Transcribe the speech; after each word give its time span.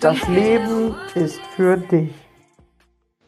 Das 0.00 0.26
Leben 0.28 0.94
ist 1.14 1.40
für 1.54 1.76
dich. 1.76 2.10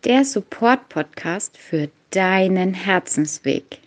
Der 0.05 0.25
Support-Podcast 0.25 1.59
für 1.59 1.91
deinen 2.09 2.73
Herzensweg. 2.73 3.79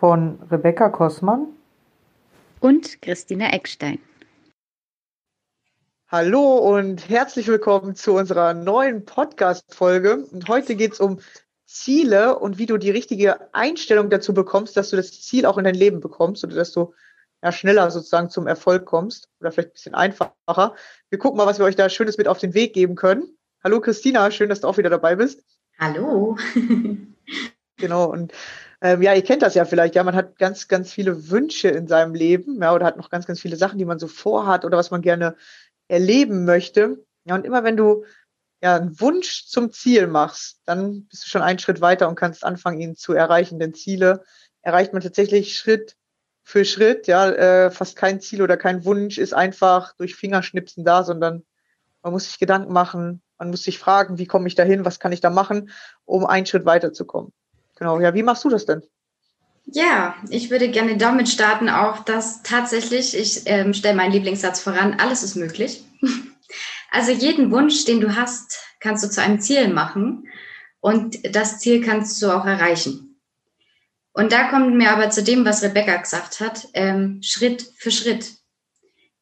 Von 0.00 0.38
Rebecca 0.50 0.88
Kossmann 0.88 1.48
und 2.60 3.02
Christina 3.02 3.52
Eckstein. 3.52 3.98
Hallo 6.10 6.56
und 6.56 7.10
herzlich 7.10 7.46
willkommen 7.46 7.94
zu 7.94 8.14
unserer 8.14 8.54
neuen 8.54 9.04
Podcast-Folge. 9.04 10.24
Und 10.32 10.48
heute 10.48 10.76
geht 10.76 10.94
es 10.94 11.00
um 11.00 11.20
Ziele 11.66 12.38
und 12.38 12.56
wie 12.56 12.64
du 12.64 12.78
die 12.78 12.90
richtige 12.90 13.52
Einstellung 13.52 14.08
dazu 14.08 14.32
bekommst, 14.32 14.78
dass 14.78 14.88
du 14.88 14.96
das 14.96 15.20
Ziel 15.20 15.44
auch 15.44 15.58
in 15.58 15.64
dein 15.64 15.74
Leben 15.74 16.00
bekommst 16.00 16.42
oder 16.42 16.56
dass 16.56 16.72
du 16.72 16.94
ja, 17.42 17.52
schneller 17.52 17.90
sozusagen 17.90 18.30
zum 18.30 18.46
Erfolg 18.46 18.84
kommst 18.84 19.28
oder 19.40 19.52
vielleicht 19.52 19.70
ein 19.70 19.74
bisschen 19.74 19.94
einfacher. 19.94 20.74
Wir 21.08 21.18
gucken 21.18 21.36
mal, 21.36 21.46
was 21.46 21.58
wir 21.58 21.64
euch 21.64 21.76
da 21.76 21.88
Schönes 21.88 22.18
mit 22.18 22.28
auf 22.28 22.38
den 22.38 22.54
Weg 22.54 22.72
geben 22.72 22.94
können. 22.94 23.36
Hallo 23.62 23.80
Christina, 23.80 24.30
schön, 24.30 24.48
dass 24.48 24.60
du 24.60 24.68
auch 24.68 24.78
wieder 24.78 24.90
dabei 24.90 25.16
bist. 25.16 25.44
Hallo. 25.78 26.36
genau, 27.76 28.06
und 28.06 28.32
ähm, 28.80 29.02
ja, 29.02 29.14
ihr 29.14 29.22
kennt 29.22 29.42
das 29.42 29.54
ja 29.54 29.64
vielleicht, 29.64 29.94
ja, 29.94 30.04
man 30.04 30.14
hat 30.14 30.38
ganz, 30.38 30.68
ganz 30.68 30.92
viele 30.92 31.30
Wünsche 31.30 31.68
in 31.68 31.88
seinem 31.88 32.14
Leben, 32.14 32.60
ja, 32.60 32.74
oder 32.74 32.86
hat 32.86 32.96
noch 32.96 33.10
ganz, 33.10 33.26
ganz 33.26 33.40
viele 33.40 33.56
Sachen, 33.56 33.78
die 33.78 33.84
man 33.84 33.98
so 33.98 34.06
vorhat 34.06 34.64
oder 34.64 34.78
was 34.78 34.90
man 34.90 35.02
gerne 35.02 35.36
erleben 35.88 36.44
möchte. 36.44 37.04
Ja, 37.24 37.34
und 37.34 37.44
immer 37.44 37.64
wenn 37.64 37.76
du 37.76 38.04
ja 38.62 38.76
einen 38.76 39.00
Wunsch 39.00 39.46
zum 39.46 39.72
Ziel 39.72 40.06
machst, 40.06 40.60
dann 40.64 41.06
bist 41.06 41.24
du 41.24 41.28
schon 41.28 41.42
einen 41.42 41.58
Schritt 41.58 41.80
weiter 41.80 42.08
und 42.08 42.16
kannst 42.16 42.44
anfangen, 42.44 42.80
ihn 42.80 42.96
zu 42.96 43.12
erreichen. 43.12 43.58
Denn 43.58 43.74
Ziele 43.74 44.24
erreicht 44.62 44.92
man 44.92 45.02
tatsächlich 45.02 45.56
Schritt 45.56 45.96
für 46.48 46.64
Schritt. 46.64 47.06
Ja, 47.06 47.28
äh, 47.28 47.70
fast 47.70 47.94
kein 47.94 48.22
Ziel 48.22 48.40
oder 48.40 48.56
kein 48.56 48.86
Wunsch 48.86 49.18
ist 49.18 49.34
einfach 49.34 49.92
durch 49.96 50.16
Fingerschnipsen 50.16 50.82
da, 50.82 51.04
sondern 51.04 51.42
man 52.02 52.14
muss 52.14 52.24
sich 52.24 52.38
Gedanken 52.38 52.72
machen, 52.72 53.20
man 53.38 53.50
muss 53.50 53.64
sich 53.64 53.78
fragen, 53.78 54.16
wie 54.16 54.26
komme 54.26 54.48
ich 54.48 54.54
da 54.54 54.62
hin, 54.62 54.86
was 54.86 54.98
kann 54.98 55.12
ich 55.12 55.20
da 55.20 55.28
machen, 55.28 55.70
um 56.06 56.24
einen 56.24 56.46
Schritt 56.46 56.64
weiterzukommen. 56.64 57.34
Genau, 57.76 58.00
ja, 58.00 58.14
wie 58.14 58.22
machst 58.22 58.44
du 58.44 58.48
das 58.48 58.64
denn? 58.64 58.82
Ja, 59.66 60.14
ich 60.30 60.50
würde 60.50 60.70
gerne 60.70 60.96
damit 60.96 61.28
starten, 61.28 61.68
auch 61.68 61.98
dass 61.98 62.42
tatsächlich, 62.42 63.14
ich 63.14 63.42
ähm, 63.44 63.74
stelle 63.74 63.96
meinen 63.96 64.12
Lieblingssatz 64.12 64.60
voran, 64.60 64.96
alles 64.98 65.22
ist 65.22 65.36
möglich. 65.36 65.84
also 66.90 67.12
jeden 67.12 67.50
Wunsch, 67.50 67.84
den 67.84 68.00
du 68.00 68.16
hast, 68.16 68.58
kannst 68.80 69.04
du 69.04 69.10
zu 69.10 69.20
einem 69.20 69.38
Ziel 69.40 69.68
machen 69.68 70.26
und 70.80 71.18
das 71.36 71.58
Ziel 71.58 71.84
kannst 71.84 72.22
du 72.22 72.30
auch 72.30 72.46
erreichen. 72.46 73.07
Und 74.18 74.32
da 74.32 74.48
kommen 74.48 74.76
wir 74.80 74.90
aber 74.90 75.10
zu 75.10 75.22
dem, 75.22 75.44
was 75.44 75.62
Rebecca 75.62 75.96
gesagt 75.96 76.40
hat, 76.40 76.66
ähm, 76.74 77.20
Schritt 77.22 77.64
für 77.76 77.92
Schritt. 77.92 78.32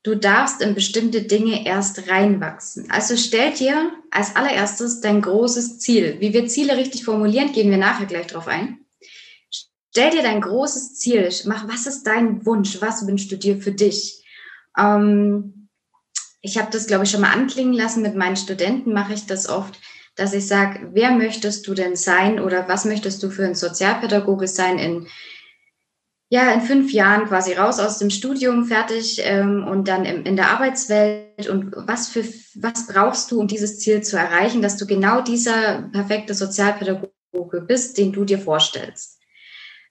Du 0.02 0.14
darfst 0.14 0.62
in 0.62 0.74
bestimmte 0.74 1.20
Dinge 1.20 1.66
erst 1.66 2.08
reinwachsen. 2.08 2.90
Also 2.90 3.14
stell 3.18 3.52
dir 3.52 3.92
als 4.10 4.36
allererstes 4.36 5.02
dein 5.02 5.20
großes 5.20 5.80
Ziel. 5.80 6.16
Wie 6.20 6.32
wir 6.32 6.46
Ziele 6.46 6.78
richtig 6.78 7.04
formulieren, 7.04 7.52
gehen 7.52 7.70
wir 7.70 7.76
nachher 7.76 8.06
gleich 8.06 8.28
drauf 8.28 8.48
ein. 8.48 8.86
Stell 9.50 10.12
dir 10.12 10.22
dein 10.22 10.40
großes 10.40 10.94
Ziel. 10.94 11.28
Mach, 11.44 11.68
was 11.68 11.86
ist 11.86 12.04
dein 12.04 12.46
Wunsch? 12.46 12.80
Was 12.80 13.06
wünschst 13.06 13.30
du 13.30 13.36
dir 13.36 13.58
für 13.58 13.72
dich? 13.72 14.24
Ähm, 14.78 15.68
ich 16.40 16.56
habe 16.56 16.70
das, 16.70 16.86
glaube 16.86 17.04
ich, 17.04 17.10
schon 17.10 17.20
mal 17.20 17.34
anklingen 17.34 17.74
lassen. 17.74 18.00
Mit 18.00 18.16
meinen 18.16 18.36
Studenten 18.36 18.94
mache 18.94 19.12
ich 19.12 19.26
das 19.26 19.46
oft 19.46 19.78
dass 20.16 20.32
ich 20.32 20.48
sage, 20.48 20.88
wer 20.92 21.10
möchtest 21.10 21.66
du 21.66 21.74
denn 21.74 21.94
sein 21.94 22.40
oder 22.40 22.68
was 22.68 22.84
möchtest 22.84 23.22
du 23.22 23.30
für 23.30 23.44
ein 23.44 23.54
Sozialpädagoge 23.54 24.48
sein 24.48 24.78
in, 24.78 25.06
ja, 26.30 26.50
in 26.52 26.62
fünf 26.62 26.92
Jahren 26.92 27.26
quasi 27.26 27.52
raus 27.52 27.78
aus 27.78 27.98
dem 27.98 28.10
Studium 28.10 28.64
fertig 28.64 29.20
ähm, 29.22 29.64
und 29.68 29.86
dann 29.88 30.04
im, 30.04 30.24
in 30.24 30.36
der 30.36 30.50
Arbeitswelt 30.50 31.48
und 31.48 31.72
was 31.76 32.08
für, 32.08 32.24
was 32.54 32.86
brauchst 32.88 33.30
du, 33.30 33.38
um 33.38 33.46
dieses 33.46 33.78
Ziel 33.78 34.02
zu 34.02 34.16
erreichen, 34.16 34.62
dass 34.62 34.78
du 34.78 34.86
genau 34.86 35.20
dieser 35.20 35.82
perfekte 35.92 36.34
Sozialpädagoge 36.34 37.60
bist, 37.60 37.98
den 37.98 38.12
du 38.12 38.24
dir 38.24 38.38
vorstellst. 38.38 39.20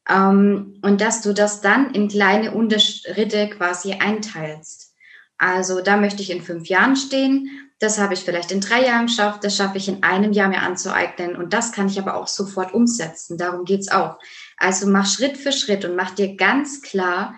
Ähm, 0.10 0.80
und 0.82 1.02
dass 1.02 1.22
du 1.22 1.34
das 1.34 1.62
dann 1.62 1.94
in 1.94 2.08
kleine 2.08 2.52
Unterschritte 2.52 3.48
quasi 3.50 3.94
einteilst. 3.94 4.94
Also 5.38 5.82
da 5.82 5.98
möchte 5.98 6.22
ich 6.22 6.32
in 6.32 6.42
fünf 6.42 6.68
Jahren 6.68 6.96
stehen 6.96 7.65
das 7.80 8.00
habe 8.00 8.14
ich 8.14 8.22
vielleicht 8.22 8.52
in 8.52 8.62
drei 8.62 8.86
Jahren 8.86 9.08
geschafft, 9.08 9.44
das 9.44 9.58
schaffe 9.58 9.78
ich 9.78 9.88
in 9.88 10.04
einem 10.04 10.32
Jahr 10.32 10.48
mir 10.48 10.62
anzueignen 10.62 11.36
und 11.36 11.54
das 11.54 11.72
kann 11.72 11.88
ich 11.88 12.00
aber 12.00 12.16
auch 12.16 12.28
sofort 12.28 12.74
umsetzen. 12.74 13.38
Darum 13.38 13.66
geht 13.66 13.82
es 13.82 13.92
auch. 13.92 14.18
Also 14.58 14.88
mach 14.88 15.06
Schritt 15.06 15.38
für 15.38 15.52
Schritt 15.52 15.84
und 15.84 15.96
mach 15.96 16.12
dir 16.12 16.36
ganz 16.36 16.82
klar, 16.82 17.38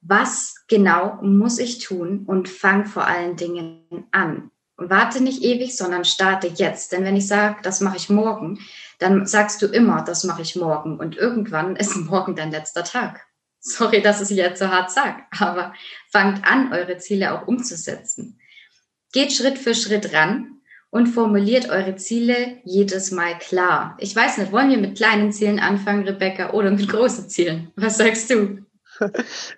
was 0.00 0.54
genau 0.68 1.18
muss 1.22 1.58
ich 1.58 1.78
tun 1.78 2.24
und 2.26 2.48
fang 2.48 2.86
vor 2.86 3.06
allen 3.06 3.36
Dingen 3.36 4.06
an. 4.12 4.50
Warte 4.76 5.22
nicht 5.22 5.42
ewig, 5.42 5.76
sondern 5.76 6.04
starte 6.04 6.48
jetzt. 6.48 6.92
Denn 6.92 7.02
wenn 7.02 7.16
ich 7.16 7.26
sage, 7.26 7.56
das 7.62 7.80
mache 7.80 7.96
ich 7.96 8.10
morgen, 8.10 8.60
dann 8.98 9.26
sagst 9.26 9.62
du 9.62 9.66
immer, 9.66 10.02
das 10.02 10.22
mache 10.22 10.42
ich 10.42 10.54
morgen. 10.54 10.98
Und 10.98 11.16
irgendwann 11.16 11.76
ist 11.76 11.96
morgen 11.96 12.36
dein 12.36 12.50
letzter 12.52 12.84
Tag. 12.84 13.26
Sorry, 13.58 14.00
dass 14.00 14.30
ich 14.30 14.36
jetzt 14.36 14.60
so 14.60 14.68
hart 14.68 14.92
sage, 14.92 15.24
aber 15.36 15.74
fangt 16.12 16.46
an, 16.46 16.72
eure 16.72 16.98
Ziele 16.98 17.32
auch 17.32 17.48
umzusetzen. 17.48 18.38
Geht 19.12 19.32
Schritt 19.32 19.58
für 19.58 19.74
Schritt 19.74 20.12
ran 20.12 20.60
und 20.90 21.06
formuliert 21.08 21.68
eure 21.68 21.96
Ziele 21.96 22.58
jedes 22.64 23.10
Mal 23.10 23.38
klar. 23.38 23.96
Ich 24.00 24.14
weiß 24.14 24.38
nicht, 24.38 24.52
wollen 24.52 24.70
wir 24.70 24.78
mit 24.78 24.96
kleinen 24.96 25.32
Zielen 25.32 25.58
anfangen, 25.58 26.06
Rebecca, 26.06 26.52
oder 26.52 26.70
mit 26.70 26.88
großen 26.88 27.28
Zielen? 27.28 27.70
Was 27.76 27.98
sagst 27.98 28.30
du? 28.30 28.58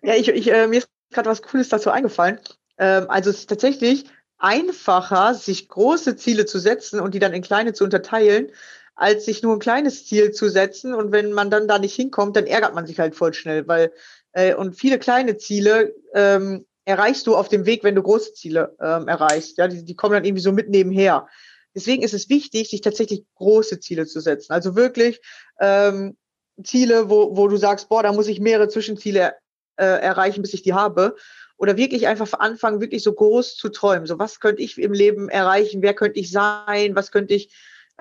Ja, 0.03 0.17
ich, 0.17 0.29
ich, 0.29 0.51
äh, 0.51 0.67
mir 0.67 0.79
ist 0.79 0.89
gerade 1.13 1.31
was 1.31 1.43
Cooles 1.43 1.69
dazu 1.69 1.91
eingefallen. 1.91 2.41
Ähm, 2.77 3.07
also 3.09 3.31
es 3.31 3.39
ist 3.39 3.49
tatsächlich 3.49 4.05
einfacher, 4.39 5.35
sich 5.35 5.69
große 5.69 6.17
Ziele 6.17 6.45
zu 6.45 6.59
setzen 6.59 6.99
und 6.99 7.15
die 7.15 7.21
dann 7.21 7.33
in 7.33 7.43
kleine 7.43 7.73
zu 7.73 7.85
unterteilen, 7.85 8.51
als 8.97 9.27
sich 9.27 9.45
nur 9.45 9.55
ein 9.55 9.61
kleines 9.61 10.07
Ziel 10.07 10.33
zu 10.33 10.49
setzen. 10.49 10.93
Und 10.93 11.13
wenn 11.13 11.33
man 11.33 11.51
dann 11.51 11.69
da 11.69 11.79
nicht 11.79 11.95
hinkommt, 11.95 12.37
dann 12.37 12.47
ärgert 12.47 12.75
man 12.75 12.87
sich 12.87 12.99
halt 12.99 13.15
voll 13.15 13.33
schnell, 13.33 13.69
weil 13.69 13.93
äh, 14.33 14.55
und 14.55 14.75
viele 14.75 14.99
kleine 14.99 15.37
Ziele 15.37 15.95
ähm, 16.15 16.67
erreichst 16.89 17.27
du 17.27 17.37
auf 17.37 17.51
dem 17.51 17.67
Weg, 17.67 17.85
wenn 17.85 17.95
du 17.95 18.03
große 18.03 18.33
Ziele 18.33 18.75
ähm, 18.81 19.09
erreichst. 19.09 19.59
Ja, 19.59 19.69
die, 19.69 19.85
die 19.85 19.95
kommen 19.95 20.15
dann 20.15 20.25
irgendwie 20.25 20.43
so 20.43 20.53
mit 20.53 20.71
nebenher. 20.71 21.29
Deswegen 21.75 22.03
ist 22.03 22.15
es 22.15 22.31
wichtig, 22.31 22.71
sich 22.71 22.81
tatsächlich 22.81 23.27
große 23.35 23.79
Ziele 23.79 24.07
zu 24.07 24.21
setzen. 24.21 24.55
Also 24.55 24.75
wirklich 24.75 25.21
ähm, 25.61 26.17
Ziele, 26.65 27.11
wo, 27.11 27.37
wo 27.37 27.47
du 27.47 27.59
sagst, 27.59 27.91
boah, 27.91 28.03
da 28.03 28.13
muss 28.15 28.27
ich 28.27 28.41
mehrere 28.41 28.69
Zwischenziele 28.69 29.35
äh, 29.77 29.85
erreichen, 29.85 30.41
bis 30.41 30.55
ich 30.55 30.63
die 30.63 30.73
habe. 30.73 31.15
Oder 31.59 31.77
wirklich 31.77 32.07
einfach 32.07 32.33
anfangen, 32.39 32.81
wirklich 32.81 33.03
so 33.03 33.13
groß 33.13 33.57
zu 33.57 33.69
träumen. 33.69 34.07
So, 34.07 34.19
was 34.19 34.41
könnte 34.41 34.63
ich 34.63 34.79
im 34.79 34.95
Leben 34.95 35.29
erreichen? 35.29 35.83
Wer 35.83 35.93
könnte 35.93 36.19
ich 36.19 36.31
sein? 36.31 36.97
Was 36.97 37.13
könnte 37.13 37.35
ich 37.35 37.55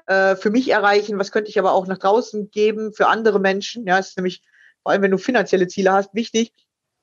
äh, 0.05 0.37
für 0.37 0.49
mich 0.49 0.69
erreichen? 0.69 1.19
Was 1.19 1.33
könnte 1.33 1.49
ich 1.49 1.59
aber 1.59 1.73
auch 1.73 1.87
nach 1.87 1.97
draußen 1.97 2.51
geben 2.51 2.93
für 2.93 3.07
andere 3.07 3.41
Menschen? 3.41 3.85
Ja, 3.85 3.97
ist 3.97 4.15
nämlich, 4.15 4.43
vor 4.81 4.93
allem 4.93 5.01
wenn 5.01 5.11
du 5.11 5.17
finanzielle 5.17 5.67
Ziele 5.67 5.91
hast, 5.91 6.13
wichtig, 6.13 6.53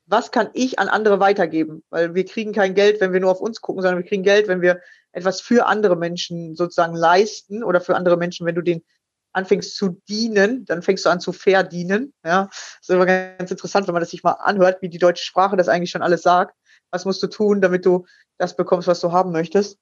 was 0.07 0.31
kann 0.31 0.51
ich 0.53 0.79
an 0.79 0.89
andere 0.89 1.21
weitergeben? 1.21 1.83
Weil 1.91 2.15
wir 2.15 2.25
kriegen 2.25 2.53
kein 2.53 2.75
Geld, 2.75 3.01
wenn 3.01 3.13
wir 3.13 3.21
nur 3.21 3.31
auf 3.31 3.41
uns 3.41 3.61
gucken, 3.61 3.83
sondern 3.83 4.03
wir 4.03 4.09
kriegen 4.09 4.23
Geld, 4.23 4.49
wenn 4.49 4.61
wir 4.61 4.81
etwas 5.13 5.41
für 5.41 5.67
andere 5.67 5.97
Menschen 5.97 6.55
sozusagen 6.57 6.95
leisten 6.95 7.65
oder 7.65 7.81
für 7.81 7.97
andere 7.97 8.17
Menschen, 8.17 8.47
wenn 8.47 8.55
du 8.55 8.63
den 8.63 8.85
anfängst 9.33 9.77
zu 9.77 10.01
dienen, 10.09 10.65
dann 10.65 10.83
fängst 10.83 11.05
du 11.05 11.11
an 11.11 11.21
zu 11.21 11.33
verdienen. 11.33 12.13
Ja, 12.25 12.45
das 12.45 12.81
ist 12.83 12.91
immer 12.91 13.07
ganz 13.07 13.51
interessant, 13.51 13.87
wenn 13.87 13.95
man 13.95 14.03
das 14.03 14.11
sich 14.11 14.23
mal 14.23 14.33
anhört, 14.33 14.81
wie 14.81 14.89
die 14.89 14.99
deutsche 14.99 15.25
Sprache 15.25 15.57
das 15.57 15.69
eigentlich 15.69 15.91
schon 15.91 16.03
alles 16.03 16.23
sagt. 16.23 16.55
Was 16.91 17.05
musst 17.05 17.23
du 17.23 17.27
tun, 17.27 17.61
damit 17.61 17.85
du 17.85 18.07
das 18.39 18.57
bekommst, 18.57 18.87
was 18.87 19.01
du 19.01 19.11
haben 19.11 19.33
möchtest? 19.33 19.79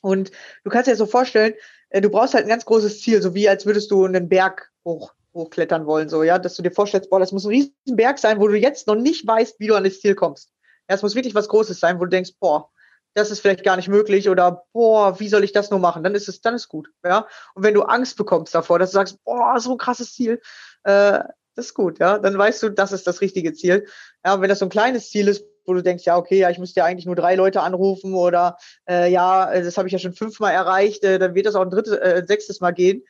Und 0.00 0.32
du 0.64 0.70
kannst 0.70 0.88
dir 0.88 0.96
so 0.96 1.06
vorstellen, 1.06 1.54
äh, 1.90 2.00
du 2.00 2.10
brauchst 2.10 2.34
halt 2.34 2.44
ein 2.44 2.50
ganz 2.50 2.64
großes 2.64 3.00
Ziel, 3.00 3.22
so 3.22 3.34
wie 3.34 3.48
als 3.48 3.64
würdest 3.64 3.90
du 3.90 4.04
einen 4.04 4.28
Berg 4.28 4.70
hoch 4.84 5.14
hochklettern 5.34 5.86
wollen, 5.86 6.08
so, 6.08 6.22
ja, 6.22 6.38
dass 6.38 6.54
du 6.56 6.62
dir 6.62 6.70
vorstellst, 6.70 7.10
boah, 7.10 7.20
das 7.20 7.32
muss 7.32 7.44
ein 7.44 7.50
riesen 7.50 7.74
Berg 7.86 8.18
sein, 8.18 8.40
wo 8.40 8.48
du 8.48 8.56
jetzt 8.56 8.86
noch 8.86 8.94
nicht 8.94 9.26
weißt, 9.26 9.58
wie 9.58 9.66
du 9.66 9.74
an 9.74 9.84
das 9.84 10.00
Ziel 10.00 10.14
kommst. 10.14 10.50
Ja, 10.88 10.94
es 10.94 11.02
muss 11.02 11.14
wirklich 11.14 11.34
was 11.34 11.48
Großes 11.48 11.80
sein, 11.80 11.98
wo 11.98 12.04
du 12.04 12.10
denkst, 12.10 12.32
boah, 12.40 12.70
das 13.14 13.30
ist 13.30 13.40
vielleicht 13.40 13.64
gar 13.64 13.76
nicht 13.76 13.88
möglich 13.88 14.28
oder 14.28 14.64
boah, 14.72 15.18
wie 15.20 15.28
soll 15.28 15.44
ich 15.44 15.52
das 15.52 15.70
nur 15.70 15.80
machen? 15.80 16.02
Dann 16.02 16.14
ist 16.14 16.28
es, 16.28 16.40
dann 16.40 16.54
ist 16.54 16.68
gut, 16.68 16.88
ja. 17.04 17.26
Und 17.54 17.62
wenn 17.62 17.74
du 17.74 17.82
Angst 17.82 18.16
bekommst 18.16 18.54
davor, 18.54 18.78
dass 18.78 18.90
du 18.90 18.94
sagst, 18.94 19.22
boah, 19.24 19.58
so 19.60 19.72
ein 19.72 19.78
krasses 19.78 20.12
Ziel, 20.14 20.40
äh, 20.82 21.20
das 21.56 21.66
ist 21.66 21.74
gut, 21.74 22.00
ja. 22.00 22.18
Dann 22.18 22.36
weißt 22.36 22.62
du, 22.62 22.70
das 22.70 22.92
ist 22.92 23.06
das 23.06 23.20
richtige 23.20 23.52
Ziel. 23.52 23.86
Ja, 24.24 24.34
und 24.34 24.40
wenn 24.40 24.48
das 24.48 24.58
so 24.58 24.66
ein 24.66 24.70
kleines 24.70 25.10
Ziel 25.10 25.28
ist, 25.28 25.44
wo 25.64 25.72
du 25.72 25.82
denkst, 25.82 26.04
ja, 26.04 26.16
okay, 26.16 26.38
ja, 26.38 26.50
ich 26.50 26.58
müsste 26.58 26.80
ja 26.80 26.86
eigentlich 26.86 27.06
nur 27.06 27.14
drei 27.14 27.36
Leute 27.36 27.62
anrufen 27.62 28.14
oder 28.14 28.58
äh, 28.88 29.10
ja, 29.10 29.50
das 29.60 29.78
habe 29.78 29.88
ich 29.88 29.92
ja 29.92 29.98
schon 29.98 30.12
fünfmal 30.12 30.52
erreicht, 30.52 31.04
äh, 31.04 31.18
dann 31.18 31.34
wird 31.34 31.46
das 31.46 31.54
auch 31.54 31.62
ein 31.62 31.70
drittes, 31.70 31.96
äh, 31.96 32.22
sechstes 32.26 32.60
Mal 32.60 32.72
gehen 32.72 33.04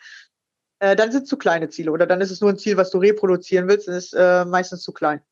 äh, 0.84 0.96
dann 0.96 1.10
sind 1.10 1.24
es 1.24 1.28
zu 1.28 1.36
kleine 1.36 1.70
Ziele 1.70 1.90
oder 1.90 2.06
dann 2.06 2.20
ist 2.20 2.30
es 2.30 2.40
nur 2.40 2.50
ein 2.50 2.58
Ziel, 2.58 2.76
was 2.76 2.90
du 2.90 2.98
reproduzieren 2.98 3.68
willst, 3.68 3.88
dann 3.88 3.94
ist 3.94 4.12
äh, 4.12 4.44
meistens 4.44 4.82
zu 4.82 4.92
klein. 4.92 5.22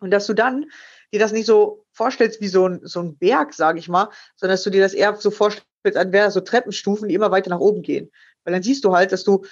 Und 0.00 0.10
dass 0.10 0.26
du 0.26 0.34
dann 0.34 0.66
dir 1.12 1.20
das 1.20 1.32
nicht 1.32 1.46
so 1.46 1.84
vorstellst 1.92 2.40
wie 2.40 2.48
so 2.48 2.66
ein, 2.66 2.80
so 2.82 3.00
ein 3.00 3.18
Berg, 3.18 3.52
sage 3.52 3.78
ich 3.78 3.88
mal, 3.88 4.08
sondern 4.36 4.54
dass 4.54 4.62
du 4.62 4.70
dir 4.70 4.80
das 4.80 4.94
eher 4.94 5.14
so 5.16 5.30
vorstellst, 5.30 5.66
als 5.96 6.12
wäre 6.12 6.30
so 6.30 6.40
Treppenstufen, 6.40 7.08
die 7.08 7.14
immer 7.14 7.30
weiter 7.30 7.50
nach 7.50 7.60
oben 7.60 7.82
gehen. 7.82 8.10
Weil 8.44 8.54
dann 8.54 8.62
siehst 8.62 8.84
du 8.84 8.94
halt, 8.94 9.12
dass 9.12 9.24
du 9.24 9.44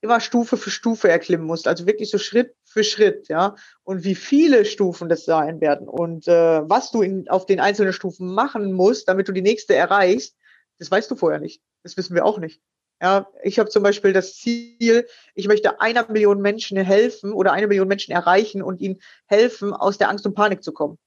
immer 0.00 0.20
Stufe 0.20 0.56
für 0.56 0.70
Stufe 0.70 1.08
erklimmen 1.10 1.46
musst, 1.46 1.66
also 1.66 1.86
wirklich 1.86 2.10
so 2.10 2.18
Schritt 2.18 2.54
für 2.64 2.84
Schritt, 2.84 3.28
ja, 3.28 3.56
und 3.82 4.04
wie 4.04 4.14
viele 4.14 4.64
Stufen 4.64 5.08
das 5.08 5.24
sein 5.24 5.60
werden 5.60 5.88
und 5.88 6.28
äh, 6.28 6.60
was 6.68 6.92
du 6.92 7.02
in, 7.02 7.28
auf 7.28 7.46
den 7.46 7.58
einzelnen 7.58 7.92
Stufen 7.92 8.32
machen 8.32 8.72
musst, 8.72 9.08
damit 9.08 9.26
du 9.26 9.32
die 9.32 9.42
nächste 9.42 9.74
erreichst, 9.74 10.36
das 10.78 10.90
weißt 10.90 11.10
du 11.10 11.16
vorher 11.16 11.40
nicht. 11.40 11.60
Das 11.82 11.96
wissen 11.96 12.14
wir 12.14 12.24
auch 12.24 12.38
nicht. 12.38 12.60
Ja, 13.00 13.28
ich 13.44 13.58
habe 13.60 13.70
zum 13.70 13.84
Beispiel 13.84 14.12
das 14.12 14.34
Ziel, 14.36 15.06
ich 15.34 15.46
möchte 15.46 15.80
einer 15.80 16.10
Million 16.10 16.40
Menschen 16.40 16.76
helfen 16.78 17.32
oder 17.32 17.52
eine 17.52 17.68
Million 17.68 17.86
Menschen 17.86 18.12
erreichen 18.12 18.60
und 18.60 18.80
ihnen 18.80 19.00
helfen, 19.26 19.72
aus 19.72 19.98
der 19.98 20.08
Angst 20.08 20.26
und 20.26 20.34
Panik 20.34 20.64
zu 20.64 20.72
kommen. 20.72 20.98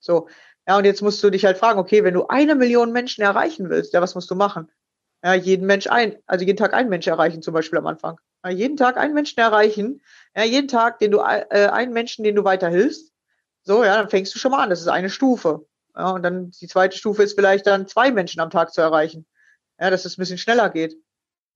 So, 0.00 0.28
ja, 0.68 0.76
und 0.76 0.84
jetzt 0.84 1.00
musst 1.02 1.22
du 1.22 1.30
dich 1.30 1.46
halt 1.46 1.56
fragen, 1.56 1.78
okay, 1.78 2.04
wenn 2.04 2.14
du 2.14 2.26
eine 2.28 2.54
Million 2.54 2.92
Menschen 2.92 3.22
erreichen 3.22 3.70
willst, 3.70 3.94
ja, 3.94 4.02
was 4.02 4.14
musst 4.14 4.30
du 4.30 4.34
machen? 4.34 4.70
Ja, 5.24 5.34
jeden 5.34 5.66
Mensch 5.66 5.86
ein, 5.86 6.16
also 6.26 6.44
jeden 6.44 6.58
Tag 6.58 6.74
einen 6.74 6.90
Mensch 6.90 7.06
erreichen, 7.06 7.42
zum 7.42 7.54
Beispiel 7.54 7.78
am 7.78 7.86
Anfang. 7.86 8.20
Ja, 8.44 8.50
jeden 8.50 8.76
Tag 8.76 8.98
einen 8.98 9.14
Menschen 9.14 9.38
erreichen, 9.40 10.02
ja, 10.36 10.44
jeden 10.44 10.68
Tag, 10.68 10.98
den 10.98 11.10
du 11.10 11.18
äh, 11.20 11.68
einen 11.68 11.92
Menschen, 11.94 12.22
den 12.22 12.36
du 12.36 12.44
weiterhilfst. 12.44 13.12
So, 13.62 13.82
ja, 13.84 13.96
dann 13.96 14.10
fängst 14.10 14.34
du 14.34 14.38
schon 14.38 14.50
mal 14.50 14.62
an. 14.62 14.70
Das 14.70 14.80
ist 14.80 14.88
eine 14.88 15.10
Stufe. 15.10 15.66
Ja, 15.96 16.10
und 16.10 16.22
dann 16.22 16.50
die 16.50 16.68
zweite 16.68 16.96
Stufe 16.96 17.22
ist 17.22 17.34
vielleicht 17.34 17.66
dann 17.66 17.86
zwei 17.86 18.10
Menschen 18.10 18.40
am 18.40 18.50
Tag 18.50 18.72
zu 18.72 18.80
erreichen. 18.80 19.26
Ja, 19.78 19.90
dass 19.90 20.04
es 20.04 20.16
ein 20.16 20.20
bisschen 20.20 20.38
schneller 20.38 20.70
geht 20.70 20.96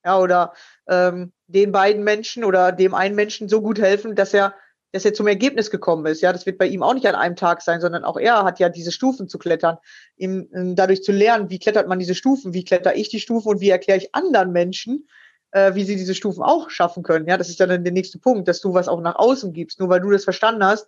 ja, 0.04 0.18
oder 0.18 0.52
ähm, 0.88 1.32
den 1.46 1.72
beiden 1.72 2.04
Menschen 2.04 2.44
oder 2.44 2.72
dem 2.72 2.94
einen 2.94 3.14
Menschen 3.14 3.48
so 3.48 3.62
gut 3.62 3.80
helfen, 3.80 4.14
dass 4.14 4.34
er, 4.34 4.54
dass 4.92 5.04
er 5.04 5.14
zum 5.14 5.26
Ergebnis 5.26 5.70
gekommen 5.70 6.06
ist. 6.06 6.20
Ja, 6.20 6.32
das 6.32 6.46
wird 6.46 6.58
bei 6.58 6.66
ihm 6.66 6.82
auch 6.82 6.94
nicht 6.94 7.06
an 7.06 7.14
einem 7.14 7.36
Tag 7.36 7.62
sein, 7.62 7.80
sondern 7.80 8.04
auch 8.04 8.18
er 8.18 8.44
hat 8.44 8.60
ja 8.60 8.68
diese 8.68 8.92
Stufen 8.92 9.28
zu 9.28 9.38
klettern, 9.38 9.78
ihm 10.16 10.48
ähm, 10.54 10.76
dadurch 10.76 11.02
zu 11.02 11.12
lernen, 11.12 11.50
wie 11.50 11.58
klettert 11.58 11.88
man 11.88 11.98
diese 11.98 12.14
Stufen, 12.14 12.52
wie 12.54 12.64
kletter 12.64 12.94
ich 12.94 13.08
die 13.08 13.20
Stufen 13.20 13.48
und 13.48 13.60
wie 13.60 13.70
erkläre 13.70 13.98
ich 13.98 14.14
anderen 14.14 14.52
Menschen, 14.52 15.08
äh, 15.52 15.74
wie 15.74 15.84
sie 15.84 15.96
diese 15.96 16.14
Stufen 16.14 16.42
auch 16.42 16.70
schaffen 16.70 17.02
können. 17.02 17.26
Ja, 17.26 17.38
das 17.38 17.48
ist 17.48 17.60
dann 17.60 17.84
der 17.84 17.92
nächste 17.92 18.18
Punkt, 18.18 18.46
dass 18.48 18.60
du 18.60 18.74
was 18.74 18.88
auch 18.88 19.00
nach 19.00 19.16
außen 19.16 19.52
gibst. 19.52 19.80
Nur 19.80 19.88
weil 19.88 20.00
du 20.00 20.10
das 20.10 20.24
verstanden 20.24 20.64
hast, 20.64 20.86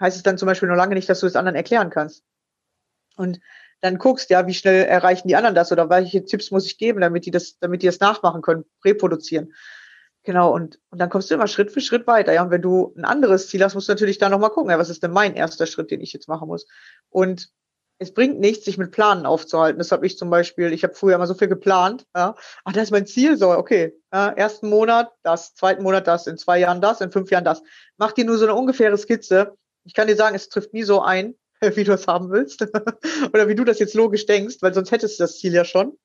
heißt 0.00 0.16
es 0.16 0.22
dann 0.22 0.38
zum 0.38 0.46
Beispiel 0.46 0.68
noch 0.68 0.76
lange 0.76 0.94
nicht, 0.94 1.08
dass 1.08 1.20
du 1.20 1.26
es 1.26 1.36
anderen 1.36 1.56
erklären 1.56 1.90
kannst. 1.90 2.24
Und 3.16 3.40
dann 3.80 3.98
guckst, 3.98 4.30
ja, 4.30 4.46
wie 4.46 4.54
schnell 4.54 4.84
erreichen 4.84 5.28
die 5.28 5.36
anderen 5.36 5.54
das 5.54 5.72
oder 5.72 5.88
welche 5.88 6.24
Tipps 6.24 6.50
muss 6.50 6.66
ich 6.66 6.78
geben, 6.78 7.00
damit 7.00 7.26
die 7.26 7.30
das, 7.30 7.58
damit 7.58 7.82
die 7.82 7.86
das 7.86 8.00
nachmachen 8.00 8.42
können, 8.42 8.64
reproduzieren. 8.84 9.52
Genau, 10.22 10.52
und, 10.52 10.78
und 10.90 10.98
dann 11.00 11.08
kommst 11.08 11.30
du 11.30 11.34
immer 11.34 11.46
Schritt 11.46 11.72
für 11.72 11.80
Schritt 11.80 12.06
weiter. 12.06 12.32
Ja, 12.32 12.42
und 12.42 12.50
wenn 12.50 12.60
du 12.60 12.92
ein 12.96 13.06
anderes 13.06 13.48
Ziel 13.48 13.64
hast, 13.64 13.74
musst 13.74 13.88
du 13.88 13.92
natürlich 13.92 14.18
da 14.18 14.28
nochmal 14.28 14.50
gucken, 14.50 14.70
ja, 14.70 14.78
was 14.78 14.90
ist 14.90 15.02
denn 15.02 15.12
mein 15.12 15.34
erster 15.34 15.66
Schritt, 15.66 15.90
den 15.90 16.02
ich 16.02 16.12
jetzt 16.12 16.28
machen 16.28 16.48
muss? 16.48 16.66
Und 17.08 17.50
es 17.98 18.12
bringt 18.12 18.40
nichts, 18.40 18.64
sich 18.64 18.78
mit 18.78 18.92
Planen 18.92 19.26
aufzuhalten. 19.26 19.78
Das 19.78 19.92
habe 19.92 20.06
ich 20.06 20.16
zum 20.16 20.30
Beispiel, 20.30 20.72
ich 20.72 20.84
habe 20.84 20.94
früher 20.94 21.14
immer 21.14 21.26
so 21.26 21.34
viel 21.34 21.48
geplant. 21.48 22.06
Ja. 22.16 22.34
Ach, 22.64 22.72
das 22.72 22.84
ist 22.84 22.90
mein 22.90 23.06
Ziel, 23.06 23.36
so, 23.36 23.50
okay. 23.50 23.94
Ja, 24.12 24.30
ersten 24.30 24.68
Monat 24.70 25.10
das, 25.22 25.54
zweiten 25.54 25.82
Monat 25.82 26.06
das, 26.06 26.26
in 26.26 26.38
zwei 26.38 26.58
Jahren 26.58 26.80
das, 26.80 27.02
in 27.02 27.12
fünf 27.12 27.30
Jahren 27.30 27.44
das. 27.44 27.62
Mach 27.98 28.12
dir 28.12 28.24
nur 28.24 28.38
so 28.38 28.46
eine 28.46 28.54
ungefähre 28.54 28.96
Skizze. 28.96 29.54
Ich 29.84 29.92
kann 29.92 30.06
dir 30.06 30.16
sagen, 30.16 30.34
es 30.34 30.48
trifft 30.48 30.72
nie 30.72 30.82
so 30.82 31.02
ein, 31.02 31.34
wie 31.74 31.84
du 31.84 31.92
es 31.92 32.06
haben 32.06 32.30
willst 32.30 32.62
oder 33.32 33.48
wie 33.48 33.54
du 33.54 33.64
das 33.64 33.78
jetzt 33.78 33.94
logisch 33.94 34.26
denkst, 34.26 34.56
weil 34.60 34.74
sonst 34.74 34.90
hättest 34.90 35.18
du 35.18 35.24
das 35.24 35.38
Ziel 35.38 35.52
ja 35.52 35.64
schon. 35.64 35.96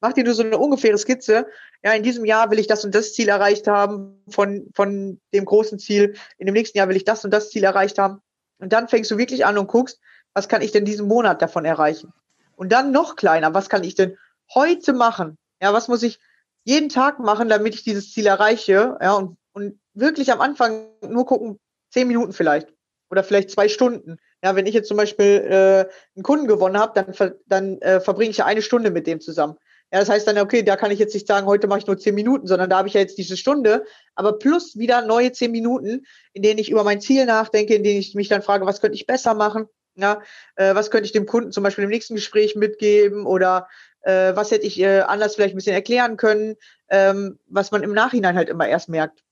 Mach 0.00 0.12
dir 0.12 0.24
nur 0.24 0.34
so 0.34 0.42
eine 0.42 0.58
ungefähre 0.58 0.98
Skizze. 0.98 1.46
Ja, 1.84 1.92
in 1.92 2.02
diesem 2.02 2.24
Jahr 2.24 2.50
will 2.50 2.58
ich 2.58 2.66
das 2.66 2.84
und 2.84 2.92
das 2.92 3.14
Ziel 3.14 3.28
erreicht 3.28 3.68
haben 3.68 4.20
von, 4.28 4.68
von 4.74 5.20
dem 5.32 5.44
großen 5.44 5.78
Ziel. 5.78 6.16
In 6.38 6.46
dem 6.46 6.54
nächsten 6.54 6.76
Jahr 6.76 6.88
will 6.88 6.96
ich 6.96 7.04
das 7.04 7.24
und 7.24 7.30
das 7.30 7.50
Ziel 7.50 7.62
erreicht 7.62 7.98
haben. 7.98 8.20
Und 8.58 8.72
dann 8.72 8.88
fängst 8.88 9.10
du 9.12 9.18
wirklich 9.18 9.46
an 9.46 9.58
und 9.58 9.68
guckst, 9.68 10.00
was 10.34 10.48
kann 10.48 10.62
ich 10.62 10.72
denn 10.72 10.84
diesen 10.84 11.06
Monat 11.06 11.40
davon 11.40 11.64
erreichen? 11.64 12.12
Und 12.56 12.72
dann 12.72 12.90
noch 12.90 13.14
kleiner, 13.14 13.54
was 13.54 13.68
kann 13.68 13.84
ich 13.84 13.94
denn 13.94 14.16
heute 14.52 14.92
machen? 14.92 15.36
Ja, 15.60 15.72
was 15.72 15.86
muss 15.86 16.02
ich 16.02 16.18
jeden 16.64 16.88
Tag 16.88 17.20
machen, 17.20 17.48
damit 17.48 17.74
ich 17.74 17.84
dieses 17.84 18.12
Ziel 18.12 18.26
erreiche? 18.26 18.98
Ja, 19.00 19.14
und, 19.14 19.36
und 19.52 19.78
wirklich 19.94 20.32
am 20.32 20.40
Anfang 20.40 20.88
nur 21.08 21.26
gucken, 21.26 21.60
zehn 21.90 22.08
Minuten 22.08 22.32
vielleicht 22.32 22.72
oder 23.12 23.22
vielleicht 23.22 23.50
zwei 23.50 23.68
Stunden. 23.68 24.16
Ja, 24.42 24.56
wenn 24.56 24.66
ich 24.66 24.74
jetzt 24.74 24.88
zum 24.88 24.96
Beispiel 24.96 25.26
äh, 25.26 25.92
einen 26.16 26.22
Kunden 26.22 26.46
gewonnen 26.48 26.78
habe, 26.78 26.92
dann, 26.94 27.12
ver 27.12 27.34
dann 27.46 27.78
äh, 27.82 28.00
verbringe 28.00 28.30
ich 28.30 28.38
ja 28.38 28.46
eine 28.46 28.62
Stunde 28.62 28.90
mit 28.90 29.06
dem 29.06 29.20
zusammen. 29.20 29.56
Ja, 29.92 30.00
das 30.00 30.08
heißt 30.08 30.26
dann, 30.26 30.38
okay, 30.38 30.62
da 30.62 30.76
kann 30.76 30.90
ich 30.90 30.98
jetzt 30.98 31.12
nicht 31.12 31.26
sagen, 31.26 31.46
heute 31.46 31.66
mache 31.66 31.80
ich 31.80 31.86
nur 31.86 31.98
zehn 31.98 32.14
Minuten, 32.14 32.46
sondern 32.46 32.70
da 32.70 32.78
habe 32.78 32.88
ich 32.88 32.94
ja 32.94 33.00
jetzt 33.00 33.18
diese 33.18 33.36
Stunde, 33.36 33.84
aber 34.14 34.38
plus 34.38 34.78
wieder 34.78 35.02
neue 35.02 35.30
zehn 35.30 35.52
Minuten, 35.52 36.06
in 36.32 36.42
denen 36.42 36.58
ich 36.58 36.70
über 36.70 36.84
mein 36.84 37.02
Ziel 37.02 37.26
nachdenke, 37.26 37.74
in 37.74 37.84
denen 37.84 38.00
ich 38.00 38.14
mich 38.14 38.28
dann 38.28 38.40
frage, 38.40 38.64
was 38.64 38.80
könnte 38.80 38.96
ich 38.96 39.06
besser 39.06 39.34
machen? 39.34 39.68
Ja, 39.94 40.22
äh, 40.56 40.74
was 40.74 40.90
könnte 40.90 41.04
ich 41.04 41.12
dem 41.12 41.26
Kunden 41.26 41.52
zum 41.52 41.62
Beispiel 41.62 41.84
im 41.84 41.90
nächsten 41.90 42.14
Gespräch 42.14 42.56
mitgeben 42.56 43.26
oder 43.26 43.68
äh, 44.00 44.34
was 44.34 44.50
hätte 44.50 44.66
ich 44.66 44.80
äh, 44.80 45.00
anders 45.00 45.34
vielleicht 45.34 45.52
ein 45.52 45.58
bisschen 45.58 45.74
erklären 45.74 46.16
können, 46.16 46.56
ähm, 46.88 47.38
was 47.46 47.70
man 47.72 47.82
im 47.82 47.92
Nachhinein 47.92 48.36
halt 48.36 48.48
immer 48.48 48.66
erst 48.66 48.88
merkt. 48.88 49.22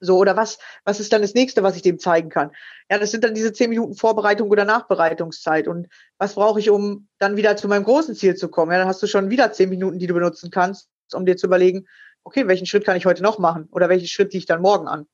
So, 0.00 0.16
oder 0.16 0.36
was, 0.36 0.58
was 0.84 1.00
ist 1.00 1.12
dann 1.12 1.22
das 1.22 1.34
nächste, 1.34 1.62
was 1.62 1.76
ich 1.76 1.82
dem 1.82 1.98
zeigen 1.98 2.28
kann? 2.28 2.52
Ja, 2.90 2.98
das 2.98 3.10
sind 3.10 3.24
dann 3.24 3.34
diese 3.34 3.52
zehn 3.52 3.70
Minuten 3.70 3.94
Vorbereitung 3.94 4.48
oder 4.48 4.64
Nachbereitungszeit. 4.64 5.66
Und 5.66 5.88
was 6.18 6.34
brauche 6.34 6.60
ich, 6.60 6.70
um 6.70 7.08
dann 7.18 7.36
wieder 7.36 7.56
zu 7.56 7.68
meinem 7.68 7.84
großen 7.84 8.14
Ziel 8.14 8.36
zu 8.36 8.48
kommen? 8.48 8.72
Ja, 8.72 8.78
dann 8.78 8.88
hast 8.88 9.02
du 9.02 9.06
schon 9.06 9.30
wieder 9.30 9.52
zehn 9.52 9.68
Minuten, 9.68 9.98
die 9.98 10.06
du 10.06 10.14
benutzen 10.14 10.50
kannst, 10.50 10.88
um 11.12 11.26
dir 11.26 11.36
zu 11.36 11.46
überlegen, 11.46 11.86
okay, 12.24 12.46
welchen 12.46 12.66
Schritt 12.66 12.84
kann 12.84 12.96
ich 12.96 13.06
heute 13.06 13.22
noch 13.22 13.38
machen? 13.38 13.68
Oder 13.72 13.88
welchen 13.88 14.06
Schritt 14.06 14.32
liege 14.32 14.38
ich 14.38 14.46
dann 14.46 14.62
morgen 14.62 14.86
an? 14.86 15.06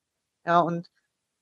Ja, 0.45 0.59
und 0.59 0.89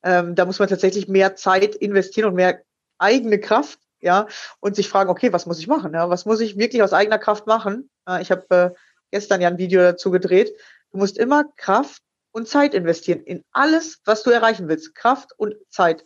ähm, 0.04 0.36
da 0.36 0.46
muss 0.46 0.60
man 0.60 0.70
tatsächlich 0.70 1.08
mehr 1.08 1.36
Zeit 1.36 1.76
investieren 1.76 2.30
und 2.30 2.36
mehr 2.36 2.62
eigene 2.98 3.40
Kraft, 3.40 3.80
ja, 4.00 4.28
und 4.60 4.76
sich 4.76 4.90
fragen, 4.90 5.10
okay, 5.10 5.34
was 5.34 5.46
muss 5.46 5.60
ich 5.60 5.68
machen? 5.68 5.94
Ja, 5.94 6.10
was 6.10 6.26
muss 6.26 6.42
ich 6.42 6.58
wirklich 6.58 6.84
aus 6.84 6.94
eigener 6.94 7.20
Kraft 7.20 7.48
machen? 7.48 7.90
Äh, 8.08 8.22
ich 8.22 8.32
habe 8.32 8.46
äh, 8.50 8.70
gestern 9.12 9.42
ja 9.42 9.48
ein 9.48 9.58
Video 9.58 9.82
dazu 9.82 10.12
gedreht. 10.12 10.54
Du 10.92 10.98
musst 10.98 11.18
immer 11.18 11.46
Kraft 11.56 12.02
und 12.34 12.50
Zeit 12.50 12.74
investieren 12.74 13.22
in 13.22 13.46
alles, 13.54 14.02
was 14.04 14.24
du 14.24 14.32
erreichen 14.32 14.68
willst. 14.68 14.96
Kraft 14.96 15.32
und 15.38 15.56
Zeit. 15.70 16.04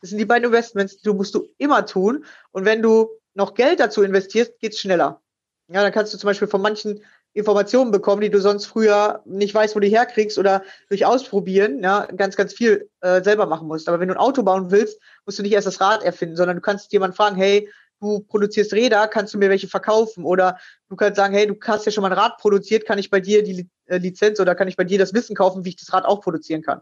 Das 0.00 0.10
sind 0.10 0.18
die 0.18 0.24
beiden 0.24 0.46
Investments, 0.46 0.98
die 0.98 1.10
musst 1.10 1.34
du 1.34 1.48
immer 1.58 1.84
tun. 1.84 2.24
Und 2.52 2.64
wenn 2.64 2.82
du 2.82 3.10
noch 3.34 3.54
Geld 3.54 3.80
dazu 3.80 4.02
investierst, 4.02 4.58
geht's 4.60 4.78
schneller. 4.78 5.20
Ja, 5.68 5.82
dann 5.82 5.92
kannst 5.92 6.14
du 6.14 6.18
zum 6.18 6.28
Beispiel 6.28 6.48
von 6.48 6.62
manchen 6.62 7.02
Informationen 7.32 7.92
bekommen, 7.92 8.22
die 8.22 8.30
du 8.30 8.40
sonst 8.40 8.66
früher 8.66 9.22
nicht 9.24 9.54
weißt, 9.54 9.76
wo 9.76 9.80
du 9.80 9.86
herkriegst 9.86 10.36
oder 10.38 10.64
durch 10.88 11.06
Ausprobieren, 11.06 11.82
ja, 11.82 12.06
ganz, 12.06 12.36
ganz 12.36 12.52
viel 12.52 12.90
äh, 13.00 13.22
selber 13.22 13.46
machen 13.46 13.68
musst. 13.68 13.88
Aber 13.88 14.00
wenn 14.00 14.08
du 14.08 14.14
ein 14.14 14.20
Auto 14.20 14.42
bauen 14.42 14.70
willst, 14.70 15.00
musst 15.24 15.38
du 15.38 15.42
nicht 15.42 15.52
erst 15.52 15.66
das 15.66 15.80
Rad 15.80 16.02
erfinden, 16.02 16.36
sondern 16.36 16.56
du 16.56 16.62
kannst 16.62 16.92
jemanden 16.92 17.16
fragen, 17.16 17.36
hey, 17.36 17.70
du 18.00 18.20
produzierst 18.20 18.72
Räder, 18.72 19.06
kannst 19.08 19.34
du 19.34 19.38
mir 19.38 19.50
welche 19.50 19.68
verkaufen? 19.68 20.24
Oder 20.24 20.58
du 20.88 20.96
kannst 20.96 21.16
sagen, 21.16 21.34
hey, 21.34 21.46
du 21.46 21.56
hast 21.62 21.86
ja 21.86 21.92
schon 21.92 22.02
mal 22.02 22.12
ein 22.12 22.18
Rad 22.18 22.38
produziert, 22.38 22.86
kann 22.86 22.98
ich 22.98 23.10
bei 23.10 23.20
dir 23.20 23.42
die 23.42 23.68
äh, 23.86 23.98
Lizenz 23.98 24.40
oder 24.40 24.54
kann 24.54 24.68
ich 24.68 24.76
bei 24.76 24.84
dir 24.84 24.98
das 24.98 25.14
Wissen 25.14 25.36
kaufen, 25.36 25.64
wie 25.64 25.70
ich 25.70 25.76
das 25.76 25.92
Rad 25.92 26.04
auch 26.04 26.20
produzieren 26.20 26.62
kann? 26.62 26.80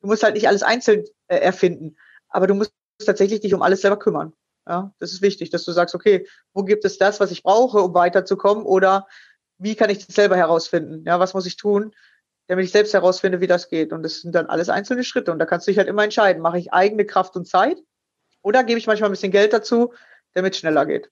Du 0.00 0.08
musst 0.08 0.22
halt 0.22 0.34
nicht 0.34 0.48
alles 0.48 0.62
einzeln 0.62 1.04
äh, 1.28 1.36
erfinden, 1.36 1.96
aber 2.28 2.46
du 2.46 2.54
musst 2.54 2.72
tatsächlich 3.04 3.40
dich 3.40 3.54
um 3.54 3.62
alles 3.62 3.80
selber 3.80 3.98
kümmern. 3.98 4.32
Ja, 4.68 4.92
das 4.98 5.12
ist 5.12 5.22
wichtig, 5.22 5.50
dass 5.50 5.64
du 5.64 5.70
sagst, 5.70 5.94
okay, 5.94 6.26
wo 6.52 6.64
gibt 6.64 6.84
es 6.84 6.98
das, 6.98 7.20
was 7.20 7.30
ich 7.30 7.44
brauche, 7.44 7.78
um 7.78 7.94
weiterzukommen? 7.94 8.64
Oder 8.64 9.06
wie 9.58 9.76
kann 9.76 9.90
ich 9.90 10.04
das 10.04 10.14
selber 10.14 10.36
herausfinden? 10.36 11.04
Ja, 11.06 11.20
was 11.20 11.34
muss 11.34 11.46
ich 11.46 11.56
tun, 11.56 11.94
damit 12.48 12.64
ich 12.64 12.72
selbst 12.72 12.92
herausfinde, 12.92 13.40
wie 13.40 13.46
das 13.46 13.68
geht? 13.68 13.92
Und 13.92 14.02
das 14.02 14.22
sind 14.22 14.34
dann 14.34 14.46
alles 14.46 14.68
einzelne 14.68 15.04
Schritte. 15.04 15.30
Und 15.30 15.38
da 15.38 15.46
kannst 15.46 15.68
du 15.68 15.70
dich 15.70 15.78
halt 15.78 15.88
immer 15.88 16.02
entscheiden, 16.02 16.42
mache 16.42 16.58
ich 16.58 16.72
eigene 16.72 17.06
Kraft 17.06 17.36
und 17.36 17.46
Zeit 17.46 17.78
oder 18.42 18.64
gebe 18.64 18.78
ich 18.78 18.86
manchmal 18.86 19.10
ein 19.10 19.12
bisschen 19.12 19.32
Geld 19.32 19.52
dazu, 19.52 19.92
damit 20.36 20.52
es 20.54 20.60
schneller 20.60 20.86
geht. 20.86 21.10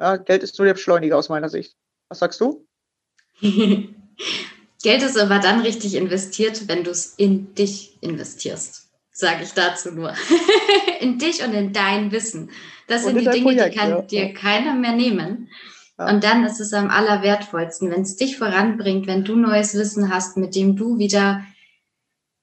Ja, 0.00 0.16
Geld 0.16 0.42
ist 0.42 0.58
nur 0.58 0.66
der 0.66 0.74
Beschleuniger 0.74 1.16
aus 1.16 1.28
meiner 1.28 1.48
Sicht. 1.48 1.76
Was 2.08 2.18
sagst 2.20 2.40
du? 2.40 2.66
Geld 3.40 5.02
ist 5.02 5.18
aber 5.18 5.38
dann 5.38 5.60
richtig 5.60 5.94
investiert, 5.94 6.68
wenn 6.68 6.82
du 6.82 6.90
es 6.90 7.14
in 7.16 7.54
dich 7.54 7.98
investierst. 8.00 8.88
Sage 9.12 9.44
ich 9.44 9.52
dazu 9.52 9.92
nur. 9.92 10.14
in 11.00 11.18
dich 11.18 11.44
und 11.44 11.52
in 11.52 11.72
dein 11.72 12.10
Wissen. 12.12 12.50
Das 12.88 13.04
sind 13.04 13.20
die 13.20 13.28
Dinge, 13.28 13.42
Projekt, 13.42 13.74
die 13.74 13.78
kann 13.78 13.90
ja. 13.90 14.02
dir 14.02 14.32
keiner 14.32 14.74
mehr 14.74 14.92
nehmen. 14.92 15.50
Ja. 15.98 16.08
Und 16.08 16.24
dann 16.24 16.44
ist 16.44 16.58
es 16.58 16.72
am 16.72 16.88
allerwertvollsten, 16.88 17.90
wenn 17.90 18.02
es 18.02 18.16
dich 18.16 18.38
voranbringt, 18.38 19.06
wenn 19.06 19.24
du 19.24 19.36
neues 19.36 19.74
Wissen 19.74 20.12
hast, 20.12 20.38
mit 20.38 20.54
dem 20.56 20.76
du 20.76 20.98
wieder 20.98 21.44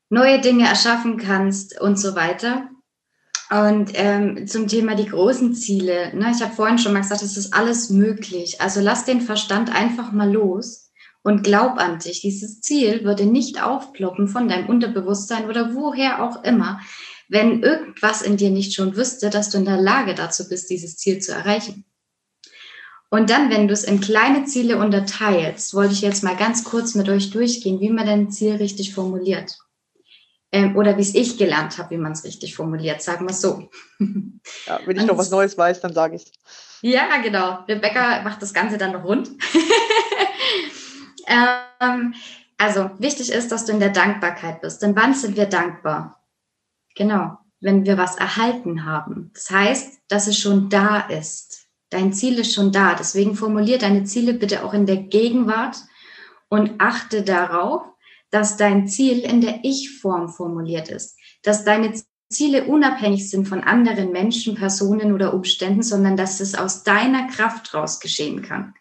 neue 0.10 0.40
Dinge 0.40 0.68
erschaffen 0.68 1.18
kannst 1.18 1.82
und 1.82 2.00
so 2.00 2.16
weiter. 2.16 2.70
Und 3.50 3.92
ähm, 3.96 4.46
zum 4.48 4.68
Thema 4.68 4.94
die 4.94 5.08
großen 5.08 5.56
Ziele. 5.56 6.16
Ne? 6.16 6.32
Ich 6.36 6.42
habe 6.44 6.54
vorhin 6.54 6.78
schon 6.78 6.94
mal 6.94 7.02
gesagt, 7.02 7.24
es 7.24 7.36
ist 7.36 7.52
alles 7.52 7.90
möglich. 7.90 8.62
Also 8.62 8.80
lass 8.80 9.06
den 9.06 9.22
Verstand 9.22 9.74
einfach 9.74 10.12
mal 10.12 10.32
los 10.32 10.92
und 11.24 11.44
glaub 11.44 11.80
an 11.80 11.98
dich. 11.98 12.22
Dieses 12.22 12.62
Ziel 12.62 13.04
würde 13.04 13.26
nicht 13.26 13.64
aufploppen 13.64 14.28
von 14.28 14.48
deinem 14.48 14.70
Unterbewusstsein 14.70 15.50
oder 15.50 15.74
woher 15.74 16.24
auch 16.24 16.44
immer, 16.44 16.80
wenn 17.28 17.64
irgendwas 17.64 18.22
in 18.22 18.38
dir 18.38 18.52
nicht 18.52 18.76
schon 18.76 18.96
wüsste, 18.96 19.32
dass 19.32 19.50
du 19.50 19.58
in 19.58 19.66
der 19.66 19.82
Lage 19.82 20.14
dazu 20.14 20.48
bist, 20.48 20.70
dieses 20.70 20.98
Ziel 20.98 21.20
zu 21.20 21.32
erreichen. 21.32 21.86
Und 23.10 23.32
dann, 23.32 23.50
wenn 23.50 23.68
du 23.68 23.74
es 23.74 23.84
in 23.84 24.00
kleine 24.00 24.46
Ziele 24.46 24.78
unterteilst, 24.78 25.74
wollte 25.74 25.94
ich 25.94 26.02
jetzt 26.02 26.24
mal 26.24 26.36
ganz 26.36 26.64
kurz 26.64 26.94
mit 26.94 27.10
euch 27.10 27.32
durchgehen, 27.32 27.80
wie 27.80 27.90
man 27.90 28.06
dein 28.06 28.30
Ziel 28.30 28.58
richtig 28.58 28.94
formuliert 28.94 29.58
ähm, 30.52 30.76
oder 30.76 30.98
wie 30.98 31.02
es 31.02 31.16
ich 31.16 31.38
gelernt 31.38 31.78
habe, 31.78 31.92
wie 31.92 31.98
man 31.98 32.14
es 32.14 32.24
richtig 32.24 32.56
formuliert, 32.56 33.02
sagen 33.02 33.26
wir 33.26 33.32
es 33.32 33.42
so. 33.42 33.70
Ja, 34.66 34.80
wenn 34.86 34.98
ich 34.98 35.06
noch 35.06 35.18
was 35.18 35.30
Neues 35.30 35.58
weiß, 35.58 35.82
dann 35.82 35.94
sage 35.94 36.16
ich 36.16 36.24
es. 36.24 36.32
Ja, 36.82 37.18
genau. 37.22 37.60
Rebecca 37.68 38.22
macht 38.24 38.42
das 38.42 38.54
Ganze 38.54 38.78
dann 38.78 38.94
noch 38.94 39.04
rund. 39.04 39.30
ähm, 41.28 42.14
Also 42.58 42.92
wichtig 43.00 43.32
ist, 43.32 43.52
dass 43.52 43.66
du 43.66 43.72
in 43.72 43.80
der 43.80 43.92
Dankbarkeit 43.92 44.62
bist. 44.62 44.82
Denn 44.82 44.96
wann 44.96 45.14
sind 45.14 45.38
wir 45.38 45.46
dankbar? 45.46 46.22
Genau, 46.96 47.38
wenn 47.62 47.86
wir 47.86 47.98
was 47.98 48.18
erhalten 48.18 48.86
haben. 48.86 49.32
Das 49.34 49.50
heißt, 49.50 50.02
dass 50.10 50.28
es 50.28 50.38
schon 50.38 50.70
da 50.70 51.00
ist. 51.00 51.68
Dein 51.90 52.12
Ziel 52.12 52.38
ist 52.40 52.54
schon 52.54 52.72
da. 52.72 52.96
Deswegen 52.96 53.36
formulier 53.36 53.78
deine 53.78 54.04
Ziele 54.04 54.34
bitte 54.34 54.64
auch 54.64 54.74
in 54.74 54.86
der 54.86 54.98
Gegenwart 54.98 55.78
und 56.50 56.74
achte 56.80 57.24
darauf, 57.24 57.84
dass 58.32 58.58
dein 58.58 58.88
Ziel 58.88 59.20
in 59.20 59.42
der 59.42 59.60
Ich-Form 59.64 60.30
formuliert 60.30 60.90
ist. 60.90 61.18
Dass 61.44 61.66
deine 61.66 61.94
Ziele 62.30 62.66
unabhängig 62.66 63.30
sind 63.30 63.48
von 63.48 63.64
anderen 63.64 64.12
Menschen, 64.12 64.56
Personen 64.56 65.14
oder 65.14 65.34
Umständen, 65.34 65.82
sondern 65.82 66.16
dass 66.16 66.40
es 66.40 66.56
aus 66.56 66.84
deiner 66.84 67.28
Kraft 67.28 67.74
raus 67.74 68.00
geschehen 68.00 68.42
kann. 68.42 68.74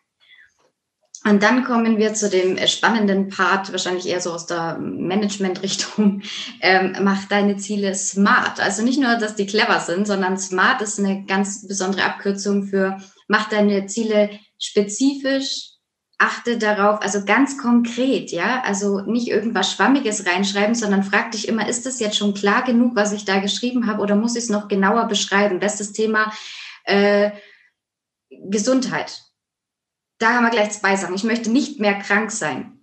Und 1.24 1.42
dann 1.42 1.64
kommen 1.64 1.98
wir 1.98 2.14
zu 2.14 2.30
dem 2.30 2.58
spannenden 2.66 3.28
Part, 3.28 3.72
wahrscheinlich 3.72 4.06
eher 4.06 4.20
so 4.20 4.32
aus 4.32 4.46
der 4.46 4.78
Management-Richtung. 4.78 6.22
Ähm, 6.60 6.96
mach 7.02 7.26
deine 7.26 7.56
Ziele 7.56 7.94
smart. 7.94 8.58
Also 8.58 8.82
nicht 8.82 8.98
nur, 8.98 9.14
dass 9.14 9.36
die 9.36 9.46
clever 9.46 9.78
sind, 9.78 10.08
sondern 10.08 10.38
smart 10.38 10.82
ist 10.82 10.98
eine 10.98 11.24
ganz 11.24 11.68
besondere 11.68 12.04
Abkürzung 12.04 12.64
für 12.64 12.98
mach 13.28 13.48
deine 13.48 13.86
Ziele 13.86 14.30
spezifisch, 14.58 15.67
achte 16.18 16.58
darauf, 16.58 17.00
also 17.00 17.24
ganz 17.24 17.58
konkret, 17.58 18.32
ja, 18.32 18.60
also 18.62 19.00
nicht 19.00 19.28
irgendwas 19.28 19.72
Schwammiges 19.72 20.26
reinschreiben, 20.26 20.74
sondern 20.74 21.04
frag 21.04 21.30
dich 21.30 21.46
immer, 21.46 21.68
ist 21.68 21.86
das 21.86 22.00
jetzt 22.00 22.16
schon 22.16 22.34
klar 22.34 22.64
genug, 22.64 22.96
was 22.96 23.12
ich 23.12 23.24
da 23.24 23.38
geschrieben 23.38 23.86
habe, 23.86 24.02
oder 24.02 24.16
muss 24.16 24.34
ich 24.34 24.44
es 24.44 24.50
noch 24.50 24.66
genauer 24.66 25.06
beschreiben? 25.06 25.60
Bestes 25.60 25.92
Thema 25.92 26.32
äh, 26.84 27.30
Gesundheit. 28.30 29.22
Da 30.18 30.34
haben 30.34 30.44
wir 30.44 30.50
gleich 30.50 30.70
zwei 30.72 30.96
Sachen. 30.96 31.14
Ich 31.14 31.22
möchte 31.22 31.50
nicht 31.50 31.78
mehr 31.78 31.94
krank 31.94 32.32
sein. 32.32 32.77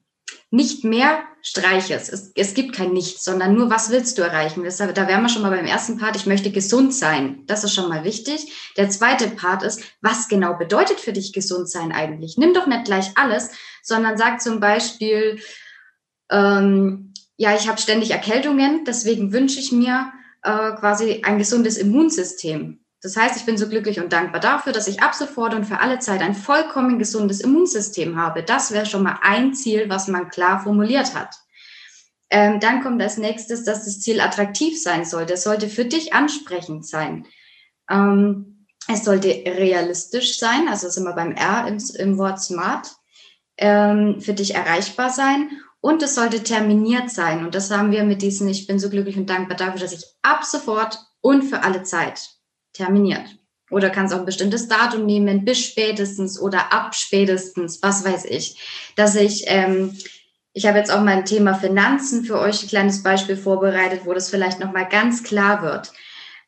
Nicht 0.55 0.85
mehr 0.85 1.21
streiche 1.41 1.95
es. 1.95 2.31
es. 2.33 2.53
Gibt 2.53 2.77
kein 2.77 2.93
Nichts, 2.93 3.25
sondern 3.25 3.53
nur, 3.53 3.69
was 3.69 3.89
willst 3.89 4.17
du 4.17 4.21
erreichen? 4.21 4.63
Da 4.63 5.07
wären 5.09 5.21
wir 5.21 5.27
schon 5.27 5.41
mal 5.41 5.51
beim 5.51 5.65
ersten 5.65 5.97
Part. 5.97 6.15
Ich 6.15 6.27
möchte 6.27 6.50
gesund 6.50 6.93
sein. 6.93 7.43
Das 7.45 7.65
ist 7.65 7.75
schon 7.75 7.89
mal 7.89 8.05
wichtig. 8.05 8.71
Der 8.77 8.89
zweite 8.89 9.27
Part 9.27 9.63
ist, 9.63 9.83
was 10.00 10.29
genau 10.29 10.53
bedeutet 10.53 11.01
für 11.01 11.12
dich 11.12 11.33
gesund 11.33 11.69
sein 11.69 11.91
eigentlich? 11.91 12.38
Nimm 12.38 12.53
doch 12.53 12.67
nicht 12.67 12.85
gleich 12.85 13.12
alles, 13.15 13.50
sondern 13.83 14.17
sag 14.17 14.41
zum 14.41 14.62
Beispiel, 14.62 15.41
ähm, 16.31 17.13
ja, 17.35 17.53
ich 17.53 17.67
habe 17.67 17.81
ständig 17.81 18.12
Erkältungen, 18.12 18.85
deswegen 18.85 19.33
wünsche 19.33 19.59
ich 19.59 19.74
mir 19.74 20.13
äh, 20.41 20.71
quasi 20.79 21.21
ein 21.25 21.38
gesundes 21.38 21.75
Immunsystem. 21.75 22.79
Das 23.01 23.17
heißt, 23.17 23.37
ich 23.37 23.45
bin 23.45 23.57
so 23.57 23.69
glücklich 23.69 23.99
und 23.99 24.11
dankbar 24.13 24.39
dafür, 24.39 24.73
dass 24.73 24.87
ich 24.87 25.01
ab 25.03 25.13
sofort 25.13 25.53
und 25.53 25.65
für 25.65 25.79
alle 25.79 25.99
Zeit 25.99 26.21
ein 26.21 26.33
vollkommen 26.33 26.97
gesundes 26.97 27.41
Immunsystem 27.41 28.17
habe. 28.17 28.41
Das 28.41 28.71
wäre 28.71 28.85
schon 28.85 29.03
mal 29.03 29.19
ein 29.21 29.53
Ziel, 29.53 29.89
was 29.89 30.07
man 30.07 30.29
klar 30.29 30.61
formuliert 30.63 31.13
hat. 31.13 31.35
Ähm, 32.31 32.59
dann 32.59 32.81
kommt 32.81 33.01
als 33.01 33.17
nächstes, 33.17 33.63
dass 33.63 33.85
das 33.85 34.01
Ziel 34.01 34.19
attraktiv 34.19 34.81
sein 34.81 35.05
sollte. 35.05 35.33
Es 35.33 35.43
sollte 35.43 35.69
für 35.69 35.85
dich 35.85 36.13
ansprechend 36.13 36.87
sein. 36.87 37.27
Ähm, 37.89 38.65
es 38.87 39.03
sollte 39.03 39.29
realistisch 39.29 40.37
sein, 40.37 40.67
also 40.67 40.89
sind 40.89 41.05
wir 41.05 41.13
beim 41.13 41.31
R 41.31 41.67
im, 41.67 41.77
im 41.97 42.17
Wort 42.17 42.41
smart, 42.41 42.91
ähm, 43.57 44.21
für 44.21 44.33
dich 44.33 44.53
erreichbar 44.53 45.09
sein 45.09 45.49
und 45.81 46.03
es 46.03 46.15
sollte 46.15 46.43
terminiert 46.43 47.09
sein. 47.09 47.45
Und 47.45 47.55
das 47.55 47.71
haben 47.71 47.91
wir 47.91 48.03
mit 48.03 48.21
diesen, 48.21 48.47
ich 48.47 48.67
bin 48.67 48.79
so 48.79 48.89
glücklich 48.89 49.17
und 49.17 49.29
dankbar 49.29 49.57
dafür, 49.57 49.79
dass 49.79 49.93
ich 49.93 50.05
ab 50.21 50.43
sofort 50.43 50.99
und 51.21 51.43
für 51.43 51.63
alle 51.63 51.83
Zeit 51.83 52.35
terminiert. 52.75 53.38
Oder 53.72 53.89
kannst 53.89 54.13
auch 54.13 54.20
ein 54.20 54.25
bestimmtes 54.25 54.67
Datum 54.67 55.05
nehmen, 55.05 55.44
bis 55.44 55.60
spätestens 55.60 56.39
oder 56.39 56.72
ab 56.72 56.94
spätestens, 56.94 57.82
was 57.82 58.05
weiß 58.05 58.25
ich. 58.25 58.58
Dass 58.96 59.15
ich, 59.15 59.46
ähm, 59.48 59.98
ich 60.53 60.67
habe 60.67 60.77
jetzt 60.77 60.91
auch 60.91 61.01
mein 61.01 61.25
Thema 61.25 61.55
Finanzen 61.55 62.24
für 62.24 62.39
euch 62.39 62.63
ein 62.63 62.70
kleines 62.70 63.01
Beispiel 63.01 63.36
vorbereitet, 63.36 64.01
wo 64.05 64.13
das 64.13 64.29
vielleicht 64.29 64.60
nochmal 64.60 64.88
ganz 64.88 65.24
klar 65.24 65.63
wird. 65.63 65.91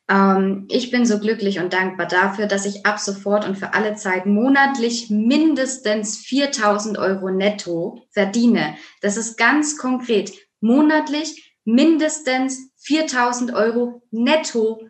Ähm, 0.08 0.66
ich 0.70 0.90
bin 0.90 1.04
so 1.06 1.18
glücklich 1.18 1.58
und 1.58 1.72
dankbar 1.72 2.06
dafür, 2.06 2.46
dass 2.46 2.64
ich 2.64 2.86
ab 2.86 2.98
sofort 2.98 3.46
und 3.46 3.58
für 3.58 3.74
alle 3.74 3.94
Zeit 3.94 4.24
monatlich 4.24 5.10
mindestens 5.10 6.18
4000 6.18 6.98
Euro 6.98 7.30
netto 7.30 8.02
verdiene. 8.10 8.76
Das 9.02 9.16
ist 9.16 9.36
ganz 9.36 9.76
konkret. 9.76 10.32
Monatlich 10.60 11.54
mindestens 11.64 12.70
4000 12.76 13.52
Euro 13.52 14.02
netto 14.10 14.88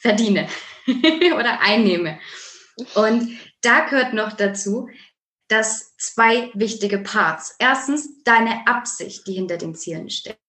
verdiene 0.00 0.48
oder 0.86 1.60
einnehme. 1.60 2.18
Und 2.94 3.38
da 3.62 3.86
gehört 3.86 4.14
noch 4.14 4.32
dazu, 4.32 4.88
dass 5.48 5.96
zwei 5.96 6.50
wichtige 6.54 6.98
Parts. 6.98 7.56
Erstens 7.58 8.22
deine 8.22 8.66
Absicht, 8.66 9.26
die 9.26 9.32
hinter 9.32 9.56
den 9.56 9.74
Zielen 9.74 10.08
steckt. 10.08 10.40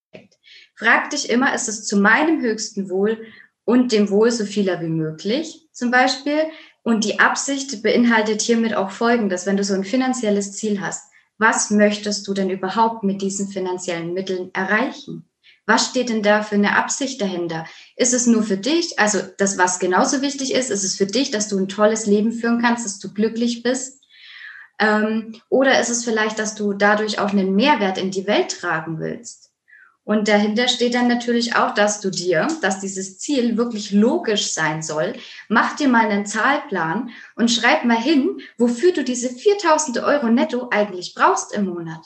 Frag 0.76 1.10
dich 1.10 1.30
immer, 1.30 1.54
ist 1.54 1.68
es 1.68 1.86
zu 1.86 1.98
meinem 1.98 2.42
höchsten 2.42 2.90
Wohl 2.90 3.26
und 3.66 3.92
dem 3.92 4.10
Wohl 4.10 4.32
so 4.32 4.46
vieler 4.46 4.82
wie 4.82 4.90
möglich 4.90 5.68
zum 5.72 5.92
Beispiel? 5.92 6.46
Und 6.84 7.04
die 7.04 7.20
Absicht 7.20 7.84
beinhaltet 7.84 8.42
hiermit 8.42 8.74
auch 8.74 8.92
Folgendes, 8.92 9.46
wenn 9.46 9.58
du 9.58 9.64
so 9.64 9.74
ein 9.74 9.84
finanzielles 9.84 10.54
Ziel 10.54 10.82
hast. 10.82 11.12
Was 11.38 11.72
möchtest 11.72 12.28
du 12.28 12.34
denn 12.34 12.50
überhaupt 12.50 13.04
mit 13.04 13.22
diesen 13.22 13.48
finanziellen 13.48 14.14
Mitteln 14.14 14.52
erreichen? 14.54 15.28
Was 15.72 15.88
steht 15.88 16.10
denn 16.10 16.22
da 16.22 16.44
für 16.44 16.56
eine 16.56 16.75
Absicht 16.75 17.22
dahinter? 17.22 17.66
Ist 17.96 18.13
es 18.13 18.28
nur 18.28 18.44
für 18.44 18.58
dich? 18.58 19.00
Also 19.00 19.20
das, 19.38 19.58
was 19.58 19.80
genauso 19.80 20.22
wichtig 20.22 20.54
ist, 20.54 20.70
ist 20.70 20.84
es 20.84 20.98
für 20.98 21.06
dich, 21.06 21.32
dass 21.32 21.48
du 21.48 21.58
ein 21.58 21.70
tolles 21.70 22.08
Leben 22.08 22.34
führen 22.34 22.62
kannst, 22.62 22.84
dass 22.84 23.00
du 23.00 23.13
glücklich 23.13 23.63
bist? 23.63 24.04
Ähm, 24.80 25.40
oder 25.48 25.80
ist 25.80 25.88
es 25.88 26.04
vielleicht, 26.04 26.40
dass 26.40 26.56
du 26.56 26.74
dadurch 26.74 27.20
auch 27.20 27.30
einen 27.30 27.56
Mehrwert 27.56 27.98
in 27.98 28.12
die 28.12 28.28
Welt 28.28 28.60
tragen 28.60 29.00
willst? 29.00 29.54
Und 30.04 30.28
dahinter 30.28 30.68
steht 30.68 30.94
dann 30.94 31.08
natürlich 31.08 31.56
auch, 31.56 31.74
dass 31.74 32.01
du 32.01 32.10
dir, 32.10 32.50
dass 32.62 32.82
dieses 32.82 33.18
Ziel 33.20 33.56
wirklich 33.56 33.94
logisch 33.94 34.51
sein 34.51 34.82
soll. 34.82 35.13
Mach 35.48 35.78
dir 35.78 35.88
mal 35.88 36.10
einen 36.10 36.25
Zahlplan 36.25 37.12
und 37.38 37.50
schreib 37.50 37.86
mal 37.86 37.96
hin, 37.96 38.42
wofür 38.58 38.92
du 38.92 39.06
diese 39.06 39.30
4000 39.30 40.00
Euro 40.00 40.28
netto 40.28 40.68
eigentlich 40.70 41.13
brauchst 41.16 41.54
im 41.54 41.68
Monat. 41.68 42.06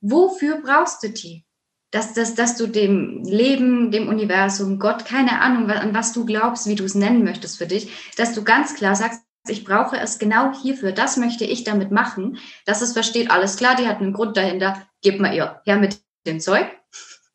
Wofür 0.00 0.62
brauchst 0.62 1.02
du 1.02 1.10
die? 1.10 1.44
Dass, 1.92 2.14
dass, 2.14 2.34
dass 2.34 2.56
du 2.56 2.66
dem 2.66 3.22
Leben, 3.22 3.92
dem 3.92 4.08
Universum, 4.08 4.78
Gott, 4.78 5.04
keine 5.04 5.40
Ahnung, 5.40 5.70
an 5.70 5.94
was 5.94 6.12
du 6.12 6.24
glaubst, 6.24 6.66
wie 6.66 6.74
du 6.74 6.84
es 6.84 6.94
nennen 6.94 7.22
möchtest 7.22 7.58
für 7.58 7.66
dich, 7.66 8.12
dass 8.16 8.32
du 8.32 8.42
ganz 8.42 8.74
klar 8.74 8.96
sagst, 8.96 9.20
ich 9.46 9.64
brauche 9.64 9.98
es 9.98 10.18
genau 10.18 10.52
hierfür, 10.54 10.92
das 10.92 11.16
möchte 11.16 11.44
ich 11.44 11.64
damit 11.64 11.90
machen, 11.90 12.38
dass 12.64 12.80
es 12.80 12.92
versteht, 12.92 13.30
alles 13.30 13.56
klar, 13.56 13.76
die 13.76 13.86
hat 13.86 14.00
einen 14.00 14.12
Grund 14.12 14.36
dahinter, 14.36 14.86
gib 15.02 15.20
mal 15.20 15.34
ihr 15.34 15.60
her 15.64 15.76
mit 15.76 16.00
dem 16.26 16.40
Zeug. 16.40 16.66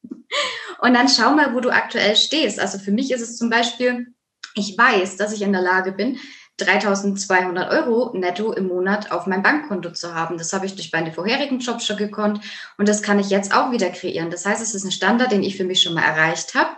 Und 0.80 0.94
dann 0.94 1.10
schau 1.10 1.34
mal, 1.34 1.54
wo 1.54 1.60
du 1.60 1.70
aktuell 1.70 2.16
stehst. 2.16 2.60
Also 2.60 2.80
für 2.80 2.92
mich 2.92 3.12
ist 3.12 3.22
es 3.22 3.38
zum 3.38 3.50
Beispiel, 3.50 4.14
ich 4.56 4.78
weiß, 4.78 5.18
dass 5.18 5.34
ich 5.34 5.42
in 5.42 5.52
der 5.52 5.62
Lage 5.62 5.92
bin, 5.92 6.18
3200 6.58 7.70
Euro 7.72 8.12
netto 8.18 8.52
im 8.52 8.68
Monat 8.68 9.12
auf 9.12 9.28
mein 9.28 9.44
Bankkonto 9.44 9.92
zu 9.92 10.16
haben. 10.16 10.38
Das 10.38 10.54
habe 10.54 10.66
ich 10.66 10.76
durch 10.76 10.92
meine 10.92 11.12
vorherigen 11.12 11.60
Jobs 11.60 11.86
schon 11.86 11.98
gekonnt 11.98 12.42
und 12.78 12.88
das 12.88 13.04
kann 13.04 13.20
ich 13.20 13.30
jetzt 13.30 13.54
auch 13.54 13.72
wieder 13.72 13.90
kreieren. 13.90 14.32
Das 14.32 14.46
heißt, 14.46 14.62
es 14.62 14.74
ist 14.74 14.84
ein 14.84 14.92
Standard, 14.92 15.32
den 15.32 15.44
ich 15.44 15.56
für 15.56 15.66
mich 15.66 15.82
schon 15.82 15.94
mal 15.94 16.04
erreicht 16.04 16.56
habe. 16.56 16.72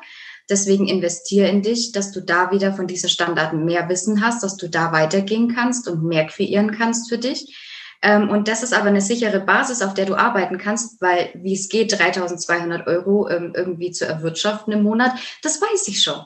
Deswegen 0.49 0.87
investiere 0.87 1.47
in 1.47 1.61
dich, 1.61 1.91
dass 1.91 2.11
du 2.11 2.21
da 2.21 2.51
wieder 2.51 2.73
von 2.73 2.87
diesen 2.87 3.09
Standarten 3.09 3.65
mehr 3.65 3.87
Wissen 3.87 4.23
hast, 4.25 4.43
dass 4.43 4.57
du 4.57 4.67
da 4.67 4.91
weitergehen 4.91 5.53
kannst 5.53 5.87
und 5.87 6.03
mehr 6.03 6.25
kreieren 6.25 6.71
kannst 6.71 7.07
für 7.07 7.19
dich. 7.19 7.55
Ähm, 8.01 8.29
und 8.29 8.47
das 8.47 8.63
ist 8.63 8.73
aber 8.73 8.87
eine 8.87 9.01
sichere 9.01 9.41
Basis, 9.41 9.81
auf 9.81 9.93
der 9.93 10.05
du 10.05 10.15
arbeiten 10.15 10.57
kannst, 10.57 11.01
weil 11.01 11.31
wie 11.35 11.53
es 11.53 11.69
geht, 11.69 11.97
3200 11.97 12.87
Euro 12.87 13.29
ähm, 13.29 13.53
irgendwie 13.55 13.91
zu 13.91 14.05
erwirtschaften 14.05 14.73
im 14.73 14.83
Monat, 14.83 15.13
das 15.43 15.61
weiß 15.61 15.87
ich 15.87 16.01
schon. 16.01 16.21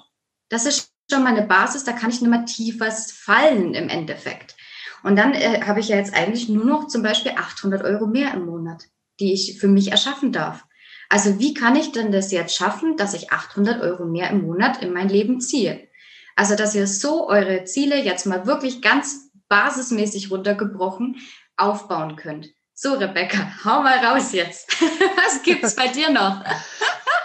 Das 0.50 0.65
ist 0.65 0.92
schon 1.10 1.24
mal 1.24 1.36
eine 1.36 1.45
Basis, 1.45 1.83
da 1.83 1.91
kann 1.91 2.10
ich 2.10 2.22
mehr 2.22 2.45
tiefer 2.45 2.91
fallen 2.91 3.74
im 3.74 3.89
Endeffekt. 3.89 4.55
Und 5.03 5.17
dann 5.17 5.33
äh, 5.33 5.62
habe 5.65 5.79
ich 5.79 5.89
ja 5.89 5.98
jetzt 5.98 6.13
eigentlich 6.13 6.50
nur 6.50 6.65
noch 6.65 6.88
zum 6.88 7.03
Beispiel 7.03 7.33
800 7.36 7.83
Euro 7.83 8.07
mehr 8.07 8.33
im 8.33 8.45
Monat, 8.45 8.83
die 9.19 9.33
ich 9.33 9.60
für 9.60 9.67
mich 9.67 9.91
erschaffen 9.91 10.31
darf. 10.31 10.63
Also 11.10 11.39
wie 11.39 11.53
kann 11.53 11.75
ich 11.75 11.91
denn 11.91 12.12
das 12.12 12.31
jetzt 12.31 12.55
schaffen, 12.55 12.98
dass 12.98 13.13
ich 13.13 13.31
800 13.31 13.81
Euro 13.81 14.05
mehr 14.05 14.29
im 14.29 14.43
Monat 14.43 14.81
in 14.81 14.93
mein 14.93 15.10
Leben 15.10 15.41
ziehe? 15.41 15.88
Also 16.36 16.55
dass 16.55 16.74
ihr 16.74 16.88
so 16.88 17.27
eure 17.27 17.65
Ziele 17.65 18.03
jetzt 18.03 18.25
mal 18.25 18.48
wirklich 18.48 18.81
ganz 18.81 19.29
basismäßig 19.50 20.31
runtergebrochen 20.31 21.17
aufbauen 21.57 22.15
könnt. 22.15 22.50
So, 22.74 22.93
Rebecca, 22.93 23.51
hau 23.63 23.83
mal 23.83 24.03
raus 24.03 24.31
jetzt. 24.31 24.81
Was 24.81 25.43
gibt's 25.43 25.75
bei 25.75 25.89
dir 25.89 26.10
noch? 26.10 26.43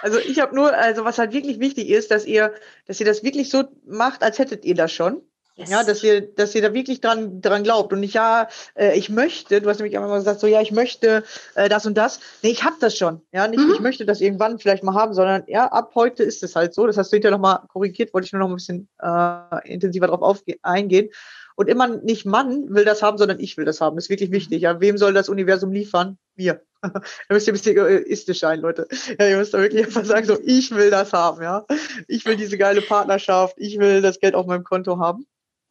Also 0.03 0.19
ich 0.19 0.41
habe 0.41 0.55
nur, 0.55 0.73
also 0.73 1.05
was 1.05 1.19
halt 1.19 1.33
wirklich 1.33 1.61
wichtig 1.61 1.89
ist, 1.89 2.11
dass 2.11 2.25
ihr, 2.25 2.55
dass 2.87 3.01
ihr 3.01 3.07
das 3.07 3.23
wirklich 3.23 3.51
so 3.51 3.65
macht, 3.87 4.23
als 4.23 4.39
hättet 4.39 4.65
ihr 4.65 4.75
das 4.75 4.93
schon. 4.93 5.23
Yes. 5.59 5.71
Ja, 5.71 5.83
dass 5.83 6.05
ihr, 6.05 6.21
dass 6.21 6.55
ihr 6.55 6.63
da 6.63 6.73
wirklich 6.73 7.01
dran, 7.01 7.41
dran 7.41 7.65
glaubt 7.65 7.93
und 7.93 7.99
nicht, 7.99 8.15
ja, 8.15 8.47
äh, 8.77 8.97
ich 8.97 9.11
möchte, 9.11 9.61
du 9.61 9.69
hast 9.69 9.79
nämlich 9.79 9.99
einmal 9.99 10.17
gesagt, 10.17 10.39
so, 10.39 10.47
ja, 10.47 10.61
ich 10.61 10.71
möchte 10.71 11.25
äh, 11.57 11.69
das 11.69 11.85
und 11.85 11.99
das. 11.99 12.21
Nee, 12.45 12.51
ich 12.51 12.63
habe 12.63 12.77
das 12.79 12.97
schon. 12.97 13.23
Ja, 13.33 13.49
nicht, 13.49 13.59
mhm. 13.59 13.75
ich 13.75 13.81
möchte 13.81 14.07
das 14.07 14.21
irgendwann 14.21 14.61
vielleicht 14.61 14.85
mal 14.85 14.95
haben, 14.95 15.15
sondern 15.15 15.43
ja, 15.49 15.67
ab 15.67 15.91
heute 15.97 16.23
ist 16.23 16.45
es 16.45 16.55
halt 16.55 16.75
so. 16.75 16.87
Das 16.87 16.97
hast 16.97 17.11
du 17.11 17.17
hinterher 17.17 17.37
nochmal 17.37 17.63
korrigiert, 17.73 18.15
wollte 18.15 18.27
ich 18.27 18.33
nur 18.33 18.39
noch 18.39 18.51
ein 18.51 18.55
bisschen 18.55 18.89
äh, 19.03 19.69
intensiver 19.73 20.07
drauf 20.07 20.45
eingehen. 20.63 21.11
Und 21.57 21.69
immer 21.69 21.89
nicht 21.89 22.25
Mann 22.25 22.73
will 22.73 22.85
das 22.85 23.03
haben, 23.03 23.19
sondern 23.19 23.41
ich 23.41 23.57
will 23.57 23.65
das 23.65 23.81
haben. 23.81 23.97
Das 23.97 24.05
ist 24.05 24.11
wirklich 24.11 24.31
wichtig. 24.31 24.63
Ja, 24.63 24.81
wem 24.81 24.97
soll 24.97 25.13
das 25.13 25.29
Universum 25.29 25.73
liefern? 25.73 26.19
Mir. 26.39 26.63
da 26.83 27.03
müsst 27.31 27.47
ihr 27.47 27.53
ein 27.53 27.57
bisschen 27.57 27.73
egoistisch 27.73 28.41
sein, 28.41 28.61
Leute. 28.61 28.87
Ja, 29.19 29.29
ihr 29.29 29.37
müsst 29.37 29.53
da 29.53 29.59
wirklich 29.59 29.85
einfach 29.85 30.05
sagen, 30.05 30.27
so, 30.27 30.39
ich 30.45 30.71
will 30.71 30.91
das 30.91 31.13
haben, 31.13 31.43
ja. 31.43 31.67
Ich 32.07 32.25
will 32.25 32.37
diese 32.37 32.57
geile 32.57 32.83
Partnerschaft, 32.83 33.57
ich 33.59 33.79
will 33.79 34.01
das 34.01 34.21
Geld 34.21 34.35
auf 34.35 34.47
meinem 34.47 34.65
Konto 34.65 34.99
haben. 34.99 35.27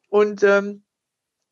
Und 0.09 0.43
ähm, 0.43 0.83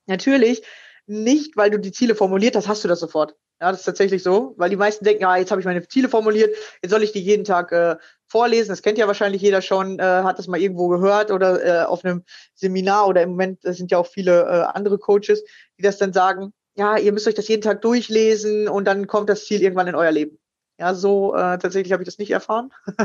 natürlich 0.05 0.63
nicht, 1.07 1.55
weil 1.55 1.71
du 1.71 1.79
die 1.79 1.91
Ziele 1.91 2.15
formuliert 2.15 2.55
hast, 2.55 2.67
hast 2.67 2.83
du 2.83 2.87
das 2.87 2.99
sofort. 2.99 3.35
Ja, 3.61 3.71
das 3.71 3.81
ist 3.81 3.85
tatsächlich 3.85 4.21
so, 4.21 4.53
weil 4.57 4.69
die 4.69 4.75
meisten 4.75 5.05
denken, 5.05 5.23
ah, 5.23 5.37
jetzt 5.37 5.49
habe 5.49 5.61
ich 5.61 5.65
meine 5.65 5.87
Ziele 5.87 6.09
formuliert, 6.09 6.53
jetzt 6.81 6.91
soll 6.91 7.03
ich 7.03 7.13
die 7.13 7.21
jeden 7.21 7.45
Tag 7.45 7.71
äh, 7.71 7.95
vorlesen. 8.27 8.69
Das 8.69 8.81
kennt 8.81 8.97
ja 8.97 9.07
wahrscheinlich 9.07 9.41
jeder 9.41 9.61
schon, 9.61 9.97
äh, 9.97 10.03
hat 10.03 10.39
das 10.39 10.47
mal 10.47 10.59
irgendwo 10.59 10.89
gehört 10.89 11.31
oder 11.31 11.63
äh, 11.63 11.85
auf 11.85 12.03
einem 12.03 12.23
Seminar 12.53 13.07
oder 13.07 13.21
im 13.21 13.29
Moment 13.29 13.59
sind 13.63 13.91
ja 13.91 13.97
auch 13.97 14.07
viele 14.07 14.41
äh, 14.41 14.77
andere 14.77 14.97
Coaches, 14.97 15.45
die 15.77 15.83
das 15.83 15.97
dann 15.97 16.11
sagen, 16.11 16.51
ja, 16.75 16.97
ihr 16.97 17.11
müsst 17.11 17.27
euch 17.27 17.35
das 17.35 17.47
jeden 17.47 17.61
Tag 17.61 17.81
durchlesen 17.81 18.67
und 18.67 18.85
dann 18.85 19.07
kommt 19.07 19.29
das 19.29 19.45
Ziel 19.45 19.61
irgendwann 19.61 19.87
in 19.87 19.95
euer 19.95 20.11
Leben. 20.11 20.37
Ja, 20.77 20.93
so 20.93 21.33
äh, 21.33 21.57
tatsächlich 21.57 21.93
habe 21.93 22.03
ich 22.03 22.07
das 22.07 22.17
nicht 22.17 22.31
erfahren. 22.31 22.73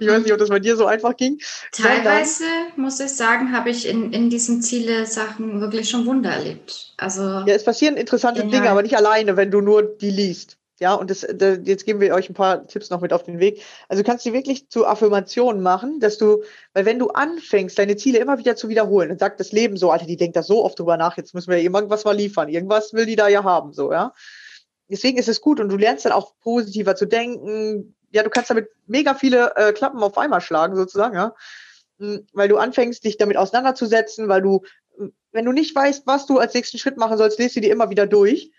ich 0.00 0.06
weiß 0.06 0.22
nicht, 0.22 0.32
ob 0.32 0.38
das 0.38 0.50
bei 0.50 0.58
dir 0.58 0.76
so 0.76 0.84
einfach 0.84 1.16
ging. 1.16 1.38
Teilweise, 1.72 2.44
Sondern, 2.44 2.80
muss 2.82 3.00
ich 3.00 3.10
sagen, 3.10 3.52
habe 3.52 3.70
ich 3.70 3.88
in, 3.88 4.12
in 4.12 4.28
diesen 4.28 4.60
Ziele-Sachen 4.60 5.62
wirklich 5.62 5.88
schon 5.88 6.04
Wunder 6.04 6.30
erlebt. 6.30 6.92
Also, 6.98 7.22
ja, 7.22 7.54
es 7.54 7.64
passieren 7.64 7.96
interessante 7.96 8.42
genial. 8.42 8.60
Dinge, 8.60 8.70
aber 8.70 8.82
nicht 8.82 8.96
alleine, 8.98 9.38
wenn 9.38 9.50
du 9.50 9.62
nur 9.62 9.82
die 9.82 10.10
liest. 10.10 10.57
Ja, 10.80 10.94
und 10.94 11.10
das, 11.10 11.26
das, 11.34 11.58
jetzt 11.64 11.86
geben 11.86 12.00
wir 12.00 12.14
euch 12.14 12.30
ein 12.30 12.34
paar 12.34 12.64
Tipps 12.68 12.88
noch 12.90 13.00
mit 13.00 13.12
auf 13.12 13.24
den 13.24 13.40
Weg. 13.40 13.62
Also 13.88 14.04
kannst 14.04 14.24
du 14.24 14.32
wirklich 14.32 14.68
zu 14.68 14.86
Affirmationen 14.86 15.60
machen, 15.60 15.98
dass 15.98 16.18
du, 16.18 16.44
weil 16.72 16.84
wenn 16.84 17.00
du 17.00 17.08
anfängst, 17.08 17.76
deine 17.76 17.96
Ziele 17.96 18.18
immer 18.18 18.38
wieder 18.38 18.54
zu 18.54 18.68
wiederholen 18.68 19.10
und 19.10 19.18
sagt 19.18 19.40
das 19.40 19.50
Leben 19.50 19.76
so, 19.76 19.90
Alter, 19.90 20.06
die 20.06 20.16
denkt 20.16 20.36
da 20.36 20.44
so 20.44 20.64
oft 20.64 20.78
drüber 20.78 20.96
nach, 20.96 21.16
jetzt 21.16 21.34
müssen 21.34 21.50
wir 21.50 21.58
irgendwas 21.58 22.04
mal 22.04 22.16
liefern, 22.16 22.48
irgendwas 22.48 22.92
will 22.92 23.06
die 23.06 23.16
da 23.16 23.26
ja 23.26 23.42
haben, 23.42 23.72
so, 23.72 23.92
ja. 23.92 24.14
Deswegen 24.88 25.18
ist 25.18 25.28
es 25.28 25.40
gut 25.40 25.58
und 25.58 25.68
du 25.68 25.76
lernst 25.76 26.04
dann 26.04 26.12
auch 26.12 26.38
positiver 26.40 26.94
zu 26.96 27.06
denken. 27.06 27.94
Ja, 28.10 28.22
du 28.22 28.30
kannst 28.30 28.48
damit 28.48 28.70
mega 28.86 29.14
viele 29.14 29.54
äh, 29.56 29.72
Klappen 29.72 30.02
auf 30.02 30.16
einmal 30.16 30.40
schlagen, 30.40 30.76
sozusagen, 30.76 31.14
ja. 31.14 31.34
Hm, 31.98 32.26
weil 32.32 32.48
du 32.48 32.56
anfängst, 32.56 33.04
dich 33.04 33.16
damit 33.16 33.36
auseinanderzusetzen, 33.36 34.28
weil 34.28 34.42
du, 34.42 34.62
wenn 35.32 35.44
du 35.44 35.52
nicht 35.52 35.74
weißt, 35.74 36.06
was 36.06 36.26
du 36.26 36.38
als 36.38 36.54
nächsten 36.54 36.78
Schritt 36.78 36.96
machen 36.96 37.18
sollst, 37.18 37.38
lest 37.38 37.56
du 37.56 37.60
die 37.60 37.68
immer 37.68 37.90
wieder 37.90 38.06
durch. 38.06 38.52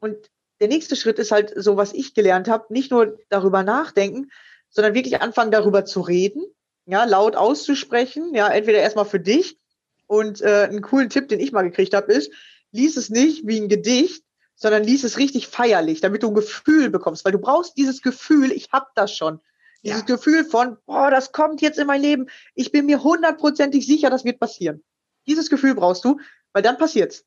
Und 0.00 0.16
der 0.64 0.74
nächste 0.74 0.96
Schritt 0.96 1.18
ist 1.18 1.30
halt 1.30 1.52
so, 1.54 1.76
was 1.76 1.92
ich 1.92 2.14
gelernt 2.14 2.48
habe, 2.48 2.72
nicht 2.72 2.90
nur 2.90 3.18
darüber 3.28 3.62
nachdenken, 3.62 4.30
sondern 4.70 4.94
wirklich 4.94 5.20
anfangen, 5.20 5.50
darüber 5.50 5.84
zu 5.84 6.00
reden, 6.00 6.42
ja, 6.86 7.04
laut 7.04 7.36
auszusprechen, 7.36 8.34
ja, 8.34 8.48
entweder 8.48 8.78
erstmal 8.78 9.04
für 9.04 9.20
dich 9.20 9.58
und 10.06 10.40
äh, 10.40 10.62
einen 10.62 10.80
coolen 10.80 11.10
Tipp, 11.10 11.28
den 11.28 11.38
ich 11.38 11.52
mal 11.52 11.64
gekriegt 11.64 11.92
habe, 11.92 12.10
ist, 12.10 12.32
lies 12.72 12.96
es 12.96 13.10
nicht 13.10 13.46
wie 13.46 13.60
ein 13.60 13.68
Gedicht, 13.68 14.24
sondern 14.54 14.84
lies 14.84 15.04
es 15.04 15.18
richtig 15.18 15.48
feierlich, 15.48 16.00
damit 16.00 16.22
du 16.22 16.28
ein 16.28 16.34
Gefühl 16.34 16.88
bekommst, 16.88 17.26
weil 17.26 17.32
du 17.32 17.38
brauchst 17.38 17.76
dieses 17.76 18.00
Gefühl, 18.00 18.50
ich 18.50 18.70
hab 18.72 18.94
das 18.94 19.14
schon. 19.14 19.40
Dieses 19.82 20.00
ja. 20.08 20.16
Gefühl 20.16 20.46
von, 20.46 20.78
boah, 20.86 21.10
das 21.10 21.32
kommt 21.32 21.60
jetzt 21.60 21.78
in 21.78 21.86
mein 21.86 22.00
Leben. 22.00 22.30
Ich 22.54 22.72
bin 22.72 22.86
mir 22.86 23.04
hundertprozentig 23.04 23.86
sicher, 23.86 24.08
das 24.08 24.24
wird 24.24 24.40
passieren. 24.40 24.82
Dieses 25.26 25.50
Gefühl 25.50 25.74
brauchst 25.74 26.06
du, 26.06 26.20
weil 26.54 26.62
dann 26.62 26.78
passiert's. 26.78 27.26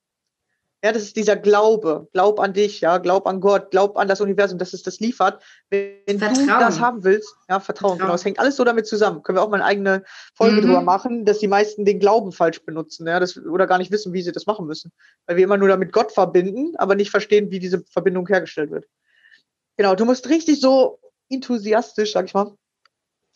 Ja, 0.83 0.91
das 0.91 1.03
ist 1.03 1.15
dieser 1.15 1.35
Glaube. 1.35 2.07
Glaub 2.13 2.39
an 2.39 2.53
dich, 2.53 2.81
ja, 2.81 2.99
glaub 2.99 3.25
an 3.25 3.41
Gott, 3.41 3.71
glaub 3.71 3.97
an 3.97 4.07
das 4.07 4.21
Universum, 4.21 4.59
dass 4.59 4.73
es 4.73 4.83
das 4.83 4.99
liefert. 4.99 5.41
Wenn 5.71 6.19
Vertrauen. 6.19 6.47
du 6.47 6.59
das 6.59 6.79
haben 6.79 7.03
willst, 7.03 7.33
ja, 7.49 7.59
Vertrauen, 7.59 7.61
Vertrauen, 7.61 7.97
genau. 7.97 8.13
Es 8.13 8.23
hängt 8.23 8.39
alles 8.39 8.57
so 8.57 8.63
damit 8.63 8.85
zusammen. 8.85 9.23
Können 9.23 9.37
wir 9.39 9.41
auch 9.41 9.49
mal 9.49 9.57
eine 9.57 9.65
eigene 9.65 10.03
Folge 10.35 10.57
mhm. 10.57 10.65
drüber 10.67 10.81
machen, 10.81 11.25
dass 11.25 11.39
die 11.39 11.47
meisten 11.47 11.83
den 11.83 11.99
Glauben 11.99 12.31
falsch 12.31 12.63
benutzen, 12.63 13.07
ja, 13.07 13.19
das, 13.19 13.37
oder 13.37 13.65
gar 13.65 13.79
nicht 13.79 13.91
wissen, 13.91 14.13
wie 14.13 14.21
sie 14.21 14.31
das 14.31 14.45
machen 14.45 14.67
müssen. 14.67 14.91
Weil 15.25 15.37
wir 15.37 15.43
immer 15.45 15.57
nur 15.57 15.67
damit 15.67 15.91
Gott 15.91 16.11
verbinden, 16.11 16.75
aber 16.77 16.93
nicht 16.93 17.09
verstehen, 17.09 17.49
wie 17.49 17.59
diese 17.59 17.83
Verbindung 17.89 18.27
hergestellt 18.27 18.69
wird. 18.69 18.85
Genau, 19.77 19.95
du 19.95 20.05
musst 20.05 20.29
richtig 20.29 20.61
so 20.61 20.99
enthusiastisch, 21.29 22.13
sag 22.13 22.25
ich 22.25 22.33
mal, 22.35 22.55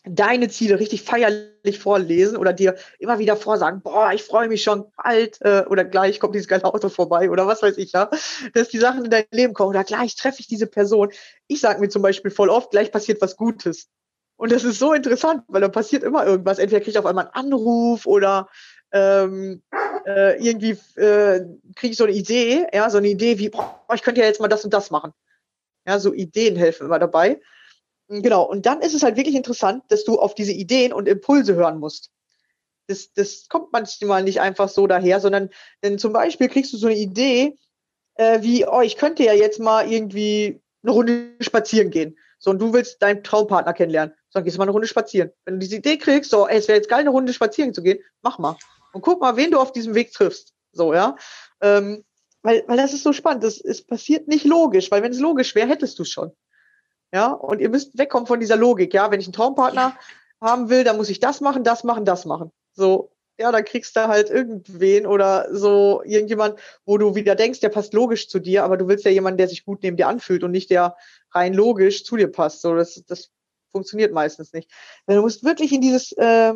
deine 0.04 0.48
Ziele 0.48 0.80
richtig 0.80 1.02
feierlich 1.02 1.78
vorlesen 1.78 2.36
oder 2.36 2.52
dir 2.52 2.76
immer 2.98 3.18
wieder 3.18 3.36
vorsagen, 3.36 3.82
boah, 3.82 4.12
ich 4.12 4.24
freue 4.24 4.48
mich 4.48 4.62
schon 4.62 4.86
bald 4.96 5.40
äh, 5.42 5.64
oder 5.68 5.84
gleich 5.84 6.18
kommt 6.18 6.34
dieses 6.34 6.48
geile 6.48 6.64
Auto 6.64 6.88
vorbei 6.88 7.30
oder 7.30 7.46
was 7.46 7.62
weiß 7.62 7.78
ich 7.78 7.92
ja, 7.92 8.10
dass 8.54 8.68
die 8.68 8.78
Sachen 8.78 9.04
in 9.04 9.10
dein 9.10 9.24
Leben 9.30 9.54
kommen 9.54 9.70
oder 9.70 9.84
gleich 9.84 10.16
treffe 10.16 10.40
ich 10.40 10.48
diese 10.48 10.66
Person. 10.66 11.10
Ich 11.46 11.60
sage 11.60 11.80
mir 11.80 11.88
zum 11.88 12.02
Beispiel 12.02 12.30
voll 12.30 12.50
oft, 12.50 12.70
gleich 12.70 12.90
passiert 12.90 13.20
was 13.20 13.36
Gutes. 13.36 13.88
Und 14.36 14.50
das 14.50 14.64
ist 14.64 14.80
so 14.80 14.92
interessant, 14.92 15.44
weil 15.46 15.60
da 15.60 15.68
passiert 15.68 16.02
immer 16.02 16.26
irgendwas. 16.26 16.58
Entweder 16.58 16.80
kriege 16.80 16.90
ich 16.90 16.98
auf 16.98 17.06
einmal 17.06 17.26
einen 17.26 17.52
Anruf 17.52 18.06
oder 18.06 18.48
ähm, 18.90 19.62
äh, 20.04 20.36
irgendwie 20.44 20.76
äh, 21.00 21.44
kriege 21.76 21.92
ich 21.92 21.96
so 21.96 22.04
eine 22.04 22.12
Idee, 22.12 22.66
ja, 22.72 22.90
so 22.90 22.98
eine 22.98 23.08
Idee 23.08 23.38
wie, 23.38 23.50
boah, 23.50 23.84
ich 23.94 24.02
könnte 24.02 24.20
ja 24.20 24.26
jetzt 24.26 24.40
mal 24.40 24.48
das 24.48 24.64
und 24.64 24.74
das 24.74 24.90
machen. 24.90 25.12
Ja, 25.86 26.00
so 26.00 26.12
Ideen 26.12 26.56
helfen 26.56 26.86
immer 26.86 26.98
dabei. 26.98 27.40
Genau, 28.20 28.42
und 28.42 28.66
dann 28.66 28.82
ist 28.82 28.92
es 28.92 29.02
halt 29.02 29.16
wirklich 29.16 29.34
interessant, 29.34 29.84
dass 29.88 30.04
du 30.04 30.18
auf 30.18 30.34
diese 30.34 30.52
Ideen 30.52 30.92
und 30.92 31.08
Impulse 31.08 31.54
hören 31.54 31.78
musst. 31.78 32.10
Das, 32.86 33.10
das 33.14 33.48
kommt 33.48 33.72
manchmal 33.72 34.22
nicht 34.22 34.38
einfach 34.38 34.68
so 34.68 34.86
daher, 34.86 35.18
sondern 35.18 35.48
denn 35.82 35.98
zum 35.98 36.12
Beispiel 36.12 36.48
kriegst 36.48 36.74
du 36.74 36.76
so 36.76 36.88
eine 36.88 36.96
Idee, 36.96 37.56
äh, 38.16 38.42
wie, 38.42 38.66
oh, 38.66 38.82
ich 38.82 38.98
könnte 38.98 39.24
ja 39.24 39.32
jetzt 39.32 39.60
mal 39.60 39.90
irgendwie 39.90 40.60
eine 40.82 40.92
Runde 40.92 41.36
spazieren 41.40 41.90
gehen. 41.90 42.18
So, 42.38 42.50
und 42.50 42.58
du 42.58 42.74
willst 42.74 43.00
deinen 43.00 43.24
Traumpartner 43.24 43.72
kennenlernen. 43.72 44.14
So, 44.28 44.40
dann 44.40 44.44
gehst 44.44 44.56
du 44.56 44.58
mal 44.58 44.64
eine 44.64 44.72
Runde 44.72 44.88
spazieren. 44.88 45.30
Wenn 45.46 45.54
du 45.54 45.60
diese 45.60 45.76
Idee 45.76 45.96
kriegst, 45.96 46.30
so, 46.30 46.46
ey, 46.46 46.58
es 46.58 46.68
wäre 46.68 46.76
jetzt 46.76 46.90
geil, 46.90 47.00
eine 47.00 47.10
Runde 47.10 47.32
spazieren 47.32 47.72
zu 47.72 47.82
gehen, 47.82 48.00
mach 48.20 48.38
mal. 48.38 48.58
Und 48.92 49.00
guck 49.00 49.22
mal, 49.22 49.36
wen 49.36 49.52
du 49.52 49.58
auf 49.58 49.72
diesem 49.72 49.94
Weg 49.94 50.12
triffst. 50.12 50.52
So, 50.72 50.92
ja. 50.92 51.16
Ähm, 51.62 52.04
weil, 52.42 52.64
weil 52.66 52.76
das 52.76 52.92
ist 52.92 53.04
so 53.04 53.14
spannend. 53.14 53.42
Das, 53.42 53.58
es 53.58 53.82
passiert 53.82 54.28
nicht 54.28 54.44
logisch, 54.44 54.90
weil 54.90 55.02
wenn 55.02 55.12
es 55.12 55.20
logisch 55.20 55.54
wäre, 55.54 55.68
hättest 55.68 55.98
du 55.98 56.02
es 56.02 56.10
schon. 56.10 56.32
Ja, 57.12 57.32
und 57.32 57.60
ihr 57.60 57.68
müsst 57.68 57.98
wegkommen 57.98 58.26
von 58.26 58.40
dieser 58.40 58.56
Logik. 58.56 58.94
Ja, 58.94 59.10
wenn 59.10 59.20
ich 59.20 59.26
einen 59.26 59.34
Traumpartner 59.34 59.96
haben 60.40 60.70
will, 60.70 60.82
dann 60.84 60.96
muss 60.96 61.10
ich 61.10 61.20
das 61.20 61.40
machen, 61.40 61.62
das 61.62 61.84
machen, 61.84 62.04
das 62.04 62.24
machen. 62.24 62.50
So, 62.72 63.12
ja, 63.38 63.52
dann 63.52 63.64
kriegst 63.64 63.96
du 63.96 64.08
halt 64.08 64.30
irgendwen 64.30 65.06
oder 65.06 65.48
so 65.54 66.02
irgendjemand, 66.04 66.58
wo 66.84 66.96
du 66.98 67.14
wieder 67.14 67.34
denkst, 67.34 67.60
der 67.60 67.68
passt 67.68 67.92
logisch 67.92 68.28
zu 68.28 68.38
dir, 68.38 68.64
aber 68.64 68.76
du 68.76 68.88
willst 68.88 69.04
ja 69.04 69.10
jemanden, 69.10 69.38
der 69.38 69.48
sich 69.48 69.64
gut 69.64 69.82
neben 69.82 69.96
dir 69.96 70.08
anfühlt 70.08 70.42
und 70.42 70.52
nicht 70.52 70.70
der 70.70 70.96
rein 71.32 71.54
logisch 71.54 72.04
zu 72.04 72.16
dir 72.16 72.30
passt. 72.30 72.62
So, 72.62 72.74
das, 72.74 73.02
das 73.06 73.30
funktioniert 73.72 74.12
meistens 74.12 74.52
nicht. 74.52 74.70
Du 75.06 75.20
musst 75.20 75.44
wirklich 75.44 75.72
in 75.72 75.80
dieses, 75.80 76.12
äh, 76.12 76.54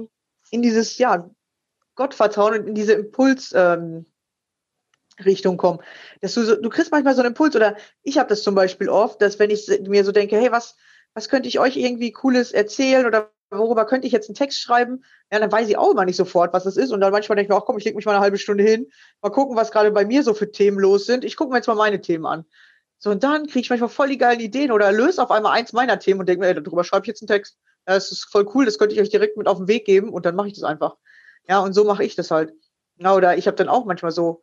in 0.50 0.62
dieses, 0.62 0.98
ja, 0.98 1.30
Gottvertrauen 1.96 2.60
und 2.60 2.68
in 2.68 2.74
diese 2.74 2.92
Impuls, 2.92 3.52
ähm, 3.56 4.06
Richtung 5.24 5.56
kommen. 5.56 5.80
Dass 6.20 6.34
du, 6.34 6.44
so, 6.44 6.56
du 6.56 6.68
kriegst 6.68 6.92
manchmal 6.92 7.14
so 7.14 7.20
einen 7.22 7.28
Impuls 7.28 7.56
oder 7.56 7.76
ich 8.02 8.18
habe 8.18 8.28
das 8.28 8.42
zum 8.42 8.54
Beispiel 8.54 8.88
oft, 8.88 9.20
dass 9.22 9.38
wenn 9.38 9.50
ich 9.50 9.68
mir 9.86 10.04
so 10.04 10.12
denke, 10.12 10.36
hey, 10.36 10.52
was, 10.52 10.76
was 11.14 11.28
könnte 11.28 11.48
ich 11.48 11.58
euch 11.58 11.76
irgendwie 11.76 12.12
Cooles 12.12 12.52
erzählen 12.52 13.06
oder 13.06 13.30
worüber 13.50 13.86
könnte 13.86 14.06
ich 14.06 14.12
jetzt 14.12 14.28
einen 14.28 14.34
Text 14.34 14.60
schreiben? 14.60 15.04
Ja, 15.32 15.38
dann 15.38 15.50
weiß 15.50 15.68
ich 15.68 15.78
auch 15.78 15.92
immer 15.92 16.04
nicht 16.04 16.16
sofort, 16.16 16.52
was 16.52 16.64
das 16.64 16.76
ist. 16.76 16.90
Und 16.90 17.00
dann 17.00 17.12
manchmal 17.12 17.36
denke 17.36 17.46
ich 17.46 17.48
mir 17.50 17.56
auch, 17.56 17.66
komm, 17.66 17.78
ich 17.78 17.84
leg 17.84 17.96
mich 17.96 18.04
mal 18.04 18.12
eine 18.12 18.20
halbe 18.20 18.38
Stunde 18.38 18.64
hin, 18.64 18.90
mal 19.22 19.30
gucken, 19.30 19.56
was 19.56 19.70
gerade 19.70 19.90
bei 19.90 20.04
mir 20.04 20.22
so 20.22 20.34
für 20.34 20.50
Themen 20.50 20.78
los 20.78 21.06
sind. 21.06 21.24
Ich 21.24 21.36
gucke 21.36 21.50
mir 21.50 21.58
jetzt 21.58 21.68
mal 21.68 21.74
meine 21.74 22.00
Themen 22.00 22.26
an. 22.26 22.44
So, 22.98 23.10
und 23.10 23.22
dann 23.22 23.46
kriege 23.46 23.60
ich 23.60 23.70
manchmal 23.70 23.90
voll 23.90 24.08
die 24.08 24.18
geilen 24.18 24.40
Ideen 24.40 24.72
oder 24.72 24.90
löse 24.90 25.22
auf 25.22 25.30
einmal 25.30 25.52
eins 25.52 25.72
meiner 25.72 25.98
Themen 25.98 26.20
und 26.20 26.28
denke 26.28 26.40
mir, 26.40 26.48
ey, 26.48 26.62
darüber 26.62 26.82
schreibe 26.82 27.04
ich 27.04 27.08
jetzt 27.08 27.22
einen 27.22 27.28
Text. 27.28 27.58
Ja, 27.86 27.94
das 27.94 28.10
ist 28.10 28.24
voll 28.24 28.48
cool, 28.54 28.64
das 28.64 28.78
könnte 28.78 28.94
ich 28.94 29.00
euch 29.00 29.10
direkt 29.10 29.36
mit 29.36 29.46
auf 29.46 29.58
den 29.58 29.68
Weg 29.68 29.84
geben 29.84 30.10
und 30.10 30.26
dann 30.26 30.34
mache 30.34 30.48
ich 30.48 30.54
das 30.54 30.64
einfach. 30.64 30.96
Ja, 31.48 31.60
und 31.60 31.72
so 31.72 31.84
mache 31.84 32.04
ich 32.04 32.16
das 32.16 32.30
halt. 32.30 32.52
Ja, 32.98 33.14
oder 33.14 33.36
ich 33.36 33.46
habe 33.46 33.56
dann 33.56 33.68
auch 33.68 33.84
manchmal 33.84 34.10
so 34.10 34.42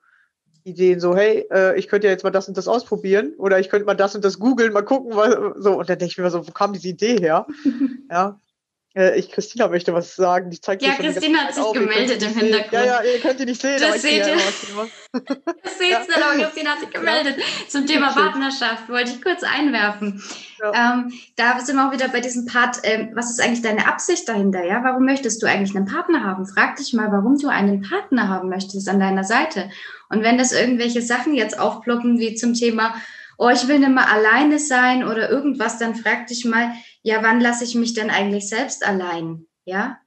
Ideen, 0.64 1.00
so, 1.00 1.16
hey, 1.16 1.46
äh, 1.52 1.78
ich 1.78 1.88
könnte 1.88 2.08
ja 2.08 2.12
jetzt 2.12 2.24
mal 2.24 2.32
das 2.32 2.48
und 2.48 2.58
das 2.58 2.68
ausprobieren 2.68 3.34
oder 3.38 3.60
ich 3.60 3.70
könnte 3.70 3.86
mal 3.86 3.96
das 3.96 4.16
und 4.16 4.24
das 4.24 4.40
googeln, 4.40 4.74
mal 4.74 4.84
gucken, 4.84 5.16
was, 5.16 5.36
so. 5.62 5.80
Und 5.80 5.90
dann 5.90 6.00
denke 6.00 6.12
ich 6.12 6.18
mir 6.18 6.30
so, 6.30 6.48
wo 6.48 6.52
kam 6.52 6.74
diese 6.74 6.90
Idee 6.90 7.18
her? 7.18 7.46
ja. 8.10 8.40
Äh, 8.96 9.18
ich, 9.18 9.32
Christina 9.32 9.68
möchte 9.68 9.94
was 9.94 10.16
sagen. 10.16 10.52
Die 10.52 10.62
zeigt 10.62 10.84
ja, 10.84 10.94
Christina 10.94 11.40
hat 11.40 11.56
sich 11.56 11.64
auf. 11.64 11.74
gemeldet 11.74 12.22
im 12.22 12.34
Hintergrund. 12.34 12.74
Ja, 12.74 12.86
ja, 12.86 13.02
ihr 13.02 13.20
könnt 13.20 13.40
die 13.40 13.46
nicht 13.46 13.60
sehen. 13.60 13.80
Das 13.80 14.02
seht 14.02 14.28
ihr. 14.28 14.36
das 15.14 15.78
seht 15.78 15.90
ihr, 15.90 16.26
aber 16.26 16.44
Christina 16.44 16.72
hat 16.72 16.80
sich 16.80 16.92
gemeldet. 16.92 17.38
Zum 17.70 17.88
Thema 17.88 18.14
Partnerschaft 18.14 18.88
wollte 18.90 19.12
ich 19.12 19.22
kurz 19.22 19.42
einwerfen. 19.44 20.22
Ja. 20.62 20.94
Ähm, 20.94 21.12
da 21.36 21.60
sind 21.60 21.76
wir 21.76 21.88
auch 21.88 21.92
wieder 21.92 22.08
bei 22.10 22.20
diesem 22.20 22.46
Part, 22.46 22.78
ähm, 22.84 23.10
was 23.16 23.32
ist 23.32 23.42
eigentlich 23.42 23.64
deine 23.64 23.88
Absicht 23.88 24.30
dahinter? 24.30 24.64
Ja, 24.64 24.84
warum 24.84 25.06
möchtest 25.06 25.42
du 25.42 25.48
eigentlich 25.48 25.76
einen 25.76 25.88
Partner 25.88 26.24
haben? 26.24 26.46
Frag 26.46 26.76
dich 26.76 26.94
mal, 26.94 27.12
warum 27.12 27.40
du 27.40 27.48
einen 27.48 27.82
Partner 27.82 28.30
haben 28.30 28.50
möchtest 28.50 28.88
an 28.88 29.00
deiner 29.00 29.24
Seite. 29.24 29.72
Und 30.10 30.22
wenn 30.22 30.38
das 30.38 30.52
irgendwelche 30.52 31.02
Sachen 31.02 31.34
jetzt 31.34 31.60
aufploppen, 31.60 32.20
wie 32.20 32.36
zum 32.36 32.54
Thema, 32.54 32.94
oh, 33.40 33.50
ich 33.50 33.68
will 33.68 33.80
nicht 33.80 33.90
mehr 33.90 34.10
alleine 34.10 34.60
sein 34.60 35.04
oder 35.04 35.32
irgendwas, 35.32 35.80
dann 35.80 35.96
frag 35.96 36.28
dich 36.28 36.46
mal, 36.46 36.72
ja, 37.04 37.22
wann 37.22 37.42
lasse 37.42 37.66
ich 37.66 37.76
mich 37.76 37.94
denn 37.94 38.10
eigentlich 38.10 38.50
selbst 38.50 38.86
allein? 38.86 39.46
Ja? 39.66 40.00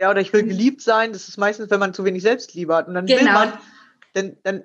Ja, 0.00 0.10
oder 0.10 0.20
ich 0.20 0.32
will 0.32 0.44
geliebt 0.44 0.80
sein. 0.80 1.12
Das 1.12 1.28
ist 1.28 1.36
meistens, 1.36 1.70
wenn 1.70 1.80
man 1.80 1.92
zu 1.92 2.04
wenig 2.04 2.22
Selbstliebe 2.22 2.74
hat. 2.74 2.88
Und 2.88 2.94
dann 2.94 3.06
genau. 3.06 3.20
will 3.20 3.32
man, 3.32 3.52
dann, 4.14 4.36
dann 4.44 4.64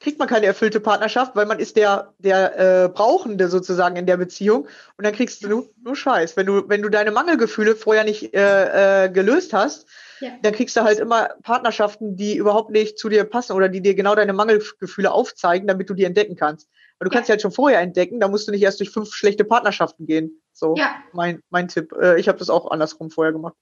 kriegt 0.00 0.18
man 0.20 0.28
keine 0.28 0.46
erfüllte 0.46 0.78
Partnerschaft, 0.78 1.34
weil 1.34 1.46
man 1.46 1.58
ist 1.58 1.76
der, 1.76 2.14
der 2.18 2.84
äh, 2.84 2.88
Brauchende 2.88 3.48
sozusagen 3.48 3.96
in 3.96 4.06
der 4.06 4.16
Beziehung. 4.16 4.68
Und 4.96 5.04
dann 5.04 5.12
kriegst 5.12 5.42
du 5.42 5.48
nur, 5.48 5.70
nur 5.82 5.96
Scheiß. 5.96 6.36
Wenn 6.36 6.46
du, 6.46 6.68
wenn 6.68 6.82
du 6.82 6.88
deine 6.88 7.10
Mangelgefühle 7.10 7.74
vorher 7.74 8.04
nicht 8.04 8.34
äh, 8.34 9.06
äh, 9.06 9.10
gelöst 9.10 9.52
hast, 9.52 9.88
ja. 10.20 10.30
dann 10.42 10.52
kriegst 10.52 10.76
du 10.76 10.82
halt 10.82 11.00
immer 11.00 11.30
Partnerschaften, 11.42 12.16
die 12.16 12.36
überhaupt 12.36 12.70
nicht 12.70 12.98
zu 12.98 13.08
dir 13.08 13.24
passen 13.24 13.52
oder 13.52 13.68
die 13.68 13.80
dir 13.80 13.94
genau 13.94 14.14
deine 14.14 14.32
Mangelgefühle 14.32 15.10
aufzeigen, 15.10 15.66
damit 15.66 15.90
du 15.90 15.94
die 15.94 16.04
entdecken 16.04 16.36
kannst. 16.36 16.68
Weil 16.98 17.08
du 17.08 17.14
kannst 17.14 17.28
ja 17.28 17.34
halt 17.34 17.42
schon 17.42 17.52
vorher 17.52 17.80
entdecken, 17.80 18.20
da 18.20 18.28
musst 18.28 18.48
du 18.48 18.52
nicht 18.52 18.62
erst 18.62 18.80
durch 18.80 18.90
fünf 18.90 19.12
schlechte 19.12 19.44
Partnerschaften 19.44 20.06
gehen. 20.06 20.40
So, 20.58 20.74
ja. 20.76 20.96
mein, 21.12 21.40
mein 21.50 21.68
Tipp. 21.68 21.92
Äh, 21.92 22.18
ich 22.18 22.28
habe 22.28 22.38
das 22.38 22.50
auch 22.50 22.70
andersrum 22.70 23.10
vorher 23.10 23.32
gemacht. 23.32 23.54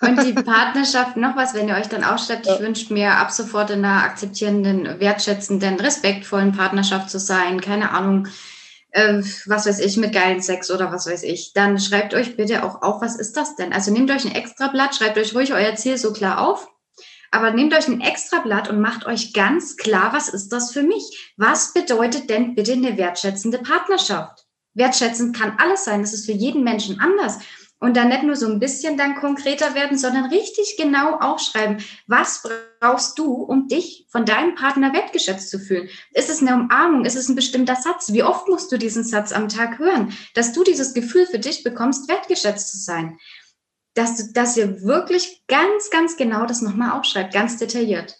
Und 0.00 0.22
die 0.24 0.32
Partnerschaft, 0.42 1.16
noch 1.16 1.36
was, 1.36 1.54
wenn 1.54 1.68
ihr 1.68 1.76
euch 1.76 1.88
dann 1.88 2.04
aufschreibt, 2.04 2.46
ja. 2.46 2.54
ich 2.54 2.60
wünsche 2.60 2.92
mir 2.92 3.12
ab 3.12 3.30
sofort 3.30 3.70
in 3.70 3.84
einer 3.84 4.04
akzeptierenden, 4.04 5.00
wertschätzenden, 5.00 5.80
respektvollen 5.80 6.52
Partnerschaft 6.52 7.10
zu 7.10 7.18
sein, 7.18 7.60
keine 7.60 7.90
Ahnung, 7.92 8.28
äh, 8.90 9.22
was 9.46 9.66
weiß 9.66 9.80
ich, 9.80 9.96
mit 9.96 10.12
geilen 10.12 10.42
Sex 10.42 10.70
oder 10.70 10.92
was 10.92 11.06
weiß 11.06 11.22
ich, 11.22 11.54
dann 11.54 11.78
schreibt 11.78 12.12
euch 12.12 12.36
bitte 12.36 12.62
auch 12.62 12.82
auf, 12.82 13.00
was 13.00 13.16
ist 13.16 13.36
das 13.36 13.56
denn? 13.56 13.72
Also 13.72 13.90
nehmt 13.90 14.10
euch 14.10 14.26
ein 14.26 14.34
Extrablatt, 14.34 14.94
schreibt 14.94 15.16
euch 15.16 15.34
ruhig 15.34 15.54
euer 15.54 15.74
Ziel 15.76 15.96
so 15.96 16.12
klar 16.12 16.46
auf, 16.46 16.68
aber 17.30 17.50
nehmt 17.50 17.74
euch 17.74 17.88
ein 17.88 18.02
Extrablatt 18.02 18.68
und 18.68 18.80
macht 18.80 19.06
euch 19.06 19.32
ganz 19.32 19.76
klar, 19.76 20.12
was 20.12 20.28
ist 20.28 20.50
das 20.50 20.72
für 20.72 20.82
mich? 20.82 21.32
Was 21.38 21.72
bedeutet 21.72 22.28
denn 22.28 22.54
bitte 22.54 22.72
eine 22.72 22.98
wertschätzende 22.98 23.58
Partnerschaft? 23.58 24.47
Wertschätzend 24.78 25.36
kann 25.36 25.56
alles 25.58 25.84
sein, 25.84 26.00
das 26.00 26.12
ist 26.12 26.26
für 26.26 26.32
jeden 26.32 26.64
Menschen 26.64 27.00
anders 27.00 27.38
und 27.80 27.96
dann 27.96 28.08
nicht 28.08 28.24
nur 28.24 28.36
so 28.36 28.46
ein 28.46 28.58
bisschen 28.58 28.96
dann 28.96 29.14
konkreter 29.14 29.74
werden, 29.74 29.98
sondern 29.98 30.26
richtig 30.26 30.76
genau 30.76 31.16
aufschreiben, 31.16 31.78
was 32.06 32.42
brauchst 32.80 33.18
du, 33.18 33.34
um 33.34 33.68
dich 33.68 34.06
von 34.08 34.24
deinem 34.24 34.54
Partner 34.54 34.92
wertgeschätzt 34.92 35.50
zu 35.50 35.58
fühlen? 35.58 35.88
Ist 36.12 36.30
es 36.30 36.40
eine 36.40 36.54
Umarmung? 36.54 37.04
Ist 37.04 37.16
es 37.16 37.28
ein 37.28 37.36
bestimmter 37.36 37.76
Satz? 37.76 38.12
Wie 38.12 38.22
oft 38.22 38.48
musst 38.48 38.72
du 38.72 38.78
diesen 38.78 39.04
Satz 39.04 39.32
am 39.32 39.48
Tag 39.48 39.78
hören, 39.78 40.12
dass 40.34 40.52
du 40.52 40.64
dieses 40.64 40.92
Gefühl 40.92 41.26
für 41.26 41.38
dich 41.38 41.62
bekommst, 41.62 42.08
wertgeschätzt 42.08 42.70
zu 42.70 42.78
sein? 42.78 43.18
Dass, 43.94 44.16
du, 44.16 44.32
dass 44.32 44.56
ihr 44.56 44.82
wirklich 44.82 45.42
ganz, 45.46 45.90
ganz 45.90 46.16
genau 46.16 46.46
das 46.46 46.62
nochmal 46.62 46.98
aufschreibt, 46.98 47.32
ganz 47.32 47.58
detailliert. 47.58 48.16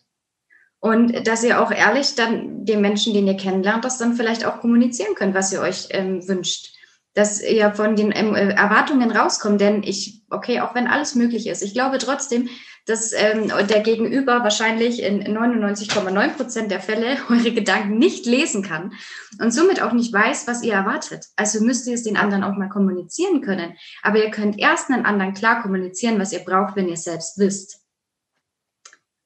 Und 0.81 1.27
dass 1.27 1.43
ihr 1.43 1.61
auch 1.61 1.73
ehrlich 1.73 2.15
dann 2.15 2.65
den 2.65 2.81
Menschen, 2.81 3.13
den 3.13 3.27
ihr 3.27 3.37
kennenlernt, 3.37 3.85
das 3.85 3.99
dann 3.99 4.15
vielleicht 4.15 4.45
auch 4.45 4.61
kommunizieren 4.61 5.15
könnt, 5.15 5.35
was 5.35 5.53
ihr 5.53 5.61
euch 5.61 5.89
ähm, 5.91 6.27
wünscht 6.29 6.79
dass 7.19 7.43
ihr 7.43 7.73
von 7.73 7.97
den 7.97 8.13
ähm, 8.15 8.35
äh, 8.37 8.51
Erwartungen 8.51 9.11
rauskommt. 9.11 9.61
Denn 9.61 9.83
ich, 9.83 10.23
okay, 10.31 10.61
auch 10.61 10.77
wenn 10.77 10.87
alles 10.87 11.17
möglich 11.17 11.49
ist, 11.49 11.63
ich 11.63 11.75
glaube 11.75 11.99
trotzdem, 11.99 12.49
dass 12.87 13.13
ähm, 13.13 13.53
der 13.69 13.81
Gegenüber 13.81 14.45
wahrscheinlich 14.45 15.03
in 15.03 15.23
99,9 15.23 16.29
Prozent 16.37 16.71
der 16.71 16.81
Fälle 16.81 17.19
eure 17.29 17.53
Gedanken 17.53 17.99
nicht 17.99 18.25
lesen 18.25 18.63
kann 18.63 18.93
und 19.41 19.53
somit 19.53 19.83
auch 19.83 19.93
nicht 19.93 20.13
weiß, 20.13 20.47
was 20.47 20.63
ihr 20.63 20.75
erwartet. 20.75 21.27
Also 21.37 21.63
müsst 21.63 21.89
ihr 21.89 21.95
es 21.95 22.05
den 22.05 22.17
anderen 22.17 22.45
auch 22.45 22.57
mal 22.57 22.69
kommunizieren 22.69 23.41
können. 23.41 23.75
Aber 24.03 24.19
ihr 24.23 24.31
könnt 24.31 24.59
erst 24.59 24.89
einen 24.89 25.05
anderen 25.05 25.35
klar 25.35 25.61
kommunizieren, 25.61 26.21
was 26.21 26.33
ihr 26.33 26.45
braucht, 26.45 26.77
wenn 26.77 26.87
ihr 26.87 26.95
es 26.95 27.05
selbst 27.05 27.39
wisst. 27.39 27.81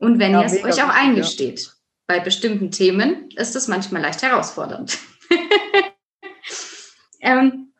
Und 0.02 0.18
wenn 0.18 0.32
ja, 0.32 0.40
ihr 0.40 0.46
es 0.46 0.64
euch 0.64 0.82
auch 0.82 0.88
eingesteht. 0.88 1.60
Ja. 1.60 1.70
Bei 2.08 2.18
bestimmten 2.18 2.72
Themen 2.72 3.30
ist 3.36 3.54
es 3.54 3.68
manchmal 3.68 4.02
leicht 4.02 4.20
herausfordernd. 4.20 4.98
ähm, 7.20 7.72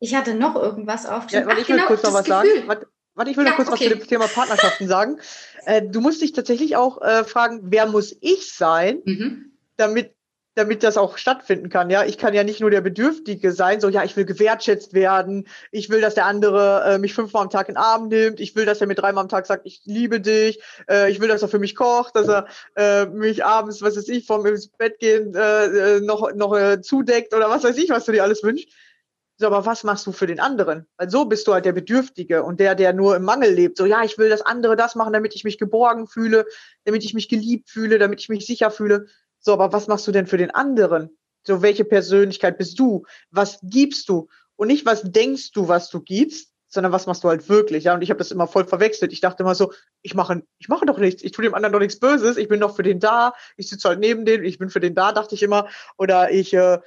ich 0.00 0.16
hatte 0.16 0.34
noch 0.34 0.56
irgendwas 0.56 1.06
aufgeschrieben. 1.06 1.44
Ja, 1.44 1.48
warte, 1.48 1.62
ich 1.62 1.68
will 1.68 1.76
genau, 1.76 1.86
kurz 1.86 2.02
noch 2.02 2.12
was 2.12 2.24
Gefühl. 2.24 2.56
sagen. 2.56 2.66
Warte, 2.68 2.88
warte, 3.14 3.30
ich 3.30 3.36
will 3.36 3.44
ja, 3.44 3.50
noch 3.50 3.56
kurz 3.56 3.68
okay. 3.68 3.84
was 3.84 3.92
zu 3.92 3.98
dem 3.98 4.08
Thema 4.08 4.26
Partnerschaften 4.26 4.88
sagen. 4.88 5.18
Äh, 5.66 5.80
du 5.80 6.02
musst 6.02 6.20
dich 6.20 6.34
tatsächlich 6.34 6.76
auch 6.76 7.00
äh, 7.00 7.24
fragen, 7.24 7.60
wer 7.62 7.86
muss 7.86 8.14
ich 8.20 8.52
sein, 8.52 9.00
mhm. 9.06 9.56
damit 9.78 10.14
damit 10.54 10.82
das 10.82 10.96
auch 10.96 11.18
stattfinden 11.18 11.68
kann. 11.68 11.90
Ja, 11.90 12.04
ich 12.04 12.18
kann 12.18 12.34
ja 12.34 12.44
nicht 12.44 12.60
nur 12.60 12.70
der 12.70 12.80
Bedürftige 12.80 13.52
sein, 13.52 13.80
so 13.80 13.88
ja, 13.88 14.04
ich 14.04 14.16
will 14.16 14.24
gewertschätzt 14.24 14.94
werden, 14.94 15.48
ich 15.70 15.90
will, 15.90 16.00
dass 16.00 16.14
der 16.14 16.26
andere 16.26 16.84
äh, 16.84 16.98
mich 16.98 17.14
fünfmal 17.14 17.42
am 17.42 17.50
Tag 17.50 17.68
in 17.68 17.74
den 17.74 17.82
Arm 17.82 18.08
nimmt, 18.08 18.40
ich 18.40 18.54
will, 18.54 18.64
dass 18.64 18.80
er 18.80 18.86
mir 18.86 18.94
dreimal 18.94 19.22
am 19.22 19.28
Tag 19.28 19.46
sagt, 19.46 19.66
ich 19.66 19.82
liebe 19.84 20.20
dich, 20.20 20.60
äh, 20.88 21.10
ich 21.10 21.20
will, 21.20 21.28
dass 21.28 21.42
er 21.42 21.48
für 21.48 21.58
mich 21.58 21.74
kocht, 21.74 22.16
dass 22.16 22.28
er 22.28 22.46
äh, 22.76 23.06
mich 23.06 23.44
abends, 23.44 23.82
was 23.82 23.96
weiß 23.96 24.08
ich, 24.08 24.26
vom 24.26 24.46
ins 24.46 24.68
Bett 24.68 24.98
gehen 24.98 25.34
äh, 25.34 25.96
äh 25.96 26.00
noch 26.00 26.32
noch 26.34 26.56
äh, 26.56 26.80
zudeckt 26.80 27.34
oder 27.34 27.48
was 27.50 27.64
weiß 27.64 27.76
ich, 27.78 27.90
was 27.90 28.04
du 28.04 28.12
dir 28.12 28.22
alles 28.22 28.42
wünschst. 28.42 28.68
So, 29.36 29.48
aber 29.48 29.66
was 29.66 29.82
machst 29.82 30.06
du 30.06 30.12
für 30.12 30.28
den 30.28 30.38
anderen? 30.38 30.86
Weil 30.96 31.10
so 31.10 31.24
bist 31.24 31.48
du 31.48 31.52
halt 31.52 31.64
der 31.64 31.72
Bedürftige 31.72 32.44
und 32.44 32.60
der, 32.60 32.76
der 32.76 32.92
nur 32.92 33.16
im 33.16 33.24
Mangel 33.24 33.52
lebt. 33.52 33.76
So, 33.76 33.84
ja, 33.84 34.04
ich 34.04 34.16
will 34.16 34.28
das 34.28 34.42
andere 34.42 34.76
das 34.76 34.94
machen, 34.94 35.12
damit 35.12 35.34
ich 35.34 35.42
mich 35.42 35.58
geborgen 35.58 36.06
fühle, 36.06 36.46
damit 36.84 37.02
ich 37.02 37.14
mich 37.14 37.28
geliebt 37.28 37.68
fühle, 37.68 37.98
damit 37.98 38.20
ich 38.20 38.28
mich 38.28 38.46
sicher 38.46 38.70
fühle. 38.70 39.06
So, 39.44 39.52
aber 39.52 39.72
was 39.72 39.88
machst 39.88 40.06
du 40.06 40.12
denn 40.12 40.26
für 40.26 40.38
den 40.38 40.50
anderen? 40.50 41.10
So, 41.42 41.60
welche 41.60 41.84
Persönlichkeit 41.84 42.56
bist 42.56 42.78
du? 42.80 43.04
Was 43.30 43.58
gibst 43.62 44.08
du? 44.08 44.28
Und 44.56 44.68
nicht, 44.68 44.86
was 44.86 45.02
denkst 45.02 45.52
du, 45.52 45.68
was 45.68 45.90
du 45.90 46.00
gibst, 46.00 46.54
sondern 46.68 46.92
was 46.92 47.06
machst 47.06 47.22
du 47.24 47.28
halt 47.28 47.48
wirklich? 47.50 47.84
Ja, 47.84 47.94
und 47.94 48.00
ich 48.00 48.08
habe 48.08 48.18
das 48.18 48.30
immer 48.30 48.46
voll 48.46 48.64
verwechselt. 48.64 49.12
Ich 49.12 49.20
dachte 49.20 49.42
immer 49.42 49.54
so, 49.54 49.72
ich 50.00 50.14
mache, 50.14 50.42
ich 50.58 50.68
mache 50.68 50.86
doch 50.86 50.96
nichts, 50.96 51.22
ich 51.22 51.32
tue 51.32 51.44
dem 51.44 51.54
anderen 51.54 51.74
doch 51.74 51.78
nichts 51.78 52.00
Böses, 52.00 52.38
ich 52.38 52.48
bin 52.48 52.58
doch 52.58 52.74
für 52.74 52.82
den 52.82 53.00
da, 53.00 53.34
ich 53.56 53.68
sitze 53.68 53.88
halt 53.88 54.00
neben 54.00 54.24
dem, 54.24 54.42
ich 54.42 54.58
bin 54.58 54.70
für 54.70 54.80
den 54.80 54.94
da, 54.94 55.12
dachte 55.12 55.34
ich 55.34 55.42
immer. 55.42 55.68
Oder 55.98 56.30
ich 56.30 56.54
äh, 56.54 56.78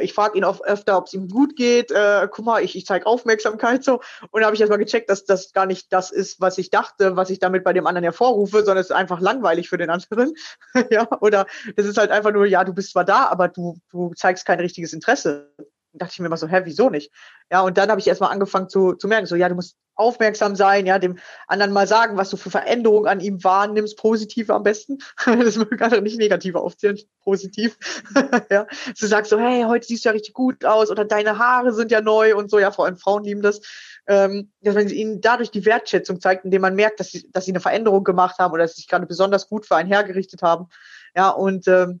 ich 0.00 0.12
frage 0.14 0.38
ihn 0.38 0.44
auch 0.44 0.60
öfter, 0.62 0.96
ob 0.96 1.06
es 1.06 1.14
ihm 1.14 1.28
gut 1.28 1.56
geht. 1.56 1.90
Äh, 1.90 2.28
guck 2.30 2.44
mal, 2.44 2.62
ich, 2.62 2.76
ich 2.76 2.86
zeige 2.86 3.06
Aufmerksamkeit 3.06 3.82
so. 3.84 4.00
Und 4.30 4.40
da 4.40 4.46
habe 4.46 4.54
ich 4.54 4.60
erstmal 4.60 4.78
gecheckt, 4.78 5.10
dass 5.10 5.24
das 5.24 5.52
gar 5.52 5.66
nicht 5.66 5.92
das 5.92 6.10
ist, 6.10 6.40
was 6.40 6.58
ich 6.58 6.70
dachte, 6.70 7.16
was 7.16 7.30
ich 7.30 7.38
damit 7.38 7.64
bei 7.64 7.72
dem 7.72 7.86
anderen 7.86 8.04
hervorrufe, 8.04 8.58
sondern 8.58 8.78
es 8.78 8.90
ist 8.90 8.96
einfach 8.96 9.20
langweilig 9.20 9.68
für 9.68 9.78
den 9.78 9.90
anderen. 9.90 10.34
ja, 10.90 11.08
oder 11.20 11.46
es 11.76 11.86
ist 11.86 11.98
halt 11.98 12.10
einfach 12.10 12.32
nur, 12.32 12.46
ja, 12.46 12.64
du 12.64 12.72
bist 12.72 12.92
zwar 12.92 13.04
da, 13.04 13.26
aber 13.26 13.48
du, 13.48 13.76
du 13.90 14.14
zeigst 14.14 14.46
kein 14.46 14.60
richtiges 14.60 14.92
Interesse 14.92 15.52
dachte 15.98 16.12
ich 16.12 16.20
mir 16.20 16.26
immer 16.26 16.36
so, 16.36 16.48
hä, 16.48 16.62
wieso 16.64 16.90
nicht? 16.90 17.12
Ja, 17.50 17.60
und 17.62 17.78
dann 17.78 17.90
habe 17.90 18.00
ich 18.00 18.06
erstmal 18.06 18.32
angefangen 18.32 18.68
zu, 18.68 18.94
zu 18.94 19.08
merken, 19.08 19.26
so, 19.26 19.36
ja, 19.36 19.48
du 19.48 19.54
musst 19.54 19.76
aufmerksam 19.96 20.56
sein, 20.56 20.86
ja, 20.86 20.98
dem 20.98 21.18
anderen 21.46 21.72
mal 21.72 21.86
sagen, 21.86 22.16
was 22.16 22.30
du 22.30 22.36
für 22.36 22.50
Veränderungen 22.50 23.08
an 23.08 23.20
ihm 23.20 23.42
wahrnimmst, 23.42 23.96
positive 23.96 24.54
am 24.54 24.62
besten. 24.62 24.98
das 25.26 25.56
mögen 25.56 25.82
andere 25.82 26.02
nicht 26.02 26.18
negative 26.18 26.60
aufzählen, 26.60 26.98
positiv. 27.22 27.78
ja, 28.50 28.66
du 28.98 29.06
sagst 29.06 29.30
so, 29.30 29.38
hey, 29.38 29.64
heute 29.64 29.86
siehst 29.86 30.04
du 30.04 30.10
ja 30.10 30.12
richtig 30.12 30.34
gut 30.34 30.64
aus 30.64 30.90
oder 30.90 31.04
deine 31.04 31.38
Haare 31.38 31.72
sind 31.72 31.90
ja 31.90 32.00
neu 32.00 32.36
und 32.36 32.50
so, 32.50 32.58
ja, 32.58 32.70
vor 32.70 32.84
allem 32.84 32.98
Frauen 32.98 33.24
lieben 33.24 33.42
das. 33.42 33.60
Ähm, 34.08 34.52
dass 34.60 34.76
man 34.76 34.88
ihnen 34.88 35.20
dadurch 35.20 35.50
die 35.50 35.64
Wertschätzung 35.64 36.20
zeigt, 36.20 36.44
indem 36.44 36.62
man 36.62 36.76
merkt, 36.76 37.00
dass 37.00 37.10
sie, 37.10 37.28
dass 37.32 37.44
sie 37.44 37.50
eine 37.50 37.60
Veränderung 37.60 38.04
gemacht 38.04 38.38
haben 38.38 38.52
oder 38.52 38.62
dass 38.62 38.74
sie 38.74 38.82
sich 38.82 38.88
gerade 38.88 39.06
besonders 39.06 39.48
gut 39.48 39.66
für 39.66 39.74
einen 39.74 39.88
hergerichtet 39.88 40.42
haben. 40.42 40.68
Ja, 41.16 41.30
und 41.30 41.66
ähm, 41.66 42.00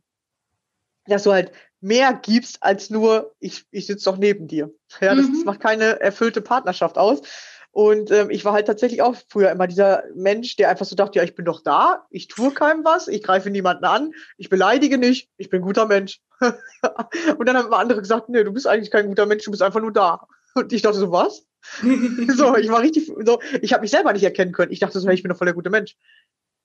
dass 1.06 1.22
du 1.22 1.32
halt 1.32 1.52
mehr 1.86 2.18
gibst 2.20 2.62
als 2.62 2.90
nur, 2.90 3.34
ich, 3.38 3.64
ich 3.70 3.86
sitze 3.86 4.10
doch 4.10 4.18
neben 4.18 4.48
dir. 4.48 4.70
Ja, 5.00 5.14
das, 5.14 5.26
mhm. 5.26 5.34
das 5.34 5.44
macht 5.44 5.60
keine 5.60 6.00
erfüllte 6.00 6.40
Partnerschaft 6.40 6.98
aus. 6.98 7.22
Und 7.70 8.10
ähm, 8.10 8.30
ich 8.30 8.44
war 8.44 8.54
halt 8.54 8.66
tatsächlich 8.66 9.02
auch 9.02 9.16
früher 9.28 9.50
immer 9.50 9.66
dieser 9.66 10.02
Mensch, 10.14 10.56
der 10.56 10.70
einfach 10.70 10.86
so 10.86 10.96
dachte, 10.96 11.18
ja, 11.18 11.24
ich 11.24 11.34
bin 11.34 11.44
doch 11.44 11.62
da, 11.62 12.06
ich 12.10 12.26
tue 12.26 12.50
keinem 12.52 12.84
was, 12.84 13.06
ich 13.06 13.22
greife 13.22 13.50
niemanden 13.50 13.84
an, 13.84 14.12
ich 14.38 14.48
beleidige 14.48 14.96
nicht, 14.96 15.28
ich 15.36 15.50
bin 15.50 15.60
ein 15.60 15.66
guter 15.66 15.86
Mench. 15.86 16.22
und 16.40 17.46
dann 17.46 17.56
haben 17.56 17.66
immer 17.66 17.78
andere 17.78 18.00
gesagt, 18.00 18.30
nee, 18.30 18.42
du 18.44 18.52
bist 18.52 18.66
eigentlich 18.66 18.90
kein 18.90 19.06
guter 19.06 19.26
Mensch, 19.26 19.44
du 19.44 19.50
bist 19.50 19.62
einfach 19.62 19.80
nur 19.80 19.92
da. 19.92 20.26
Und 20.54 20.72
ich 20.72 20.82
dachte 20.82 20.98
so, 20.98 21.12
was? 21.12 21.46
so, 21.82 22.56
ich 22.56 22.70
war 22.70 22.80
richtig, 22.80 23.12
so, 23.24 23.40
ich 23.60 23.72
habe 23.72 23.82
mich 23.82 23.90
selber 23.90 24.12
nicht 24.12 24.24
erkennen 24.24 24.52
können. 24.52 24.72
Ich 24.72 24.80
dachte 24.80 24.98
so, 24.98 25.06
hey, 25.06 25.14
ich 25.14 25.22
bin 25.22 25.30
doch 25.30 25.36
voll 25.36 25.46
der 25.46 25.54
gute 25.54 25.70
Mensch 25.70 25.96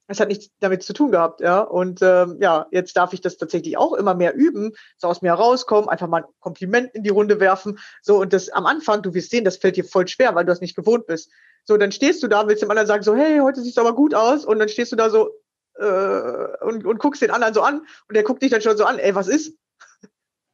es 0.07 0.19
hat 0.19 0.27
nichts 0.27 0.49
damit 0.59 0.83
zu 0.83 0.93
tun 0.93 1.11
gehabt, 1.11 1.41
ja. 1.41 1.61
Und 1.61 2.01
ähm, 2.01 2.37
ja, 2.41 2.67
jetzt 2.71 2.97
darf 2.97 3.13
ich 3.13 3.21
das 3.21 3.37
tatsächlich 3.37 3.77
auch 3.77 3.93
immer 3.93 4.13
mehr 4.13 4.35
üben, 4.35 4.73
so 4.97 5.07
aus 5.07 5.21
mir 5.21 5.29
herauskommen, 5.29 5.89
einfach 5.89 6.07
mal 6.07 6.23
ein 6.23 6.29
Kompliment 6.39 6.93
in 6.93 7.03
die 7.03 7.09
Runde 7.09 7.39
werfen. 7.39 7.79
So, 8.01 8.19
und 8.19 8.33
das 8.33 8.49
am 8.49 8.65
Anfang, 8.65 9.01
du 9.01 9.13
wirst 9.13 9.31
sehen, 9.31 9.45
das 9.45 9.57
fällt 9.57 9.77
dir 9.77 9.85
voll 9.85 10.07
schwer, 10.07 10.35
weil 10.35 10.45
du 10.45 10.51
das 10.51 10.61
nicht 10.61 10.75
gewohnt 10.75 11.07
bist. 11.07 11.31
So, 11.65 11.77
dann 11.77 11.91
stehst 11.91 12.21
du 12.23 12.27
da, 12.27 12.47
willst 12.47 12.61
dem 12.61 12.71
anderen 12.71 12.87
sagen, 12.87 13.03
so, 13.03 13.15
hey, 13.15 13.39
heute 13.39 13.61
siehst 13.61 13.77
du 13.77 13.81
aber 13.81 13.95
gut 13.95 14.13
aus, 14.13 14.45
und 14.45 14.59
dann 14.59 14.69
stehst 14.69 14.91
du 14.91 14.95
da 14.95 15.09
so 15.09 15.31
äh, 15.75 16.65
und, 16.65 16.85
und 16.85 16.99
guckst 16.99 17.21
den 17.21 17.31
anderen 17.31 17.53
so 17.53 17.61
an 17.61 17.79
und 18.07 18.15
der 18.15 18.23
guckt 18.23 18.41
dich 18.41 18.51
dann 18.51 18.61
schon 18.61 18.77
so 18.77 18.85
an, 18.85 18.99
ey, 18.99 19.15
was 19.15 19.27
ist? 19.27 19.55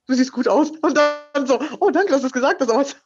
Du 0.09 0.13
siehst 0.13 0.31
gut 0.31 0.47
aus. 0.47 0.71
Und 0.81 0.95
dann 0.95 1.45
so, 1.45 1.59
oh, 1.81 1.89
danke, 1.89 2.11
dass 2.11 2.21
du 2.21 2.27
es 2.27 2.33
gesagt 2.33 2.61
hast. 2.61 2.97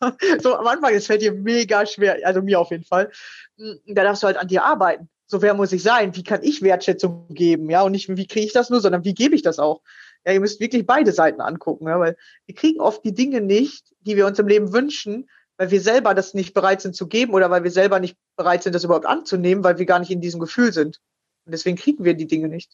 So 0.44 0.56
am 0.56 0.68
Anfang, 0.68 0.94
es 0.94 1.08
fällt 1.08 1.24
dir 1.24 1.34
mega 1.34 1.86
schwer, 1.88 2.20
also 2.24 2.44
mir 2.44 2.60
auf 2.60 2.70
jeden 2.70 2.84
Fall. 2.84 3.12
Hm, 3.58 3.80
da 3.88 4.04
darfst 4.04 4.22
du 4.22 4.28
halt 4.28 4.38
an 4.38 4.48
dir 4.48 4.64
arbeiten 4.64 5.10
so 5.32 5.42
wer 5.42 5.54
muss 5.54 5.72
ich 5.72 5.82
sein? 5.82 6.14
Wie 6.14 6.24
kann 6.24 6.44
ich 6.44 6.62
Wertschätzung 6.62 7.26
geben? 7.30 7.70
Ja, 7.70 7.84
und 7.84 7.94
nicht, 7.94 8.10
wie 8.10 8.28
kriege 8.28 8.46
ich 8.46 8.52
das 8.52 8.70
nur, 8.70 8.82
sondern 8.82 9.06
wie 9.06 9.14
gebe 9.14 9.34
ich 9.34 9.42
das 9.42 9.60
auch? 9.60 9.82
Ja, 10.26 10.34
ihr 10.34 10.42
müsst 10.42 10.60
wirklich 10.60 10.86
beide 10.86 11.14
Seiten 11.14 11.40
angucken, 11.40 11.88
ja, 11.88 11.98
weil 12.02 12.18
wir 12.46 12.54
kriegen 12.54 12.82
oft 12.82 13.04
die 13.06 13.14
Dinge 13.14 13.40
nicht, 13.40 13.96
die 14.02 14.18
wir 14.18 14.28
uns 14.28 14.38
im 14.40 14.48
Leben 14.48 14.74
wünschen, 14.74 15.30
weil 15.56 15.72
wir 15.72 15.80
selber 15.80 16.14
das 16.14 16.34
nicht 16.34 16.54
bereit 16.54 16.82
sind 16.82 16.98
zu 16.98 17.08
geben 17.08 17.34
oder 17.34 17.50
weil 17.50 17.64
wir 17.64 17.72
selber 17.72 18.02
nicht 18.02 18.18
bereit 18.36 18.62
sind, 18.62 18.76
das 18.76 18.84
überhaupt 18.84 19.06
anzunehmen, 19.06 19.64
weil 19.64 19.80
wir 19.80 19.86
gar 19.86 20.00
nicht 20.00 20.12
in 20.12 20.20
diesem 20.20 20.42
Gefühl 20.42 20.74
sind. 20.74 21.00
Und 21.46 21.54
deswegen 21.54 21.78
kriegen 21.78 22.04
wir 22.04 22.14
die 22.14 22.28
Dinge 22.28 22.50
nicht. 22.50 22.74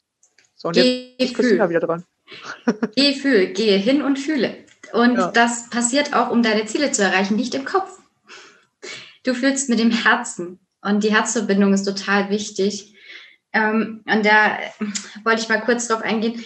So, 0.55 0.69
und 0.69 0.73
Geh 0.73 1.11
jetzt 1.19 1.29
ist 1.29 1.35
Christina 1.35 1.69
wieder 1.69 1.81
dran. 1.81 2.05
Geh, 2.95 3.13
fühl, 3.13 3.53
gehe 3.53 3.77
hin 3.77 4.01
und 4.01 4.17
fühle. 4.17 4.57
Und 4.93 5.15
ja. 5.15 5.31
das 5.31 5.69
passiert 5.69 6.15
auch, 6.15 6.31
um 6.31 6.41
deine 6.41 6.65
Ziele 6.65 6.91
zu 6.91 7.03
erreichen, 7.03 7.35
nicht 7.35 7.53
im 7.53 7.65
Kopf. 7.65 7.99
Du 9.23 9.35
fühlst 9.35 9.69
mit 9.69 9.77
dem 9.77 9.91
Herzen. 9.91 10.59
Und 10.87 11.03
die 11.03 11.13
Herzverbindung 11.13 11.73
ist 11.73 11.83
total 11.83 12.29
wichtig. 12.29 12.95
Ähm, 13.51 14.03
und 14.05 14.25
da 14.25 14.57
wollte 15.23 15.41
ich 15.41 15.49
mal 15.49 15.61
kurz 15.61 15.87
drauf 15.87 16.01
eingehen. 16.01 16.43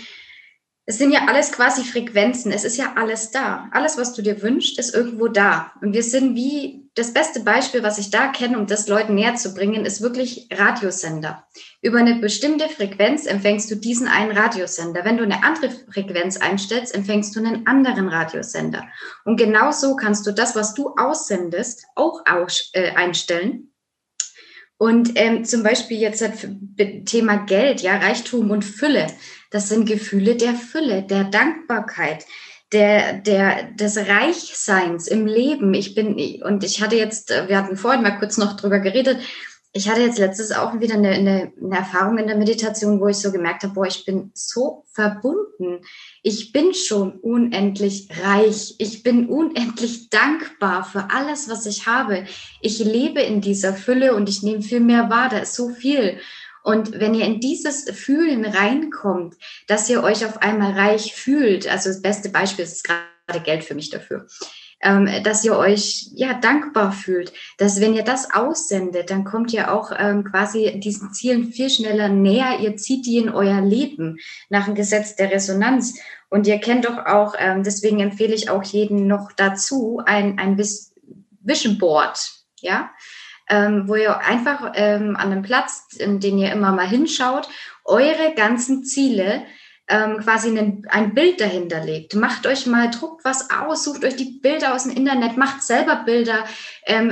Es 0.85 0.97
sind 0.97 1.11
ja 1.11 1.27
alles 1.27 1.51
quasi 1.51 1.83
Frequenzen. 1.83 2.51
Es 2.51 2.63
ist 2.63 2.75
ja 2.75 2.93
alles 2.95 3.29
da. 3.29 3.69
Alles, 3.71 3.97
was 3.97 4.13
du 4.13 4.23
dir 4.23 4.41
wünschst, 4.41 4.79
ist 4.79 4.95
irgendwo 4.95 5.27
da. 5.27 5.71
Und 5.81 5.93
wir 5.93 6.01
sind 6.01 6.35
wie 6.35 6.89
das 6.95 7.13
beste 7.13 7.41
Beispiel, 7.41 7.83
was 7.83 7.99
ich 7.99 8.09
da 8.09 8.27
kenne, 8.27 8.57
um 8.57 8.65
das 8.65 8.87
Leuten 8.87 9.15
näher 9.15 9.35
zu 9.35 9.53
bringen, 9.53 9.85
ist 9.85 10.01
wirklich 10.01 10.49
Radiosender. 10.51 11.47
Über 11.81 11.99
eine 11.99 12.15
bestimmte 12.15 12.67
Frequenz 12.67 13.27
empfängst 13.27 13.71
du 13.71 13.75
diesen 13.75 14.07
einen 14.07 14.35
Radiosender. 14.35 15.05
Wenn 15.05 15.17
du 15.17 15.23
eine 15.23 15.43
andere 15.43 15.69
Frequenz 15.69 16.37
einstellst, 16.37 16.93
empfängst 16.93 17.33
du 17.35 17.39
einen 17.39 17.67
anderen 17.67 18.09
Radiosender. 18.09 18.83
Und 19.23 19.37
genauso 19.37 19.95
kannst 19.95 20.27
du 20.27 20.31
das, 20.31 20.55
was 20.55 20.73
du 20.73 20.95
aussendest, 20.97 21.85
auch 21.95 22.23
äh, 22.73 22.91
einstellen. 22.95 23.70
Und 24.81 25.11
ähm, 25.13 25.45
zum 25.45 25.61
Beispiel 25.61 25.99
jetzt 25.99 26.23
das 26.23 26.47
Thema 27.05 27.45
Geld, 27.45 27.81
ja, 27.81 27.97
Reichtum 27.97 28.49
und 28.49 28.65
Fülle. 28.65 29.05
Das 29.51 29.69
sind 29.69 29.85
Gefühle 29.87 30.35
der 30.35 30.55
Fülle, 30.55 31.03
der 31.03 31.25
Dankbarkeit 31.25 32.25
der, 32.71 33.13
der, 33.13 33.73
des 33.73 33.97
Reichseins 33.97 35.07
im 35.07 35.27
Leben. 35.27 35.75
Ich 35.75 35.93
bin, 35.93 36.41
und 36.41 36.63
ich 36.63 36.81
hatte 36.81 36.95
jetzt, 36.95 37.29
wir 37.29 37.57
hatten 37.59 37.77
vorhin 37.77 38.01
mal 38.01 38.17
kurz 38.17 38.39
noch 38.39 38.57
drüber 38.57 38.79
geredet, 38.79 39.19
ich 39.73 39.89
hatte 39.89 40.01
jetzt 40.01 40.19
letztes 40.19 40.51
auch 40.51 40.79
wieder 40.81 40.95
eine, 40.95 41.11
eine, 41.11 41.53
eine 41.61 41.75
Erfahrung 41.77 42.17
in 42.17 42.27
der 42.27 42.37
Meditation, 42.37 42.99
wo 42.99 43.07
ich 43.07 43.17
so 43.17 43.31
gemerkt 43.31 43.63
habe, 43.63 43.73
boah, 43.73 43.87
ich 43.87 44.03
bin 44.03 44.31
so 44.33 44.83
verbunden. 44.91 45.85
Ich 46.23 46.51
bin 46.51 46.73
schon 46.73 47.13
unendlich 47.19 48.09
reich. 48.21 48.75
Ich 48.79 49.01
bin 49.01 49.29
unendlich 49.29 50.09
dankbar 50.09 50.83
für 50.83 51.09
alles, 51.09 51.47
was 51.49 51.65
ich 51.65 51.87
habe. 51.87 52.25
Ich 52.59 52.79
lebe 52.79 53.21
in 53.21 53.39
dieser 53.39 53.73
Fülle 53.73 54.13
und 54.13 54.27
ich 54.27 54.43
nehme 54.43 54.61
viel 54.61 54.81
mehr 54.81 55.09
wahr. 55.09 55.29
Da 55.29 55.39
ist 55.39 55.55
so 55.55 55.69
viel. 55.69 56.19
Und 56.63 56.99
wenn 56.99 57.13
ihr 57.13 57.25
in 57.25 57.39
dieses 57.39 57.89
Fühlen 57.91 58.43
reinkommt, 58.43 59.35
dass 59.67 59.89
ihr 59.89 60.03
euch 60.03 60.25
auf 60.25 60.41
einmal 60.41 60.73
reich 60.73 61.15
fühlt, 61.15 61.67
also 61.67 61.89
das 61.89 62.01
beste 62.01 62.29
Beispiel 62.29 62.65
ist 62.65 62.83
gerade 62.83 63.43
Geld 63.43 63.63
für 63.63 63.73
mich 63.73 63.89
dafür, 63.89 64.27
ähm, 64.81 65.09
dass 65.23 65.43
ihr 65.45 65.55
euch 65.55 66.09
ja 66.15 66.33
dankbar 66.33 66.91
fühlt, 66.91 67.33
dass 67.57 67.79
wenn 67.79 67.93
ihr 67.93 68.03
das 68.03 68.33
aussendet, 68.33 69.09
dann 69.09 69.23
kommt 69.23 69.53
ihr 69.53 69.73
auch 69.73 69.91
ähm, 69.97 70.23
quasi 70.23 70.79
diesen 70.79 71.13
Zielen 71.13 71.51
viel 71.51 71.69
schneller 71.69 72.09
näher. 72.09 72.59
Ihr 72.59 72.77
zieht 72.77 73.05
die 73.05 73.17
in 73.17 73.29
euer 73.29 73.61
Leben 73.61 74.17
nach 74.49 74.65
dem 74.65 74.75
Gesetz 74.75 75.15
der 75.15 75.31
Resonanz. 75.31 75.99
Und 76.29 76.47
ihr 76.47 76.59
kennt 76.59 76.85
doch 76.85 77.05
auch, 77.05 77.35
ähm, 77.37 77.63
deswegen 77.63 77.99
empfehle 77.99 78.33
ich 78.33 78.49
auch 78.49 78.63
jeden 78.63 79.05
noch 79.05 79.31
dazu 79.33 80.01
ein, 80.05 80.39
ein 80.39 80.57
Vision 80.57 81.77
Board, 81.77 82.31
ja, 82.61 82.91
ähm, 83.49 83.87
wo 83.87 83.95
ihr 83.95 84.17
einfach 84.19 84.71
ähm, 84.75 85.17
an 85.17 85.31
einem 85.31 85.41
Platz, 85.41 85.87
in 85.97 86.19
den 86.19 86.37
ihr 86.37 86.51
immer 86.53 86.71
mal 86.71 86.87
hinschaut, 86.87 87.49
eure 87.83 88.33
ganzen 88.35 88.85
Ziele 88.85 89.43
ähm, 89.91 90.19
quasi 90.19 90.57
ein, 90.57 90.87
ein 90.89 91.13
Bild 91.13 91.41
dahinter 91.41 91.83
legt. 91.83 92.15
Macht 92.15 92.47
euch 92.47 92.65
mal, 92.65 92.89
druckt 92.89 93.25
was 93.25 93.49
aus, 93.51 93.83
sucht 93.83 94.05
euch 94.05 94.15
die 94.15 94.39
Bilder 94.41 94.73
aus 94.73 94.83
dem 94.83 94.95
Internet, 94.95 95.35
macht 95.35 95.61
selber 95.61 95.97
Bilder. 96.05 96.45
Ähm, 96.85 97.11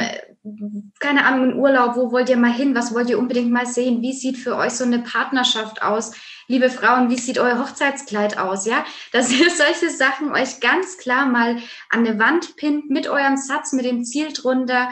keine 1.00 1.26
Ahnung, 1.26 1.52
in 1.52 1.58
Urlaub, 1.58 1.98
wo 1.98 2.12
wollt 2.14 2.30
ihr 2.30 2.38
mal 2.38 2.54
hin? 2.54 2.74
Was 2.74 2.94
wollt 2.94 3.10
ihr 3.10 3.20
unbedingt 3.20 3.52
mal 3.52 3.66
sehen? 3.66 4.02
Wie 4.02 4.14
sieht 4.14 4.38
für 4.38 4.56
euch 4.56 4.72
so 4.72 4.86
eine 4.86 5.00
Partnerschaft 5.00 5.82
aus? 5.82 6.14
Liebe 6.48 6.70
Frauen, 6.70 7.10
wie 7.10 7.18
sieht 7.18 7.38
euer 7.38 7.60
Hochzeitskleid 7.60 8.38
aus? 8.38 8.66
Ja, 8.66 8.86
dass 9.12 9.30
ihr 9.30 9.50
solche 9.50 9.90
Sachen 9.90 10.32
euch 10.32 10.62
ganz 10.62 10.98
klar 10.98 11.26
mal 11.26 11.58
an 11.90 12.08
eine 12.08 12.18
Wand 12.18 12.56
pinnt 12.56 12.90
mit 12.90 13.10
eurem 13.10 13.36
Satz, 13.36 13.74
mit 13.74 13.84
dem 13.84 14.06
Ziel 14.06 14.32
drunter. 14.32 14.90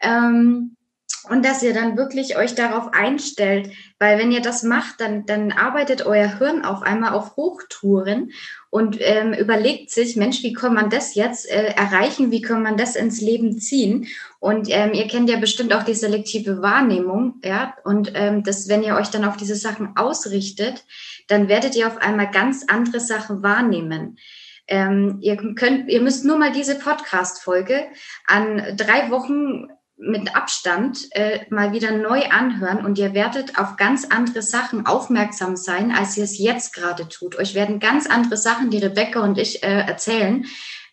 Ähm, 0.00 0.75
und 1.28 1.44
dass 1.44 1.62
ihr 1.62 1.74
dann 1.74 1.96
wirklich 1.96 2.36
euch 2.36 2.54
darauf 2.54 2.92
einstellt, 2.92 3.70
weil 3.98 4.18
wenn 4.18 4.32
ihr 4.32 4.42
das 4.42 4.62
macht, 4.62 5.00
dann, 5.00 5.26
dann 5.26 5.52
arbeitet 5.52 6.04
euer 6.04 6.38
Hirn 6.38 6.64
auf 6.64 6.82
einmal 6.82 7.12
auf 7.12 7.36
Hochtouren 7.36 8.32
und 8.70 8.98
ähm, 9.00 9.32
überlegt 9.32 9.90
sich, 9.90 10.16
Mensch, 10.16 10.42
wie 10.42 10.52
kann 10.52 10.74
man 10.74 10.90
das 10.90 11.14
jetzt 11.14 11.50
äh, 11.50 11.68
erreichen, 11.74 12.30
wie 12.30 12.42
kann 12.42 12.62
man 12.62 12.76
das 12.76 12.96
ins 12.96 13.20
Leben 13.20 13.58
ziehen? 13.58 14.08
Und 14.38 14.68
ähm, 14.70 14.92
ihr 14.92 15.06
kennt 15.08 15.30
ja 15.30 15.38
bestimmt 15.38 15.72
auch 15.72 15.82
die 15.82 15.94
selektive 15.94 16.62
Wahrnehmung, 16.62 17.40
ja, 17.42 17.74
und 17.84 18.12
ähm, 18.14 18.42
das, 18.42 18.68
wenn 18.68 18.82
ihr 18.82 18.96
euch 18.96 19.08
dann 19.08 19.24
auf 19.24 19.36
diese 19.36 19.56
Sachen 19.56 19.96
ausrichtet, 19.96 20.84
dann 21.28 21.48
werdet 21.48 21.74
ihr 21.74 21.86
auf 21.86 21.98
einmal 21.98 22.30
ganz 22.30 22.64
andere 22.68 23.00
Sachen 23.00 23.42
wahrnehmen. 23.42 24.18
Ähm, 24.68 25.18
ihr 25.20 25.36
könnt, 25.36 25.88
ihr 25.88 26.02
müsst 26.02 26.24
nur 26.24 26.38
mal 26.38 26.52
diese 26.52 26.76
Podcast-Folge 26.76 27.86
an 28.26 28.76
drei 28.76 29.10
Wochen 29.10 29.68
mit 29.98 30.36
Abstand 30.36 31.08
äh, 31.12 31.40
mal 31.48 31.72
wieder 31.72 31.90
neu 31.92 32.22
anhören 32.28 32.84
und 32.84 32.98
ihr 32.98 33.14
werdet 33.14 33.58
auf 33.58 33.76
ganz 33.76 34.04
andere 34.04 34.42
Sachen 34.42 34.84
aufmerksam 34.86 35.56
sein, 35.56 35.90
als 35.90 36.16
ihr 36.16 36.24
es 36.24 36.38
jetzt 36.38 36.74
gerade 36.74 37.08
tut. 37.08 37.38
Euch 37.38 37.54
werden 37.54 37.80
ganz 37.80 38.06
andere 38.06 38.36
Sachen, 38.36 38.70
die 38.70 38.78
Rebecca 38.78 39.20
und 39.20 39.38
ich 39.38 39.62
äh, 39.62 39.80
erzählen, 39.80 40.44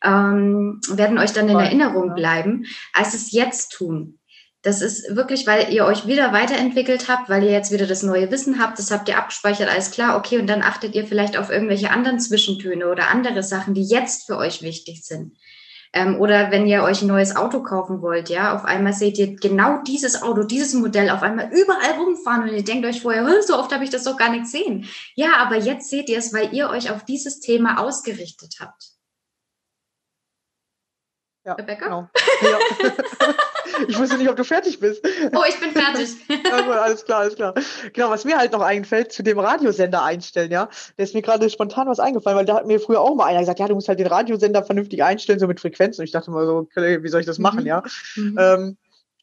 ähm, 0.04 0.80
werden 0.90 1.18
euch 1.18 1.34
dann 1.34 1.50
in 1.50 1.60
Erinnerung 1.60 2.16
bleiben, 2.16 2.66
als 2.94 3.14
es 3.14 3.32
jetzt 3.32 3.74
tun. 3.74 4.20
Das 4.62 4.82
ist 4.82 5.14
wirklich, 5.14 5.46
weil 5.46 5.74
ihr 5.74 5.84
euch 5.84 6.08
wieder 6.08 6.32
weiterentwickelt 6.32 7.10
habt, 7.10 7.28
weil 7.28 7.44
ihr 7.44 7.52
jetzt 7.52 7.74
wieder 7.74 7.86
das 7.86 8.02
neue 8.02 8.32
Wissen 8.32 8.62
habt, 8.62 8.80
das 8.80 8.92
habt 8.92 9.10
ihr 9.10 9.18
abgespeichert, 9.18 9.70
alles 9.70 9.92
klar, 9.92 10.18
okay, 10.18 10.40
und 10.40 10.48
dann 10.48 10.62
achtet 10.62 10.96
ihr 10.96 11.06
vielleicht 11.06 11.36
auf 11.38 11.50
irgendwelche 11.50 11.92
anderen 11.92 12.22
Zwischentöne 12.22 12.88
oder 12.88 13.10
andere 13.10 13.44
Sachen, 13.44 13.74
die 13.74 13.84
jetzt 13.84 14.26
für 14.26 14.38
euch 14.38 14.62
wichtig 14.62 15.04
sind. 15.04 15.34
Ähm, 15.94 16.20
oder 16.20 16.50
wenn 16.50 16.66
ihr 16.66 16.84
euch 16.84 17.04
ein 17.04 17.08
neues 17.08 17.36
Auto 17.36 17.62
kaufen 17.62 18.02
wollt, 18.02 18.30
ja, 18.30 18.56
auf 18.56 18.66
einmal 18.66 18.94
seht 18.94 19.20
ihr 19.20 19.36
genau 19.36 19.84
dieses 19.84 20.24
Auto, 20.24 20.44
dieses 20.44 20.74
Modell 20.74 21.12
auf 21.12 21.22
einmal 21.22 21.52
überall 21.54 21.92
rumfahren 22.00 22.44
und 22.44 22.56
ihr 22.56 22.64
denkt 22.64 22.86
euch 22.86 23.02
vorher, 23.02 23.24
so 23.44 23.58
oft 23.58 23.72
habe 23.72 23.84
ich 23.84 23.92
das 23.92 24.04
doch 24.04 24.18
gar 24.18 24.32
nicht 24.32 24.44
gesehen. 24.44 24.88
Ja, 25.14 25.38
aber 25.38 25.58
jetzt 25.58 25.90
seht 25.92 26.10
ihr 26.10 26.18
es, 26.18 26.34
weil 26.34 26.54
ihr 26.54 26.70
euch 26.70 26.90
auf 26.90 27.06
dieses 27.06 27.40
Thema 27.40 27.80
ausgerichtet 27.80 28.56
habt. 28.60 28.93
Ja, 31.46 31.54
Rebecca? 31.54 31.86
Genau. 31.86 32.10
Ja. 32.42 32.60
ich 33.88 33.98
wusste 33.98 34.18
nicht, 34.18 34.30
ob 34.30 34.36
du 34.36 34.44
fertig 34.44 34.80
bist. 34.80 35.06
Oh, 35.34 35.44
ich 35.48 35.60
bin 35.60 35.72
fertig. 35.72 36.10
ja, 36.28 36.70
alles 36.82 37.06
klar, 37.06 37.22
alles 37.22 37.36
klar. 37.36 37.54
Genau, 37.94 38.10
was 38.10 38.26
mir 38.26 38.38
halt 38.38 38.52
noch 38.52 38.62
einfällt, 38.62 39.12
zu 39.12 39.24
dem 39.24 39.40
Radiosender 39.40 40.04
einstellen, 40.04 40.52
ja. 40.52 40.70
Da 40.98 41.04
ist 41.04 41.14
mir 41.14 41.22
gerade 41.22 41.50
spontan 41.50 41.88
was 41.88 42.00
eingefallen, 42.00 42.38
weil 42.38 42.46
da 42.46 42.56
hat 42.56 42.66
mir 42.66 42.80
früher 42.80 43.02
auch 43.02 43.16
mal 43.16 43.26
einer 43.26 43.40
gesagt, 43.40 43.60
ja, 43.60 43.68
du 43.68 43.76
musst 43.76 43.88
halt 43.88 44.00
den 44.00 44.08
Radiosender 44.08 44.64
vernünftig 44.64 45.04
einstellen, 45.04 45.40
so 45.40 45.48
mit 45.48 45.60
Frequenzen. 45.60 46.02
Und 46.02 46.06
ich 46.06 46.12
dachte 46.12 46.32
mal 46.32 46.46
so, 46.46 46.68
wie 46.76 47.08
soll 47.08 47.22
ich 47.22 47.28
das 47.28 47.40
machen, 47.40 47.62
mhm. 47.62 47.68
ja? 47.68 47.84
Mhm. 48.16 48.38
Ähm, 48.40 48.78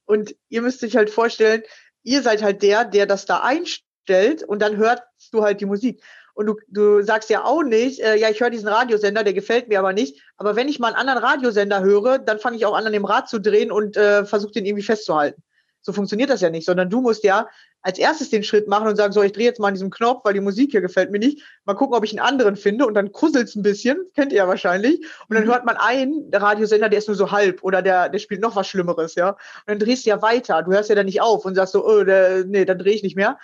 und 0.06 0.34
ihr 0.48 0.62
müsst 0.62 0.82
euch 0.82 0.96
halt 0.96 1.10
vorstellen, 1.10 1.62
ihr 2.02 2.22
seid 2.22 2.42
halt 2.42 2.62
der, 2.62 2.84
der 2.84 3.06
das 3.06 3.26
da 3.26 3.40
einstellt 3.40 4.42
und 4.42 4.60
dann 4.60 4.76
hörst 4.76 5.02
du 5.32 5.42
halt 5.42 5.60
die 5.60 5.66
Musik. 5.66 6.02
Und 6.40 6.46
du, 6.46 6.56
du 6.68 7.02
sagst 7.02 7.28
ja 7.28 7.44
auch 7.44 7.62
nicht, 7.62 8.00
äh, 8.00 8.16
ja, 8.16 8.30
ich 8.30 8.40
höre 8.40 8.48
diesen 8.48 8.66
Radiosender, 8.66 9.24
der 9.24 9.34
gefällt 9.34 9.68
mir 9.68 9.78
aber 9.78 9.92
nicht. 9.92 10.22
Aber 10.38 10.56
wenn 10.56 10.70
ich 10.70 10.78
mal 10.78 10.86
einen 10.86 10.96
anderen 10.96 11.22
Radiosender 11.22 11.82
höre, 11.82 12.18
dann 12.18 12.38
fange 12.38 12.56
ich 12.56 12.64
auch 12.64 12.72
an, 12.72 12.86
an 12.86 12.94
dem 12.94 13.04
Rad 13.04 13.28
zu 13.28 13.42
drehen 13.42 13.70
und 13.70 13.98
äh, 13.98 14.24
versuche 14.24 14.52
den 14.52 14.64
irgendwie 14.64 14.82
festzuhalten. 14.82 15.42
So 15.82 15.92
funktioniert 15.92 16.30
das 16.30 16.40
ja 16.40 16.48
nicht, 16.48 16.64
sondern 16.64 16.88
du 16.88 17.02
musst 17.02 17.24
ja 17.24 17.46
als 17.82 17.98
erstes 17.98 18.30
den 18.30 18.42
Schritt 18.42 18.68
machen 18.68 18.88
und 18.88 18.96
sagen, 18.96 19.12
so, 19.12 19.22
ich 19.22 19.32
drehe 19.32 19.44
jetzt 19.44 19.60
mal 19.60 19.68
an 19.68 19.74
diesem 19.74 19.90
Knopf, 19.90 20.24
weil 20.24 20.32
die 20.32 20.40
Musik 20.40 20.70
hier 20.70 20.80
gefällt 20.80 21.10
mir 21.10 21.18
nicht. 21.18 21.42
Mal 21.66 21.74
gucken, 21.74 21.94
ob 21.94 22.04
ich 22.04 22.12
einen 22.12 22.26
anderen 22.26 22.56
finde 22.56 22.86
und 22.86 22.94
dann 22.94 23.12
kusselt's 23.12 23.54
ein 23.54 23.62
bisschen, 23.62 23.98
kennt 24.14 24.32
ihr 24.32 24.38
ja 24.38 24.48
wahrscheinlich. 24.48 25.00
Und 25.28 25.36
dann 25.36 25.44
mhm. 25.44 25.50
hört 25.50 25.66
man 25.66 25.76
einen, 25.76 26.30
der 26.30 26.40
Radiosender, 26.40 26.88
der 26.88 27.00
ist 27.00 27.08
nur 27.08 27.18
so 27.18 27.32
halb 27.32 27.62
oder 27.62 27.82
der, 27.82 28.08
der 28.08 28.18
spielt 28.18 28.40
noch 28.40 28.56
was 28.56 28.66
Schlimmeres, 28.66 29.14
ja. 29.14 29.32
Und 29.32 29.38
dann 29.66 29.78
drehst 29.78 30.06
du 30.06 30.08
ja 30.08 30.22
weiter. 30.22 30.62
Du 30.62 30.72
hörst 30.72 30.88
ja 30.88 30.94
dann 30.94 31.04
nicht 31.04 31.20
auf 31.20 31.44
und 31.44 31.54
sagst 31.54 31.74
so, 31.74 31.86
oh, 31.86 32.02
der, 32.02 32.46
nee, 32.46 32.64
dann 32.64 32.78
drehe 32.78 32.94
ich 32.94 33.02
nicht 33.02 33.16
mehr 33.16 33.38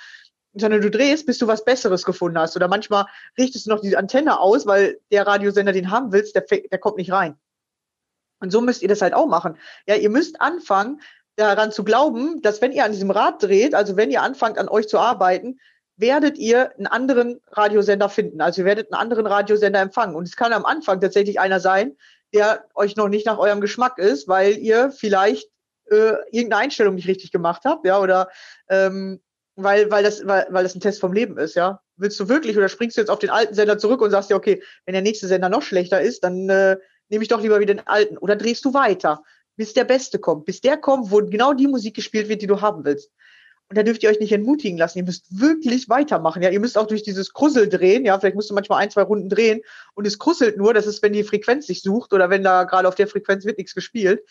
sondern 0.61 0.81
du 0.81 0.91
drehst, 0.91 1.27
bis 1.27 1.39
du 1.39 1.47
was 1.47 1.65
Besseres 1.65 2.05
gefunden 2.05 2.39
hast. 2.39 2.57
Oder 2.57 2.69
manchmal 2.69 3.07
richtest 3.39 3.67
du 3.67 3.71
noch 3.71 3.81
die 3.81 3.97
Antenne 3.97 4.41
aus, 4.41 4.67
weil 4.67 4.99
der 5.11 5.27
Radiosender, 5.27 5.73
den 5.73 5.91
haben 5.91 6.13
willst, 6.13 6.35
der, 6.35 6.43
der 6.43 6.79
kommt 6.79 6.97
nicht 6.97 7.13
rein. 7.13 7.37
Und 8.41 8.51
so 8.51 8.61
müsst 8.61 8.83
ihr 8.83 8.89
das 8.89 9.03
halt 9.03 9.15
auch 9.15 9.27
machen. 9.27 9.57
Ja, 9.87 9.95
ihr 9.97 10.11
müsst 10.11 10.41
anfangen, 10.41 11.01
daran 11.37 11.71
zu 11.71 11.85
glauben, 11.85 12.41
dass 12.43 12.63
wenn 12.63 12.73
ihr 12.73 12.85
an 12.85 12.93
diesem 12.93 13.11
Rad 13.11 13.43
dreht, 13.43 13.75
also 13.75 13.97
wenn 13.97 14.11
ihr 14.11 14.23
anfangt, 14.23 14.59
an 14.59 14.69
euch 14.69 14.89
zu 14.89 14.99
arbeiten, 14.99 15.61
werdet 15.97 16.37
ihr 16.39 16.77
einen 16.77 16.87
anderen 16.87 17.41
Radiosender 17.49 18.09
finden. 18.09 18.41
Also 18.41 18.63
ihr 18.63 18.65
werdet 18.67 18.93
einen 18.93 19.01
anderen 19.01 19.27
Radiosender 19.27 19.81
empfangen. 19.81 20.15
Und 20.15 20.29
es 20.29 20.37
kann 20.37 20.53
am 20.53 20.65
Anfang 20.65 21.01
tatsächlich 21.01 21.41
einer 21.41 21.61
sein, 21.61 21.97
der 22.35 22.65
euch 22.75 22.97
noch 22.97 23.09
nicht 23.09 23.27
nach 23.27 23.39
eurem 23.39 23.61
Geschmack 23.61 23.99
ist, 23.99 24.29
weil 24.29 24.59
ihr 24.59 24.91
vielleicht 24.91 25.49
äh, 25.91 26.15
irgendeine 26.31 26.57
Einstellung 26.57 26.97
nicht 26.97 27.09
richtig 27.09 27.33
gemacht 27.33 27.63
habt, 27.65 27.87
ja, 27.87 28.01
oder 28.01 28.29
ähm, 28.69 29.23
weil, 29.57 29.91
weil, 29.91 30.05
das, 30.05 30.27
weil, 30.27 30.47
weil 30.51 30.63
das 30.63 30.75
ein 30.75 30.81
Test 30.81 31.01
vom 31.01 31.13
Leben 31.13 31.39
ist, 31.39 31.55
ja. 31.55 31.81
Willst 31.97 32.21
du 32.21 32.29
wirklich 32.29 32.57
oder 32.57 32.69
springst 32.69 32.97
du 32.97 33.01
jetzt 33.01 33.11
auf 33.11 33.19
den 33.19 33.31
alten 33.31 33.55
Sender 33.55 33.79
zurück 33.79 34.03
und 34.03 34.11
sagst 34.11 34.31
ja, 34.31 34.37
okay, 34.37 34.63
wenn 34.85 34.93
der 34.93 35.03
nächste 35.03 35.27
Sender 35.27 35.49
noch 35.49 35.63
schlechter 35.63 36.01
ist, 36.01 36.23
dann 36.25 36.49
äh, 36.49 36.77
nehme 37.09 37.23
ich 37.23 37.29
doch 37.29 37.41
lieber 37.41 37.59
wieder 37.59 37.75
den 37.75 37.87
alten. 37.87 38.19
Oder 38.19 38.37
drehst 38.37 38.65
du 38.67 38.75
weiter, 38.75 39.23
bis 39.57 39.73
der 39.73 39.85
Beste 39.85 40.19
kommt, 40.19 40.45
bis 40.45 40.61
der 40.61 40.77
kommt, 40.77 41.11
wo 41.11 41.19
genau 41.19 41.55
die 41.55 41.67
Musik 41.67 41.95
gespielt 41.95 42.29
wird, 42.29 42.43
die 42.43 42.47
du 42.47 42.61
haben 42.61 42.85
willst. 42.85 43.11
Und 43.69 43.77
da 43.77 43.83
dürft 43.83 44.03
ihr 44.03 44.11
euch 44.11 44.21
nicht 44.21 44.33
entmutigen 44.33 44.79
lassen. 44.79 44.99
Ihr 44.99 45.05
müsst 45.05 45.41
wirklich 45.41 45.89
weitermachen. 45.89 46.41
Ja, 46.41 46.51
ihr 46.51 46.61
müsst 46.61 46.79
auch 46.79 46.87
durch 46.87 47.03
dieses 47.03 47.33
Krussel 47.33 47.69
drehen. 47.69 48.05
Ja, 48.05 48.19
vielleicht 48.19 48.37
musst 48.37 48.51
du 48.51 48.55
manchmal 48.55 48.81
ein, 48.81 48.91
zwei 48.91 49.03
Runden 49.03 49.29
drehen 49.29 49.63
und 49.95 50.07
es 50.07 50.21
krusselt 50.21 50.57
nur. 50.57 50.73
Das 50.73 50.87
ist, 50.87 51.03
wenn 51.03 51.13
die 51.13 51.25
Frequenz 51.25 51.67
sich 51.67 51.83
sucht 51.83 52.13
oder 52.13 52.31
wenn 52.31 52.45
da 52.45 52.63
gerade 52.63 52.87
auf 52.87 52.95
der 52.95 53.09
Frequenz 53.09 53.45
wird 53.45 53.59
nichts 53.59 53.75
gespielt. 53.75 54.23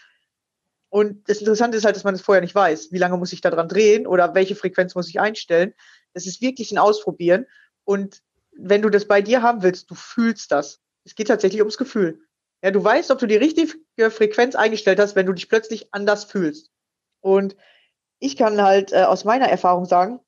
Und 0.96 1.28
das 1.28 1.40
Interessante 1.40 1.76
ist 1.76 1.84
halt, 1.84 1.98
dass 1.98 2.06
man 2.06 2.14
es 2.14 2.22
das 2.22 2.26
vorher 2.26 2.42
nicht 2.42 2.56
weiß. 2.56 2.94
Wie 2.94 2.98
lange 2.98 3.18
muss 3.18 3.34
ich 3.34 3.42
da 3.42 3.50
dran 3.50 3.68
drehen 3.68 4.08
oder 4.08 4.34
welche 4.34 4.56
Frequenz 4.56 4.96
muss 4.96 5.10
ich 5.10 5.20
einstellen? 5.20 5.74
Das 6.14 6.26
ist 6.26 6.40
wirklich 6.40 6.72
ein 6.72 6.78
Ausprobieren. 6.78 7.48
Und 7.84 8.22
wenn 8.54 8.82
du 8.82 8.90
das 8.90 9.04
bei 9.04 9.22
dir 9.22 9.42
haben 9.42 9.62
willst, 9.62 9.92
du 9.92 9.96
fühlst 9.96 10.54
das. 10.54 10.80
Es 11.04 11.14
geht 11.14 11.28
tatsächlich 11.28 11.60
ums 11.60 11.76
Gefühl. 11.76 12.22
Ja, 12.64 12.72
du 12.72 12.82
weißt, 12.82 13.12
ob 13.12 13.20
du 13.20 13.28
die 13.28 13.36
richtige 13.36 14.10
Frequenz 14.10 14.56
eingestellt 14.56 15.02
hast, 15.02 15.18
wenn 15.18 15.26
du 15.26 15.34
dich 15.34 15.50
plötzlich 15.50 15.94
anders 15.94 16.24
fühlst. 16.24 16.72
Und 17.20 17.58
ich 18.20 18.38
kann 18.38 18.62
halt 18.62 18.94
äh, 18.94 19.04
aus 19.04 19.26
meiner 19.26 19.50
Erfahrung 19.50 19.84
sagen, 19.84 20.22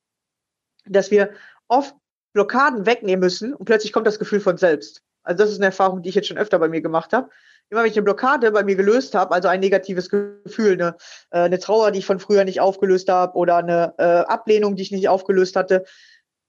dass 0.86 1.12
wir 1.12 1.32
oft 1.70 1.96
Blockaden 2.34 2.86
wegnehmen 2.86 3.22
müssen 3.22 3.54
und 3.54 3.64
plötzlich 3.64 3.94
kommt 3.94 4.06
das 4.06 4.20
Gefühl 4.20 4.42
von 4.42 4.58
selbst. 4.58 5.02
Also 5.24 5.42
das 5.42 5.50
ist 5.50 5.60
eine 5.60 5.68
Erfahrung, 5.68 6.02
die 6.02 6.10
ich 6.10 6.16
jetzt 6.16 6.28
schon 6.28 6.38
öfter 6.38 6.60
bei 6.60 6.68
mir 6.68 6.82
gemacht 6.82 7.14
habe. 7.14 7.30
Immer 7.70 7.84
wenn 7.84 7.92
ich 7.92 7.98
eine 7.98 8.04
Blockade 8.04 8.52
bei 8.52 8.64
mir 8.64 8.76
gelöst 8.76 9.14
habe, 9.14 9.34
also 9.34 9.50
ein 9.50 9.60
negatives 9.60 10.10
Gefühl, 10.10 10.74
eine, 10.74 10.96
äh, 11.32 11.40
eine 11.40 11.60
Trauer, 11.60 11.92
die 11.92 12.00
ich 12.00 12.06
von 12.06 12.20
früher 12.20 12.46
nicht 12.46 12.62
aufgelöst 12.62 13.10
habe 13.10 13.36
oder 13.38 13.58
eine 13.58 13.94
äh, 13.98 14.04
Ablehnung, 14.04 14.76
die 14.76 14.84
ich 14.84 14.92
nicht 14.92 15.10
aufgelöst 15.10 15.56
hatte, 15.56 15.84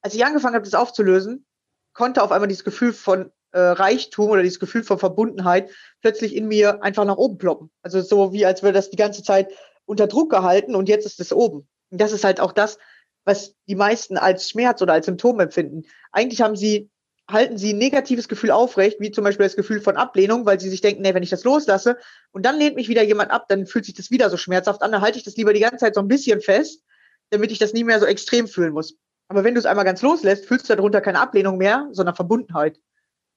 als 0.03 0.15
ich 0.15 0.25
angefangen 0.25 0.55
habe, 0.55 0.65
das 0.65 0.75
aufzulösen, 0.75 1.45
konnte 1.93 2.23
auf 2.23 2.31
einmal 2.31 2.49
dieses 2.49 2.65
Gefühl 2.65 2.93
von 2.93 3.33
äh, 3.53 3.59
Reichtum 3.59 4.31
oder 4.31 4.43
dieses 4.43 4.61
Gefühl 4.61 4.85
von 4.85 4.99
Verbundenheit 4.99 5.71
plötzlich 6.01 6.37
in 6.37 6.47
mir 6.47 6.83
einfach 6.83 7.05
nach 7.05 7.17
oben 7.17 7.39
ploppen. 7.39 7.71
Also 7.83 8.01
so 8.01 8.33
wie 8.33 8.47
als 8.47 8.63
würde 8.63 8.75
das 8.75 8.91
die 8.91 8.97
ganze 8.97 9.23
Zeit 9.23 9.53
unter 9.87 10.07
Druck 10.07 10.31
gehalten 10.31 10.75
und 10.75 10.89
jetzt 10.89 11.07
ist 11.07 11.21
es 11.21 11.33
oben. 11.33 11.67
Und 11.91 12.01
das 12.01 12.13
ist 12.13 12.25
halt 12.25 12.41
auch 12.41 12.53
das, 12.53 12.79
was 13.25 13.55
die 13.67 13.75
meisten 13.75 14.17
als 14.17 14.49
Schmerz 14.49 14.81
oder 14.83 14.93
als 14.93 15.07
Symptom 15.07 15.41
empfinden. 15.41 15.83
Eigentlich 16.13 16.41
haben 16.43 16.57
sie, 16.57 16.91
halten 17.31 17.59
sie 17.59 17.75
ein 17.75 17.79
negatives 17.79 18.29
Gefühl 18.29 18.51
aufrecht, 18.51 19.01
wie 19.01 19.11
zum 19.11 19.25
Beispiel 19.25 19.45
das 19.45 19.57
Gefühl 19.57 19.81
von 19.81 19.97
Ablehnung, 19.97 20.47
weil 20.47 20.59
sie 20.59 20.71
sich 20.71 20.81
denken, 20.81 21.03
nee, 21.03 21.13
wenn 21.13 21.23
ich 21.23 21.31
das 21.31 21.45
loslasse 21.45 21.99
und 22.33 22.47
dann 22.47 22.59
lehnt 22.59 22.77
mich 22.77 22.89
wieder 22.89 23.03
jemand 23.03 23.31
ab, 23.31 23.47
dann 23.49 23.67
fühlt 23.67 23.85
sich 23.85 23.95
das 23.95 24.11
wieder 24.11 24.31
so 24.31 24.37
schmerzhaft 24.37 24.83
an, 24.83 24.93
dann 24.93 25.03
halte 25.03 25.19
ich 25.19 25.25
das 25.25 25.37
lieber 25.37 25.53
die 25.53 25.61
ganze 25.61 25.79
Zeit 25.79 25.95
so 25.95 26.01
ein 26.01 26.09
bisschen 26.09 26.41
fest, 26.41 26.83
damit 27.31 27.53
ich 27.53 27.59
das 27.59 27.75
nie 27.75 27.85
mehr 27.85 28.01
so 28.01 28.07
extrem 28.07 28.49
fühlen 28.49 28.73
muss. 28.73 28.97
Aber 29.29 29.45
wenn 29.45 29.55
du 29.55 29.61
es 29.61 29.67
einmal 29.67 29.85
ganz 29.85 30.01
loslässt, 30.01 30.47
fühlst 30.47 30.71
du 30.71 30.75
darunter 30.75 31.03
keine 31.03 31.21
Ablehnung 31.21 31.59
mehr, 31.59 31.89
sondern 31.93 32.17
Verbundenheit. 32.17 32.81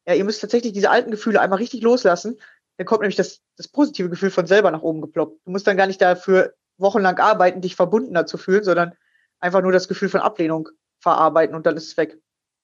Ja, 0.08 0.13
ihr 0.13 0.23
müsst 0.23 0.39
tatsächlich 0.39 0.71
diese 0.71 0.89
alten 0.89 1.12
Gefühle 1.12 1.41
einmal 1.41 1.60
richtig 1.60 1.82
loslassen. 1.82 2.39
Dann 2.77 2.88
kommt 2.88 3.01
nämlich 3.01 3.17
das, 3.17 3.41
das 3.58 3.67
positive 3.67 4.10
Gefühl 4.10 4.32
von 4.32 4.47
selber 4.47 4.71
nach 4.71 4.82
oben 4.82 5.01
geploppt. 5.01 5.41
Du 5.45 5.51
musst 5.51 5.67
dann 5.67 5.75
gar 5.75 5.88
nicht 5.88 6.01
dafür 6.01 6.54
wochenlang 6.77 7.19
arbeiten, 7.19 7.60
dich 7.60 7.75
verbundener 7.75 8.25
zu 8.25 8.38
fühlen, 8.38 8.63
sondern 8.63 8.93
einfach 9.39 9.62
nur 9.62 9.73
das 9.73 9.89
Gefühl 9.89 10.10
von 10.10 10.21
Ablehnung 10.21 10.69
verarbeiten 10.99 11.56
und 11.56 11.65
dann 11.65 11.75
ist 11.75 11.88
es 11.88 11.97
weg. 11.97 12.17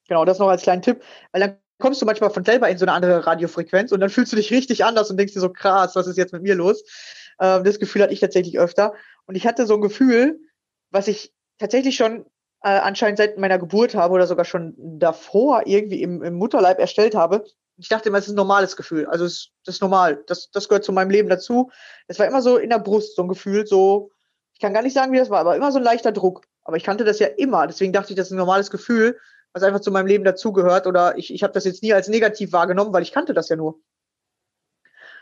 Genau, 0.08 0.26
das 0.26 0.40
noch 0.40 0.48
als 0.48 0.64
kleinen 0.64 0.82
Tipp, 0.82 1.04
weil 1.32 1.42
dann 1.42 1.58
kommst 1.80 2.02
du 2.02 2.06
manchmal 2.06 2.30
von 2.30 2.44
selber 2.44 2.70
in 2.70 2.78
so 2.78 2.86
eine 2.86 2.94
andere 2.94 3.26
Radiofrequenz 3.26 3.92
und 3.92 4.00
dann 4.00 4.10
fühlst 4.10 4.32
du 4.32 4.36
dich 4.36 4.52
richtig 4.52 4.84
anders 4.84 5.10
und 5.10 5.18
denkst 5.18 5.34
dir 5.34 5.40
so 5.40 5.52
krass, 5.52 5.96
was 5.96 6.08
ist 6.08 6.18
jetzt 6.18 6.34
mit 6.34 6.42
mir 6.42 6.56
los? 6.56 6.84
Ähm, 7.40 7.64
das 7.64 7.80
Gefühl 7.80 8.02
hatte 8.02 8.14
ich 8.14 8.20
tatsächlich 8.20 8.60
öfter 8.60 8.94
und 9.26 9.36
ich 9.36 9.46
hatte 9.46 9.68
so 9.68 9.76
ein 9.76 9.82
Gefühl, 9.82 10.40
was 10.90 11.08
ich 11.08 11.34
tatsächlich 11.60 11.96
schon 11.96 12.26
äh, 12.64 12.70
anscheinend 12.70 13.18
seit 13.18 13.38
meiner 13.38 13.60
Geburt 13.60 13.96
habe 13.96 14.14
oder 14.14 14.28
sogar 14.28 14.46
schon 14.46 14.74
davor 14.78 15.64
irgendwie 15.66 16.02
im, 16.02 16.24
im 16.24 16.36
Mutterleib 16.36 16.80
erstellt 16.80 17.16
habe. 17.16 17.44
Ich 17.78 17.90
dachte 17.90 18.10
immer, 18.10 18.18
es 18.18 18.26
ist 18.26 18.34
ein 18.34 18.38
normales 18.38 18.76
Gefühl. 18.76 19.06
Also 19.06 19.26
es, 19.26 19.50
das 19.64 19.76
ist 19.76 19.82
normal. 19.82 20.24
Das, 20.26 20.50
das 20.50 20.68
gehört 20.68 20.84
zu 20.84 20.92
meinem 20.92 21.12
Leben 21.12 21.30
dazu. 21.30 21.70
Es 22.08 22.18
war 22.18 22.26
immer 22.26 22.42
so 22.42 22.58
in 22.58 22.72
der 22.72 22.80
Brust, 22.80 23.16
so 23.16 23.22
ein 23.22 23.28
Gefühl, 23.28 23.68
so, 23.68 24.12
ich 24.54 24.60
kann 24.60 24.74
gar 24.74 24.82
nicht 24.82 24.96
sagen, 24.96 25.12
wie 25.12 25.20
das 25.20 25.30
war, 25.30 25.40
aber 25.40 25.56
immer 25.56 25.72
so 25.72 25.78
ein 25.78 25.84
leichter 25.84 26.12
Druck. 26.12 26.46
Aber 26.64 26.78
ich 26.78 26.84
kannte 26.84 27.04
das 27.04 27.20
ja 27.20 27.28
immer. 27.28 27.68
Deswegen 27.68 27.94
dachte 27.94 28.12
ich, 28.12 28.18
das 28.18 28.28
ist 28.28 28.32
ein 28.32 28.38
normales 28.38 28.72
Gefühl, 28.72 29.20
was 29.54 29.64
einfach 29.64 29.80
zu 29.80 29.92
meinem 29.92 30.08
Leben 30.08 30.24
dazugehört. 30.24 30.88
Oder 30.88 31.18
ich, 31.18 31.34
ich 31.34 31.44
habe 31.44 31.54
das 31.54 31.66
jetzt 31.66 31.84
nie 31.84 31.94
als 31.94 32.08
negativ 32.08 32.52
wahrgenommen, 32.52 32.94
weil 32.94 33.04
ich 33.04 33.12
kannte 33.12 33.34
das 33.34 33.50
ja 33.50 33.56
nur. 33.56 33.80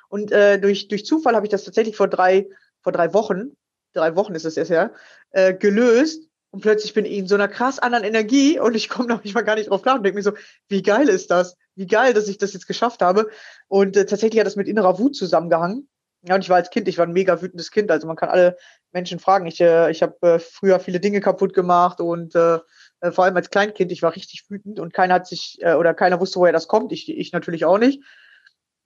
Und 0.09 0.31
äh, 0.31 0.59
durch, 0.59 0.87
durch 0.87 1.05
Zufall 1.05 1.35
habe 1.35 1.45
ich 1.45 1.51
das 1.51 1.63
tatsächlich 1.63 1.95
vor 1.95 2.07
drei, 2.07 2.47
vor 2.81 2.91
drei 2.91 3.13
Wochen, 3.13 3.57
drei 3.93 4.15
Wochen 4.15 4.35
ist 4.35 4.45
es 4.45 4.57
erst 4.57 4.71
ja, 4.71 4.91
äh, 5.31 5.53
gelöst 5.53 6.29
und 6.55 6.61
plötzlich 6.61 6.93
bin 6.93 7.03
ich 7.03 7.17
in 7.17 7.27
so 7.27 7.35
einer 7.35 7.49
krass 7.49 7.79
anderen 7.79 8.05
Energie 8.05 8.57
und 8.59 8.75
ich 8.75 8.87
komme 8.87 9.09
noch 9.09 9.23
nicht 9.25 9.33
mal 9.33 9.41
gar 9.41 9.55
nicht 9.55 9.69
drauf 9.69 9.81
klar 9.81 9.95
und 9.97 10.03
denke 10.03 10.15
mir 10.15 10.23
so, 10.23 10.31
wie 10.69 10.81
geil 10.81 11.09
ist 11.09 11.29
das? 11.29 11.57
Wie 11.75 11.85
geil, 11.85 12.13
dass 12.13 12.29
ich 12.29 12.37
das 12.37 12.53
jetzt 12.53 12.67
geschafft 12.67 13.01
habe. 13.01 13.29
Und 13.67 13.97
äh, 13.97 14.05
tatsächlich 14.05 14.39
hat 14.39 14.47
das 14.47 14.55
mit 14.55 14.69
innerer 14.69 14.97
Wut 14.97 15.17
zusammengehangen. 15.17 15.89
Ja, 16.21 16.35
und 16.35 16.41
ich 16.41 16.49
war 16.49 16.55
als 16.55 16.69
Kind, 16.69 16.87
ich 16.87 16.97
war 16.97 17.05
ein 17.05 17.11
mega 17.11 17.41
wütendes 17.41 17.71
Kind. 17.71 17.91
Also 17.91 18.07
man 18.07 18.15
kann 18.15 18.29
alle 18.29 18.57
Menschen 18.95 19.19
fragen. 19.19 19.45
Ich, 19.45 19.61
äh, 19.61 19.91
ich 19.91 20.01
habe 20.01 20.15
äh, 20.21 20.39
früher 20.39 20.79
viele 20.79 20.99
Dinge 20.99 21.19
kaputt 21.19 21.53
gemacht 21.53 21.99
und 21.99 22.33
äh, 22.33 22.59
äh, 23.01 23.11
vor 23.11 23.25
allem 23.25 23.35
als 23.35 23.49
Kleinkind, 23.49 23.91
ich 23.91 24.01
war 24.01 24.15
richtig 24.15 24.45
wütend 24.49 24.79
und 24.79 24.93
keiner 24.93 25.15
hat 25.15 25.27
sich 25.27 25.57
äh, 25.61 25.73
oder 25.73 25.93
keiner 25.93 26.19
wusste, 26.19 26.39
woher 26.39 26.53
das 26.53 26.67
kommt. 26.67 26.91
Ich, 26.91 27.09
ich 27.09 27.31
natürlich 27.33 27.65
auch 27.65 27.77
nicht. 27.77 28.01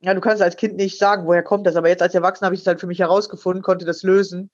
Ja, 0.02 0.14
du 0.14 0.22
kannst 0.22 0.42
als 0.42 0.58
Kind 0.58 0.76
nicht 0.76 0.98
sagen, 0.98 1.28
woher 1.28 1.44
kommt 1.44 1.68
das, 1.68 1.76
aber 1.76 1.90
jetzt 1.90 2.02
als 2.02 2.16
Erwachsener 2.16 2.48
habe 2.48 2.56
ich 2.56 2.62
es 2.62 2.68
halt 2.68 2.80
für 2.80 2.88
mich 2.88 3.00
herausgefunden, 3.00 3.62
konnte 3.62 3.86
das 3.86 4.02
lösen 4.02 4.50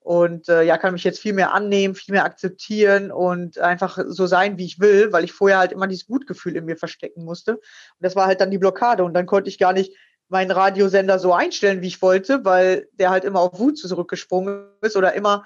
und 0.00 0.48
äh, 0.48 0.62
ja, 0.62 0.78
kann 0.78 0.94
mich 0.94 1.04
jetzt 1.04 1.18
viel 1.18 1.32
mehr 1.32 1.52
annehmen, 1.52 1.94
viel 1.94 2.12
mehr 2.12 2.24
akzeptieren 2.24 3.10
und 3.10 3.58
einfach 3.58 3.98
so 4.06 4.26
sein, 4.26 4.56
wie 4.56 4.64
ich 4.64 4.80
will, 4.80 5.12
weil 5.12 5.24
ich 5.24 5.32
vorher 5.32 5.58
halt 5.58 5.72
immer 5.72 5.88
dieses 5.88 6.08
Wutgefühl 6.08 6.56
in 6.56 6.64
mir 6.64 6.76
verstecken 6.76 7.24
musste. 7.24 7.56
Und 7.56 7.62
das 8.00 8.14
war 8.16 8.26
halt 8.26 8.40
dann 8.40 8.52
die 8.52 8.58
Blockade 8.58 9.04
und 9.04 9.12
dann 9.14 9.26
konnte 9.26 9.50
ich 9.50 9.58
gar 9.58 9.72
nicht 9.72 9.92
meinen 10.28 10.50
Radiosender 10.50 11.18
so 11.18 11.32
einstellen, 11.32 11.82
wie 11.82 11.86
ich 11.88 12.02
wollte, 12.02 12.44
weil 12.44 12.88
der 12.92 13.10
halt 13.10 13.24
immer 13.24 13.40
auf 13.40 13.58
Wut 13.58 13.78
zurückgesprungen 13.78 14.66
ist 14.80 14.96
oder 14.96 15.14
immer, 15.14 15.44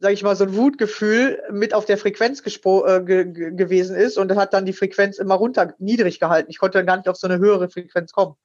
sage 0.00 0.14
ich 0.14 0.22
mal, 0.22 0.36
so 0.36 0.44
ein 0.44 0.56
Wutgefühl 0.56 1.42
mit 1.50 1.74
auf 1.74 1.84
der 1.84 1.98
Frequenz 1.98 2.40
äh, 2.40 3.00
gewesen 3.02 3.96
ist 3.96 4.18
und 4.18 4.34
hat 4.34 4.52
dann 4.52 4.66
die 4.66 4.72
Frequenz 4.72 5.18
immer 5.18 5.36
runter 5.36 5.74
niedrig 5.78 6.18
gehalten. 6.18 6.50
Ich 6.50 6.58
konnte 6.58 6.78
dann 6.78 6.86
gar 6.86 6.96
nicht 6.96 7.08
auf 7.08 7.16
so 7.16 7.28
eine 7.28 7.38
höhere 7.38 7.68
Frequenz 7.68 8.12
kommen. 8.12 8.36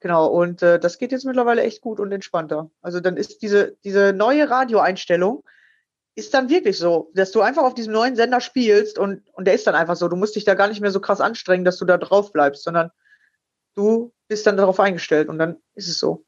Genau, 0.00 0.26
und 0.26 0.62
äh, 0.62 0.78
das 0.78 0.98
geht 0.98 1.12
jetzt 1.12 1.24
mittlerweile 1.24 1.62
echt 1.62 1.80
gut 1.80 1.98
und 1.98 2.12
entspannter. 2.12 2.70
Also 2.82 3.00
dann 3.00 3.16
ist 3.16 3.40
diese, 3.40 3.76
diese 3.84 4.12
neue 4.12 4.50
Radioeinstellung, 4.50 5.44
ist 6.16 6.34
dann 6.34 6.48
wirklich 6.48 6.78
so, 6.78 7.10
dass 7.14 7.32
du 7.32 7.40
einfach 7.40 7.62
auf 7.62 7.74
diesem 7.74 7.92
neuen 7.92 8.14
Sender 8.14 8.40
spielst 8.40 8.98
und, 8.98 9.22
und 9.32 9.46
der 9.46 9.54
ist 9.54 9.66
dann 9.66 9.74
einfach 9.74 9.96
so. 9.96 10.08
Du 10.08 10.16
musst 10.16 10.36
dich 10.36 10.44
da 10.44 10.54
gar 10.54 10.68
nicht 10.68 10.80
mehr 10.80 10.90
so 10.90 11.00
krass 11.00 11.20
anstrengen, 11.20 11.64
dass 11.64 11.78
du 11.78 11.84
da 11.84 11.96
drauf 11.96 12.32
bleibst, 12.32 12.62
sondern 12.64 12.90
du 13.74 14.12
bist 14.28 14.46
dann 14.46 14.56
darauf 14.56 14.80
eingestellt 14.80 15.28
und 15.28 15.38
dann 15.38 15.56
ist 15.74 15.88
es 15.88 15.98
so. 15.98 16.24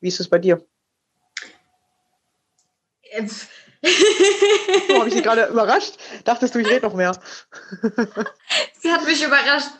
Wie 0.00 0.08
ist 0.08 0.20
es 0.20 0.28
bei 0.28 0.38
dir? 0.38 0.64
oh, 4.90 4.98
habe 4.98 5.08
ich 5.08 5.14
sie 5.14 5.22
gerade 5.22 5.46
überrascht? 5.46 5.96
Dachtest 6.24 6.54
du, 6.54 6.58
ich 6.58 6.68
rede 6.68 6.86
noch 6.86 6.94
mehr? 6.94 7.18
sie 8.80 8.90
hat 8.90 9.04
mich 9.04 9.24
überrascht, 9.24 9.70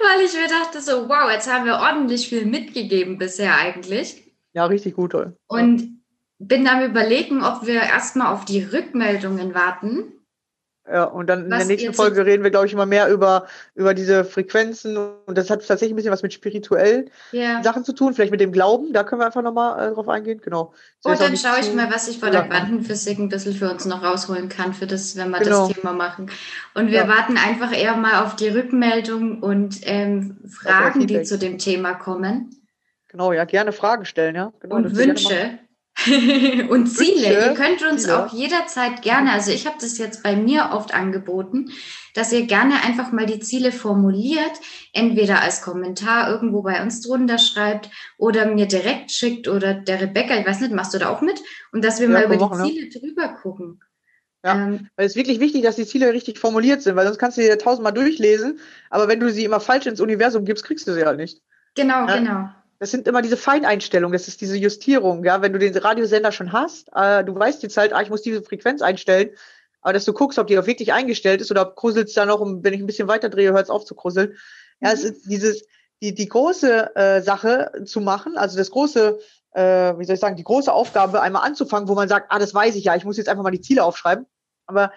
weil 0.00 0.24
ich 0.24 0.32
mir 0.34 0.48
dachte 0.48 0.80
so, 0.80 1.08
wow, 1.08 1.30
jetzt 1.30 1.52
haben 1.52 1.66
wir 1.66 1.74
ordentlich 1.74 2.28
viel 2.28 2.46
mitgegeben 2.46 3.18
bisher 3.18 3.56
eigentlich. 3.56 4.22
Ja, 4.52 4.66
richtig 4.66 4.94
gut. 4.94 5.12
Toll. 5.12 5.36
Und 5.46 6.02
bin 6.38 6.64
dann 6.64 6.84
überlegen, 6.84 7.44
ob 7.44 7.66
wir 7.66 7.82
erstmal 7.82 8.32
auf 8.32 8.44
die 8.44 8.62
Rückmeldungen 8.62 9.54
warten 9.54 10.12
ja, 10.90 11.04
und 11.04 11.26
dann 11.28 11.44
in 11.44 11.50
der 11.50 11.64
nächsten 11.64 11.92
Folge 11.92 12.24
reden 12.24 12.42
wir, 12.42 12.50
glaube 12.50 12.66
ich, 12.66 12.72
immer 12.72 12.86
mehr 12.86 13.08
über, 13.08 13.46
über 13.74 13.94
diese 13.94 14.24
Frequenzen. 14.24 14.96
Und 14.96 15.36
das 15.36 15.50
hat 15.50 15.60
tatsächlich 15.60 15.92
ein 15.92 15.96
bisschen 15.96 16.12
was 16.12 16.22
mit 16.22 16.32
spirituellen 16.32 17.10
yeah. 17.32 17.62
Sachen 17.62 17.84
zu 17.84 17.92
tun, 17.92 18.14
vielleicht 18.14 18.30
mit 18.30 18.40
dem 18.40 18.52
Glauben. 18.52 18.92
Da 18.92 19.04
können 19.04 19.20
wir 19.20 19.26
einfach 19.26 19.42
nochmal 19.42 19.90
äh, 19.90 19.94
drauf 19.94 20.08
eingehen. 20.08 20.40
Genau. 20.42 20.72
So 21.00 21.10
und 21.10 21.20
dann 21.20 21.36
schaue 21.36 21.60
ich 21.60 21.74
mal, 21.74 21.92
was 21.92 22.08
ich 22.08 22.18
von 22.18 22.32
der 22.32 22.44
Quantenphysik 22.44 23.18
ein 23.18 23.28
bisschen 23.28 23.54
für 23.54 23.70
uns 23.70 23.84
noch 23.84 24.02
rausholen 24.02 24.48
kann, 24.48 24.72
für 24.72 24.86
das, 24.86 25.16
wenn 25.16 25.30
wir 25.30 25.40
genau. 25.40 25.68
das 25.68 25.76
Thema 25.76 25.92
machen. 25.92 26.30
Und 26.74 26.88
wir 26.88 27.00
ja. 27.00 27.08
warten 27.08 27.36
einfach 27.36 27.76
eher 27.76 27.96
mal 27.96 28.24
auf 28.24 28.36
die 28.36 28.48
Rückmeldung 28.48 29.42
und 29.42 29.80
ähm, 29.82 30.38
Fragen, 30.48 31.06
die 31.06 31.22
zu 31.22 31.38
dem 31.38 31.58
Thema 31.58 31.94
kommen. 31.94 32.50
Genau, 33.08 33.32
ja, 33.32 33.44
gerne 33.44 33.72
Fragen 33.72 34.04
stellen, 34.04 34.34
ja. 34.34 34.52
Genau, 34.60 34.76
und 34.76 34.96
Wünsche. 34.96 35.58
und 36.68 36.86
Ziele. 36.86 37.48
Ihr 37.48 37.54
könnt 37.54 37.82
uns 37.82 38.02
Ziele. 38.02 38.24
auch 38.24 38.32
jederzeit 38.32 39.02
gerne, 39.02 39.32
also 39.32 39.50
ich 39.50 39.66
habe 39.66 39.76
das 39.80 39.98
jetzt 39.98 40.22
bei 40.22 40.36
mir 40.36 40.70
oft 40.72 40.94
angeboten, 40.94 41.70
dass 42.14 42.32
ihr 42.32 42.46
gerne 42.46 42.82
einfach 42.84 43.12
mal 43.12 43.26
die 43.26 43.40
Ziele 43.40 43.72
formuliert, 43.72 44.52
entweder 44.92 45.40
als 45.40 45.62
Kommentar 45.62 46.30
irgendwo 46.30 46.62
bei 46.62 46.82
uns 46.82 47.00
drunter 47.00 47.38
schreibt 47.38 47.90
oder 48.16 48.46
mir 48.46 48.66
direkt 48.66 49.12
schickt 49.12 49.48
oder 49.48 49.74
der 49.74 50.00
Rebecca, 50.00 50.36
ich 50.38 50.46
weiß 50.46 50.60
nicht, 50.60 50.72
machst 50.72 50.94
du 50.94 50.98
da 50.98 51.10
auch 51.10 51.20
mit? 51.20 51.40
Und 51.72 51.84
dass 51.84 52.00
wir 52.00 52.08
ja, 52.08 52.12
mal 52.12 52.24
über 52.24 52.36
machen, 52.36 52.64
die 52.64 52.72
Ziele 52.72 52.88
ja. 52.88 53.00
drüber 53.00 53.28
gucken. 53.40 53.80
Ja, 54.44 54.54
ähm, 54.54 54.88
weil 54.96 55.06
es 55.06 55.12
ist 55.12 55.16
wirklich 55.16 55.40
wichtig, 55.40 55.62
dass 55.62 55.76
die 55.76 55.86
Ziele 55.86 56.12
richtig 56.12 56.38
formuliert 56.38 56.82
sind, 56.82 56.96
weil 56.96 57.06
sonst 57.06 57.18
kannst 57.18 57.38
du 57.38 57.42
sie 57.42 57.58
tausendmal 57.58 57.92
durchlesen, 57.92 58.60
aber 58.88 59.08
wenn 59.08 59.20
du 59.20 59.30
sie 59.30 59.44
immer 59.44 59.60
falsch 59.60 59.86
ins 59.86 60.00
Universum 60.00 60.44
gibst, 60.44 60.64
kriegst 60.64 60.86
du 60.86 60.94
sie 60.94 61.04
halt 61.04 61.18
nicht. 61.18 61.42
Genau, 61.74 62.06
ja? 62.06 62.18
genau. 62.18 62.48
Das 62.78 62.90
sind 62.90 63.08
immer 63.08 63.22
diese 63.22 63.36
Feineinstellungen, 63.36 64.12
das 64.12 64.28
ist 64.28 64.40
diese 64.40 64.56
Justierung, 64.56 65.24
ja. 65.24 65.42
Wenn 65.42 65.52
du 65.52 65.58
den 65.58 65.76
Radiosender 65.76 66.30
schon 66.30 66.52
hast, 66.52 66.90
äh, 66.94 67.24
du 67.24 67.34
weißt 67.34 67.62
jetzt 67.62 67.76
halt, 67.76 67.92
ah, 67.92 68.02
ich 68.02 68.10
muss 68.10 68.22
diese 68.22 68.42
Frequenz 68.42 68.82
einstellen, 68.82 69.30
aber 69.80 69.92
dass 69.92 70.04
du 70.04 70.12
guckst, 70.12 70.38
ob 70.38 70.46
die 70.46 70.58
auch 70.58 70.66
wirklich 70.66 70.92
eingestellt 70.92 71.40
ist 71.40 71.50
oder 71.50 71.62
ob 71.62 71.76
kruselt 71.76 72.08
es 72.08 72.14
da 72.14 72.26
noch, 72.26 72.40
wenn 72.40 72.72
ich 72.72 72.80
ein 72.80 72.86
bisschen 72.86 73.08
weiter 73.08 73.28
drehe, 73.28 73.52
hört 73.52 73.64
es 73.64 73.70
auf 73.70 73.84
zu 73.84 73.94
krusseln. 73.94 74.36
Ja, 74.80 74.92
es 74.92 75.02
mhm. 75.02 75.10
ist 75.10 75.22
dieses, 75.26 75.64
die, 76.02 76.14
die 76.14 76.28
große 76.28 76.94
äh, 76.96 77.22
Sache 77.22 77.72
zu 77.84 78.00
machen, 78.00 78.36
also 78.36 78.56
das 78.56 78.70
große, 78.70 79.18
äh, 79.52 79.98
wie 79.98 80.04
soll 80.04 80.14
ich 80.14 80.20
sagen, 80.20 80.36
die 80.36 80.44
große 80.44 80.72
Aufgabe 80.72 81.20
einmal 81.20 81.44
anzufangen, 81.44 81.88
wo 81.88 81.94
man 81.94 82.08
sagt, 82.08 82.26
ah, 82.30 82.38
das 82.38 82.54
weiß 82.54 82.76
ich 82.76 82.84
ja, 82.84 82.96
ich 82.96 83.04
muss 83.04 83.16
jetzt 83.16 83.28
einfach 83.28 83.42
mal 83.42 83.50
die 83.50 83.60
Ziele 83.60 83.82
aufschreiben. 83.82 84.26
Aber 84.66 84.92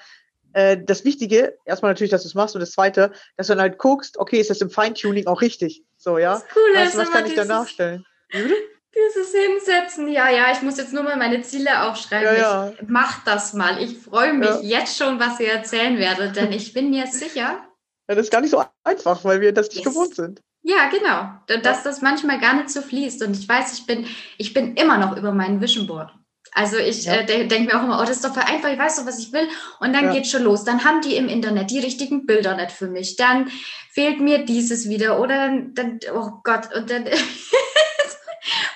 äh, 0.54 0.78
das 0.78 1.06
Wichtige, 1.06 1.58
erstmal 1.66 1.92
natürlich, 1.92 2.12
dass 2.12 2.24
du 2.24 2.28
es 2.28 2.36
machst 2.36 2.56
und 2.56 2.62
das 2.62 2.72
Zweite, 2.72 3.12
dass 3.38 3.48
du 3.48 3.54
dann 3.54 3.62
halt 3.62 3.78
guckst, 3.78 4.18
okay, 4.18 4.40
ist 4.40 4.50
das 4.50 4.62
im 4.62 4.70
Feintuning 4.70 5.28
auch 5.28 5.42
richtig? 5.42 5.84
So, 6.02 6.18
ja. 6.18 6.34
Das 6.34 6.48
Coole 6.48 6.74
weißt, 6.74 6.98
was 6.98 7.12
kann 7.12 7.26
ich 7.28 7.36
da 7.36 7.46
nachstellen? 7.46 8.04
Dieses 8.34 9.34
Hinsetzen, 9.34 10.08
ja, 10.08 10.30
ja, 10.30 10.52
ich 10.52 10.64
muss 10.64 10.78
jetzt 10.78 10.94
nur 10.94 11.04
mal 11.04 11.16
meine 11.16 11.44
Ziele 11.44 11.84
aufschreiben. 11.84 12.36
Ja, 12.38 12.66
ja. 12.70 12.74
Mach 12.88 13.24
das 13.24 13.54
mal. 13.54 13.82
Ich 13.82 14.00
freue 14.00 14.34
mich 14.34 14.50
ja. 14.50 14.80
jetzt 14.80 14.98
schon, 14.98 15.20
was 15.20 15.40
ihr 15.40 15.52
erzählen 15.52 16.00
werdet, 16.00 16.36
denn 16.36 16.52
ich 16.52 16.74
bin 16.74 16.90
mir 16.90 17.06
sicher. 17.06 17.64
Ja, 18.10 18.16
das 18.16 18.26
ist 18.26 18.32
gar 18.32 18.42
nicht 18.42 18.50
so 18.50 18.64
einfach, 18.84 19.24
weil 19.24 19.42
wir 19.42 19.54
das 19.54 19.68
nicht 19.68 19.86
yes. 19.86 19.94
gewohnt 19.94 20.16
sind. 20.16 20.42
Ja, 20.64 20.90
genau. 20.90 21.60
Dass 21.62 21.84
das 21.84 22.02
manchmal 22.02 22.40
gar 22.40 22.56
nicht 22.56 22.72
so 22.72 22.82
fließt. 22.82 23.22
Und 23.24 23.38
ich 23.38 23.48
weiß, 23.48 23.74
ich 23.74 23.86
bin, 23.86 24.08
ich 24.40 24.54
bin 24.54 24.76
immer 24.76 24.98
noch 24.98 25.16
über 25.16 25.32
meinen 25.32 25.62
Vision 25.62 25.86
Board. 25.86 26.12
Also 26.54 26.78
ich 26.78 27.06
ja. 27.06 27.14
äh, 27.14 27.48
denke 27.48 27.74
mir 27.74 27.80
auch 27.80 27.84
immer, 27.84 28.00
oh, 28.02 28.06
das 28.06 28.18
ist 28.18 28.26
doch 28.26 28.36
einfach, 28.36 28.70
ich 28.70 28.80
weiß 28.80 28.98
doch, 28.98 29.06
was 29.06 29.20
ich 29.20 29.32
will. 29.32 29.48
Und 29.80 29.94
dann 29.94 30.06
ja. 30.06 30.14
geht 30.14 30.28
schon 30.28 30.44
los. 30.44 30.64
Dann 30.64 30.84
haben 30.84 31.02
die 31.02 31.16
im 31.16 31.30
Internet 31.30 31.72
die 31.72 31.80
richtigen 31.80 32.26
Bilder 32.26 32.56
nicht 32.56 32.72
für 32.72 32.88
mich. 32.88 33.16
Dann 33.16 33.50
fehlt 33.90 34.20
mir 34.20 34.46
dieses 34.46 34.90
wieder. 34.90 35.20
Oder 35.20 35.48
dann, 35.48 35.74
dann 35.74 36.00
oh 36.14 36.42
Gott, 36.44 36.74
und 36.76 36.90
dann 36.90 37.06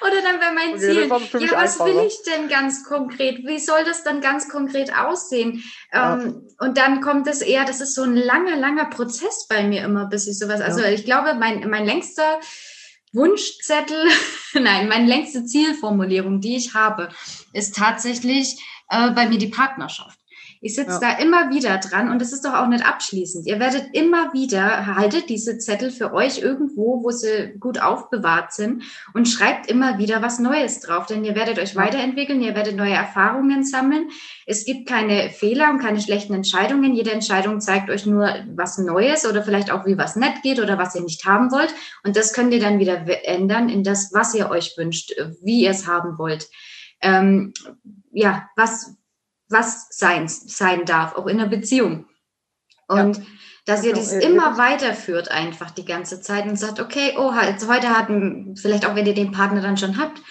Oder 0.01 0.21
dann 0.21 0.39
wäre 0.39 0.53
mein 0.53 0.75
okay, 0.75 0.79
Ziel, 0.79 1.47
ja, 1.47 1.57
was 1.57 1.79
will 1.79 2.05
ich 2.05 2.21
denn 2.23 2.47
ganz 2.47 2.83
konkret? 2.83 3.45
Wie 3.45 3.57
soll 3.57 3.83
das 3.83 4.03
dann 4.03 4.21
ganz 4.21 4.47
konkret 4.47 4.95
aussehen? 4.95 5.63
Ja. 5.91 6.13
Ähm, 6.13 6.47
und 6.59 6.77
dann 6.77 7.01
kommt 7.01 7.27
es 7.27 7.41
eher, 7.41 7.65
das 7.65 7.81
ist 7.81 7.95
so 7.95 8.03
ein 8.03 8.15
langer, 8.15 8.55
langer 8.55 8.85
Prozess 8.85 9.47
bei 9.47 9.63
mir 9.63 9.83
immer, 9.83 10.05
bis 10.05 10.27
ich 10.27 10.37
sowas, 10.37 10.61
also 10.61 10.83
ich 10.83 11.05
glaube, 11.05 11.33
mein, 11.33 11.67
mein 11.69 11.85
längster 11.85 12.39
Wunschzettel, 13.15 14.07
nein, 14.53 14.87
meine 14.89 15.07
längste 15.07 15.45
Zielformulierung, 15.45 16.41
die 16.41 16.57
ich 16.57 16.73
habe, 16.73 17.09
ist 17.53 17.75
tatsächlich 17.75 18.61
äh, 18.89 19.11
bei 19.11 19.27
mir 19.27 19.37
die 19.37 19.47
Partnerschaft. 19.47 20.19
Ich 20.65 20.73
sitze 20.73 20.99
ja. 20.99 20.99
da 20.99 21.17
immer 21.19 21.51
wieder 21.51 21.77
dran 21.77 22.09
und 22.09 22.23
es 22.23 22.33
ist 22.33 22.43
doch 22.43 22.55
auch 22.55 22.67
nicht 22.67 22.83
abschließend. 22.83 23.45
Ihr 23.45 23.59
werdet 23.59 23.89
immer 23.93 24.33
wieder, 24.33 24.95
haltet 24.95 25.29
diese 25.29 25.59
Zettel 25.59 25.91
für 25.91 26.11
euch 26.11 26.39
irgendwo, 26.39 27.03
wo 27.03 27.11
sie 27.11 27.53
gut 27.59 27.79
aufbewahrt 27.79 28.51
sind 28.51 28.81
und 29.13 29.27
schreibt 29.27 29.69
immer 29.69 29.99
wieder 29.99 30.23
was 30.23 30.39
Neues 30.39 30.79
drauf, 30.79 31.05
denn 31.05 31.23
ihr 31.23 31.35
werdet 31.35 31.59
euch 31.59 31.75
ja. 31.75 31.81
weiterentwickeln, 31.81 32.41
ihr 32.41 32.55
werdet 32.55 32.75
neue 32.75 32.95
Erfahrungen 32.95 33.63
sammeln. 33.63 34.09
Es 34.47 34.65
gibt 34.65 34.89
keine 34.89 35.29
Fehler 35.29 35.69
und 35.69 35.77
keine 35.77 36.01
schlechten 36.01 36.33
Entscheidungen. 36.33 36.95
Jede 36.95 37.11
Entscheidung 37.11 37.61
zeigt 37.61 37.91
euch 37.91 38.07
nur 38.07 38.27
was 38.55 38.79
Neues 38.79 39.27
oder 39.27 39.43
vielleicht 39.43 39.69
auch, 39.69 39.85
wie 39.85 39.99
was 39.99 40.15
nett 40.15 40.41
geht 40.41 40.59
oder 40.59 40.79
was 40.79 40.95
ihr 40.95 41.01
nicht 41.01 41.25
haben 41.25 41.51
wollt. 41.51 41.75
Und 42.03 42.15
das 42.15 42.33
könnt 42.33 42.51
ihr 42.55 42.59
dann 42.59 42.79
wieder 42.79 43.05
ändern 43.27 43.69
in 43.69 43.83
das, 43.83 44.11
was 44.15 44.33
ihr 44.33 44.49
euch 44.49 44.73
wünscht, 44.77 45.11
wie 45.43 45.61
ihr 45.61 45.69
es 45.69 45.85
haben 45.85 46.17
wollt. 46.17 46.49
Ähm, 47.01 47.53
ja, 48.11 48.49
was, 48.55 48.95
was 49.55 49.87
sein, 49.89 50.27
sein 50.27 50.85
darf, 50.85 51.15
auch 51.15 51.27
in 51.27 51.37
der 51.37 51.45
Beziehung. 51.45 52.05
Und 52.87 53.17
ja. 53.17 53.23
dass 53.65 53.83
ihr 53.83 53.93
das 53.93 54.11
immer 54.11 54.57
weiterführt 54.57 55.31
einfach 55.31 55.71
die 55.71 55.85
ganze 55.85 56.21
Zeit 56.21 56.45
und 56.45 56.59
sagt, 56.59 56.79
okay, 56.79 57.15
oh, 57.17 57.33
jetzt 57.41 57.67
heute 57.67 57.89
hatten, 57.89 58.55
vielleicht 58.55 58.85
auch 58.85 58.95
wenn 58.95 59.05
ihr 59.05 59.15
den 59.15 59.31
Partner 59.31 59.61
dann 59.61 59.77
schon 59.77 59.97
habt, 59.99 60.21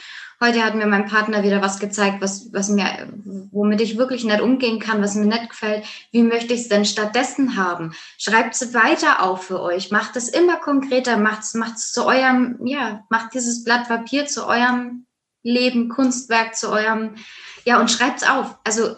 heute 0.40 0.62
hat 0.62 0.74
mir 0.74 0.86
mein 0.86 1.06
Partner 1.06 1.42
wieder 1.42 1.62
was 1.62 1.78
gezeigt, 1.80 2.20
was, 2.20 2.52
was 2.52 2.68
mir, 2.68 3.08
womit 3.50 3.80
ich 3.80 3.96
wirklich 3.96 4.24
nicht 4.24 4.40
umgehen 4.40 4.78
kann, 4.78 5.02
was 5.02 5.14
mir 5.14 5.26
nicht 5.26 5.48
gefällt. 5.48 5.84
Wie 6.12 6.22
möchte 6.22 6.54
ich 6.54 6.62
es 6.62 6.68
denn 6.68 6.84
stattdessen 6.84 7.56
haben? 7.56 7.94
Schreibt 8.18 8.54
es 8.54 8.74
weiter 8.74 9.22
auf 9.22 9.44
für 9.44 9.60
euch. 9.60 9.90
Macht 9.90 10.16
es 10.16 10.28
immer 10.28 10.56
konkreter. 10.56 11.16
Macht 11.16 11.42
es 11.42 11.92
zu 11.92 12.04
eurem, 12.04 12.58
ja, 12.64 13.04
macht 13.08 13.34
dieses 13.34 13.64
Blatt 13.64 13.88
Papier 13.88 14.26
zu 14.26 14.46
eurem 14.46 15.06
Leben, 15.42 15.88
Kunstwerk, 15.88 16.56
zu 16.56 16.70
eurem, 16.70 17.16
ja, 17.64 17.80
und 17.80 17.90
schreibt 17.90 18.22
es 18.22 18.28
auf. 18.28 18.56
Also 18.64 18.96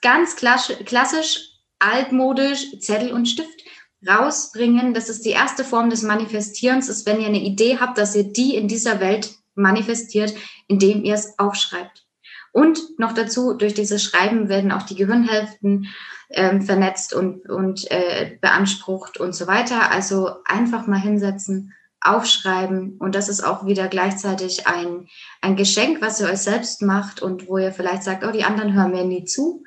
ganz 0.00 0.36
klassisch, 0.36 1.40
altmodisch, 1.78 2.78
Zettel 2.80 3.12
und 3.12 3.26
Stift 3.26 3.62
rausbringen. 4.06 4.94
Das 4.94 5.08
ist 5.08 5.24
die 5.24 5.30
erste 5.30 5.64
Form 5.64 5.90
des 5.90 6.02
Manifestierens, 6.02 6.88
ist, 6.88 7.06
wenn 7.06 7.20
ihr 7.20 7.28
eine 7.28 7.42
Idee 7.42 7.78
habt, 7.80 7.98
dass 7.98 8.14
ihr 8.14 8.24
die 8.24 8.56
in 8.56 8.68
dieser 8.68 9.00
Welt 9.00 9.34
manifestiert, 9.54 10.34
indem 10.66 11.04
ihr 11.04 11.14
es 11.14 11.38
aufschreibt. 11.38 12.04
Und 12.52 12.98
noch 12.98 13.12
dazu, 13.12 13.54
durch 13.54 13.74
dieses 13.74 14.02
Schreiben 14.02 14.48
werden 14.48 14.72
auch 14.72 14.82
die 14.82 14.94
Gehirnhälften 14.94 15.88
ähm, 16.30 16.62
vernetzt 16.62 17.14
und, 17.14 17.48
und 17.48 17.90
äh, 17.90 18.36
beansprucht 18.40 19.18
und 19.18 19.34
so 19.34 19.46
weiter. 19.46 19.90
Also 19.90 20.36
einfach 20.44 20.86
mal 20.86 21.00
hinsetzen, 21.00 21.72
aufschreiben. 22.04 22.96
Und 22.98 23.14
das 23.14 23.28
ist 23.28 23.42
auch 23.42 23.66
wieder 23.66 23.88
gleichzeitig 23.88 24.66
ein, 24.66 25.08
ein 25.40 25.56
Geschenk, 25.56 26.00
was 26.00 26.20
ihr 26.20 26.26
euch 26.26 26.38
selbst 26.38 26.82
macht 26.82 27.22
und 27.22 27.48
wo 27.48 27.58
ihr 27.58 27.72
vielleicht 27.72 28.02
sagt, 28.02 28.24
oh, 28.24 28.30
die 28.30 28.44
anderen 28.44 28.74
hören 28.74 28.92
mir 28.92 29.04
nie 29.04 29.24
zu. 29.24 29.64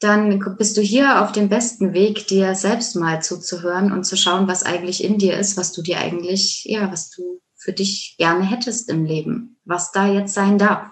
Dann 0.00 0.38
bist 0.58 0.76
du 0.76 0.80
hier 0.80 1.22
auf 1.22 1.32
dem 1.32 1.48
besten 1.48 1.94
Weg, 1.94 2.26
dir 2.26 2.54
selbst 2.54 2.96
mal 2.96 3.22
zuzuhören 3.22 3.92
und 3.92 4.04
zu 4.04 4.16
schauen, 4.16 4.48
was 4.48 4.62
eigentlich 4.62 5.02
in 5.02 5.18
dir 5.18 5.38
ist, 5.38 5.56
was 5.56 5.72
du 5.72 5.82
dir 5.82 5.98
eigentlich, 5.98 6.64
ja, 6.64 6.90
was 6.90 7.10
du 7.10 7.40
für 7.56 7.72
dich 7.72 8.16
gerne 8.18 8.44
hättest 8.44 8.90
im 8.90 9.04
Leben, 9.04 9.58
was 9.64 9.92
da 9.92 10.06
jetzt 10.06 10.34
sein 10.34 10.58
darf. 10.58 10.90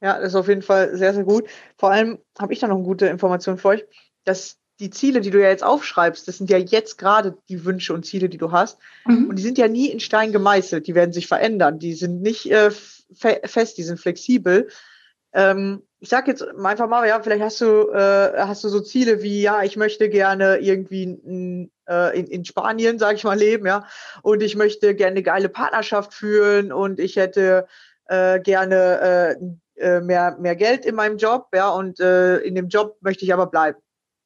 Ja, 0.00 0.18
das 0.18 0.28
ist 0.28 0.34
auf 0.36 0.48
jeden 0.48 0.62
Fall 0.62 0.96
sehr, 0.96 1.12
sehr 1.12 1.24
gut. 1.24 1.48
Vor 1.76 1.90
allem 1.90 2.18
habe 2.38 2.52
ich 2.52 2.60
da 2.60 2.68
noch 2.68 2.76
eine 2.76 2.84
gute 2.84 3.06
Information 3.06 3.58
für 3.58 3.68
euch, 3.68 3.84
dass 4.24 4.57
die 4.80 4.90
Ziele, 4.90 5.20
die 5.20 5.30
du 5.30 5.40
ja 5.40 5.48
jetzt 5.48 5.64
aufschreibst, 5.64 6.28
das 6.28 6.38
sind 6.38 6.50
ja 6.50 6.58
jetzt 6.58 6.98
gerade 6.98 7.36
die 7.48 7.64
Wünsche 7.64 7.92
und 7.92 8.06
Ziele, 8.06 8.28
die 8.28 8.38
du 8.38 8.52
hast. 8.52 8.78
Mhm. 9.06 9.28
Und 9.28 9.36
die 9.36 9.42
sind 9.42 9.58
ja 9.58 9.68
nie 9.68 9.88
in 9.88 10.00
Stein 10.00 10.32
gemeißelt. 10.32 10.86
Die 10.86 10.94
werden 10.94 11.12
sich 11.12 11.26
verändern. 11.26 11.78
Die 11.78 11.94
sind 11.94 12.22
nicht 12.22 12.50
äh, 12.50 12.70
fe 12.70 13.40
fest, 13.44 13.78
die 13.78 13.82
sind 13.82 13.98
flexibel. 13.98 14.68
Ähm, 15.32 15.82
ich 16.00 16.08
sag 16.08 16.28
jetzt 16.28 16.42
einfach 16.42 16.88
mal, 16.88 17.06
ja, 17.08 17.20
vielleicht 17.20 17.42
hast 17.42 17.60
du, 17.60 17.90
äh, 17.90 18.38
hast 18.38 18.62
du 18.62 18.68
so 18.68 18.80
Ziele 18.80 19.22
wie, 19.22 19.42
ja, 19.42 19.62
ich 19.64 19.76
möchte 19.76 20.08
gerne 20.08 20.58
irgendwie 20.58 21.02
in, 21.02 21.70
äh, 21.88 22.18
in, 22.18 22.26
in 22.28 22.44
Spanien, 22.44 22.98
sage 22.98 23.16
ich 23.16 23.24
mal, 23.24 23.36
leben, 23.36 23.66
ja, 23.66 23.86
und 24.22 24.42
ich 24.42 24.54
möchte 24.54 24.94
gerne 24.94 25.12
eine 25.12 25.22
geile 25.24 25.48
Partnerschaft 25.48 26.14
führen 26.14 26.72
und 26.72 27.00
ich 27.00 27.16
hätte 27.16 27.66
äh, 28.06 28.38
gerne 28.40 29.36
äh, 29.76 29.84
äh 29.84 30.00
mehr, 30.00 30.36
mehr 30.38 30.54
Geld 30.54 30.86
in 30.86 30.94
meinem 30.94 31.18
Job, 31.18 31.48
ja, 31.52 31.68
und 31.70 31.98
äh, 31.98 32.38
in 32.38 32.54
dem 32.54 32.68
Job 32.68 32.96
möchte 33.00 33.24
ich 33.24 33.32
aber 33.32 33.46
bleiben. 33.46 33.78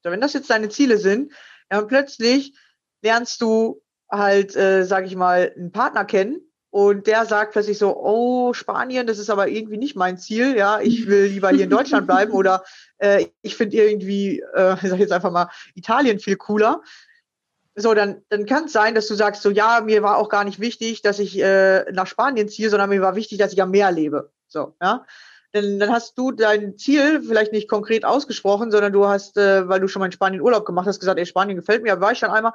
So, 0.02 0.10
wenn 0.10 0.20
das 0.20 0.32
jetzt 0.32 0.50
deine 0.50 0.68
Ziele 0.68 0.98
sind, 0.98 1.32
ja, 1.70 1.78
und 1.78 1.88
plötzlich 1.88 2.54
lernst 3.02 3.40
du 3.40 3.82
halt, 4.10 4.54
äh, 4.56 4.84
sage 4.84 5.06
ich 5.06 5.16
mal, 5.16 5.52
einen 5.56 5.72
Partner 5.72 6.04
kennen 6.04 6.40
und 6.70 7.06
der 7.06 7.24
sagt 7.26 7.52
plötzlich 7.52 7.78
so, 7.78 7.96
oh, 7.96 8.52
Spanien, 8.52 9.06
das 9.06 9.18
ist 9.18 9.30
aber 9.30 9.48
irgendwie 9.48 9.78
nicht 9.78 9.96
mein 9.96 10.18
Ziel, 10.18 10.56
ja, 10.56 10.80
ich 10.80 11.06
will 11.06 11.26
lieber 11.26 11.50
hier 11.50 11.64
in 11.64 11.70
Deutschland 11.70 12.06
bleiben 12.06 12.32
oder 12.32 12.64
äh, 12.98 13.26
ich 13.42 13.56
finde 13.56 13.76
irgendwie, 13.76 14.40
äh, 14.54 14.74
ich 14.82 14.90
sag 14.90 14.98
jetzt 14.98 15.12
einfach 15.12 15.30
mal, 15.32 15.50
Italien 15.74 16.18
viel 16.18 16.36
cooler. 16.36 16.82
So, 17.74 17.94
dann, 17.94 18.22
dann 18.28 18.44
kann 18.44 18.64
es 18.64 18.72
sein, 18.72 18.94
dass 18.94 19.06
du 19.08 19.14
sagst, 19.14 19.40
so 19.40 19.48
ja, 19.48 19.80
mir 19.80 20.02
war 20.02 20.18
auch 20.18 20.28
gar 20.28 20.44
nicht 20.44 20.60
wichtig, 20.60 21.00
dass 21.00 21.18
ich 21.18 21.38
äh, 21.38 21.90
nach 21.92 22.06
Spanien 22.06 22.48
ziehe, 22.50 22.68
sondern 22.68 22.90
mir 22.90 23.00
war 23.00 23.16
wichtig, 23.16 23.38
dass 23.38 23.54
ich 23.54 23.62
am 23.62 23.70
Meer 23.70 23.90
lebe. 23.92 24.30
So, 24.46 24.76
ja 24.82 25.06
dann, 25.52 25.78
dann 25.78 25.90
hast 25.90 26.16
du 26.18 26.32
dein 26.32 26.76
Ziel 26.78 27.22
vielleicht 27.22 27.52
nicht 27.52 27.68
konkret 27.68 28.04
ausgesprochen, 28.04 28.70
sondern 28.70 28.92
du 28.92 29.06
hast, 29.06 29.36
äh, 29.36 29.68
weil 29.68 29.80
du 29.80 29.88
schon 29.88 30.00
mal 30.00 30.06
in 30.06 30.12
Spanien 30.12 30.40
Urlaub 30.40 30.64
gemacht 30.64 30.86
hast, 30.86 30.98
gesagt, 30.98 31.18
ey, 31.18 31.26
Spanien 31.26 31.56
gefällt 31.56 31.82
mir, 31.82 32.00
war 32.00 32.12
ich 32.12 32.18
schon 32.18 32.30
einmal. 32.30 32.52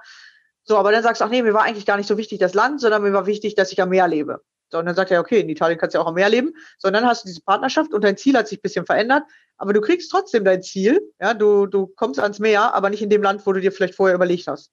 So, 0.63 0.77
aber 0.77 0.91
dann 0.91 1.03
sagst 1.03 1.21
du, 1.21 1.25
ach 1.25 1.29
nee, 1.29 1.43
mir 1.43 1.53
war 1.53 1.63
eigentlich 1.63 1.85
gar 1.85 1.97
nicht 1.97 2.07
so 2.07 2.17
wichtig 2.17 2.39
das 2.39 2.53
Land, 2.53 2.81
sondern 2.81 3.03
mir 3.03 3.13
war 3.13 3.25
wichtig, 3.25 3.55
dass 3.55 3.71
ich 3.71 3.81
am 3.81 3.89
Meer 3.89 4.07
lebe. 4.07 4.41
So, 4.69 4.79
und 4.79 4.85
dann 4.85 4.95
sagt 4.95 5.11
er, 5.11 5.21
okay, 5.21 5.39
in 5.39 5.49
Italien 5.49 5.79
kannst 5.79 5.93
du 5.93 5.99
ja 5.99 6.03
auch 6.03 6.09
am 6.09 6.15
Meer 6.15 6.27
leben. 6.27 6.53
So, 6.77 6.87
und 6.87 6.93
dann 6.93 7.05
hast 7.05 7.23
du 7.23 7.27
diese 7.27 7.41
Partnerschaft 7.41 7.93
und 7.93 8.03
dein 8.03 8.17
Ziel 8.17 8.35
hat 8.35 8.47
sich 8.47 8.59
ein 8.59 8.63
bisschen 8.63 8.85
verändert, 8.85 9.23
aber 9.57 9.71
du 9.71 9.79
kriegst 9.79 10.11
trotzdem 10.11 10.43
dein 10.43 10.61
Ziel. 10.61 10.99
Ja, 11.21 11.33
du, 11.33 11.67
du 11.67 11.87
kommst 11.87 12.19
ans 12.19 12.39
Meer, 12.39 12.73
aber 12.73 12.89
nicht 12.89 13.01
in 13.01 13.09
dem 13.09 13.23
Land, 13.23 13.45
wo 13.45 13.53
du 13.53 13.61
dir 13.61 13.71
vielleicht 13.71 13.95
vorher 13.95 14.15
überlegt 14.15 14.47
hast. 14.47 14.71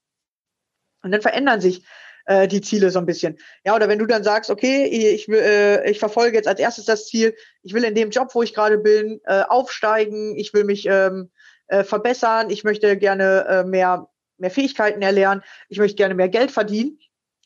Und 1.02 1.12
dann 1.12 1.22
verändern 1.22 1.60
sich 1.60 1.86
äh, 2.26 2.48
die 2.48 2.60
Ziele 2.60 2.90
so 2.90 2.98
ein 2.98 3.06
bisschen. 3.06 3.38
Ja, 3.64 3.74
oder 3.74 3.88
wenn 3.88 3.98
du 3.98 4.06
dann 4.06 4.24
sagst, 4.24 4.50
okay, 4.50 4.84
ich, 4.86 5.28
äh, 5.28 5.90
ich 5.90 5.98
verfolge 5.98 6.36
jetzt 6.36 6.48
als 6.48 6.60
erstes 6.60 6.86
das 6.86 7.06
Ziel, 7.06 7.34
ich 7.62 7.74
will 7.74 7.84
in 7.84 7.94
dem 7.94 8.10
Job, 8.10 8.34
wo 8.34 8.42
ich 8.42 8.54
gerade 8.54 8.78
bin, 8.78 9.20
äh, 9.24 9.42
aufsteigen, 9.42 10.36
ich 10.36 10.52
will 10.54 10.64
mich 10.64 10.86
ähm, 10.86 11.30
äh, 11.68 11.84
verbessern, 11.84 12.50
ich 12.50 12.64
möchte 12.64 12.96
gerne 12.96 13.46
äh, 13.48 13.64
mehr, 13.64 14.08
mehr 14.38 14.50
Fähigkeiten 14.50 15.02
erlernen, 15.02 15.42
ich 15.68 15.78
möchte 15.78 15.96
gerne 15.96 16.14
mehr 16.14 16.28
Geld 16.28 16.50
verdienen. 16.50 16.98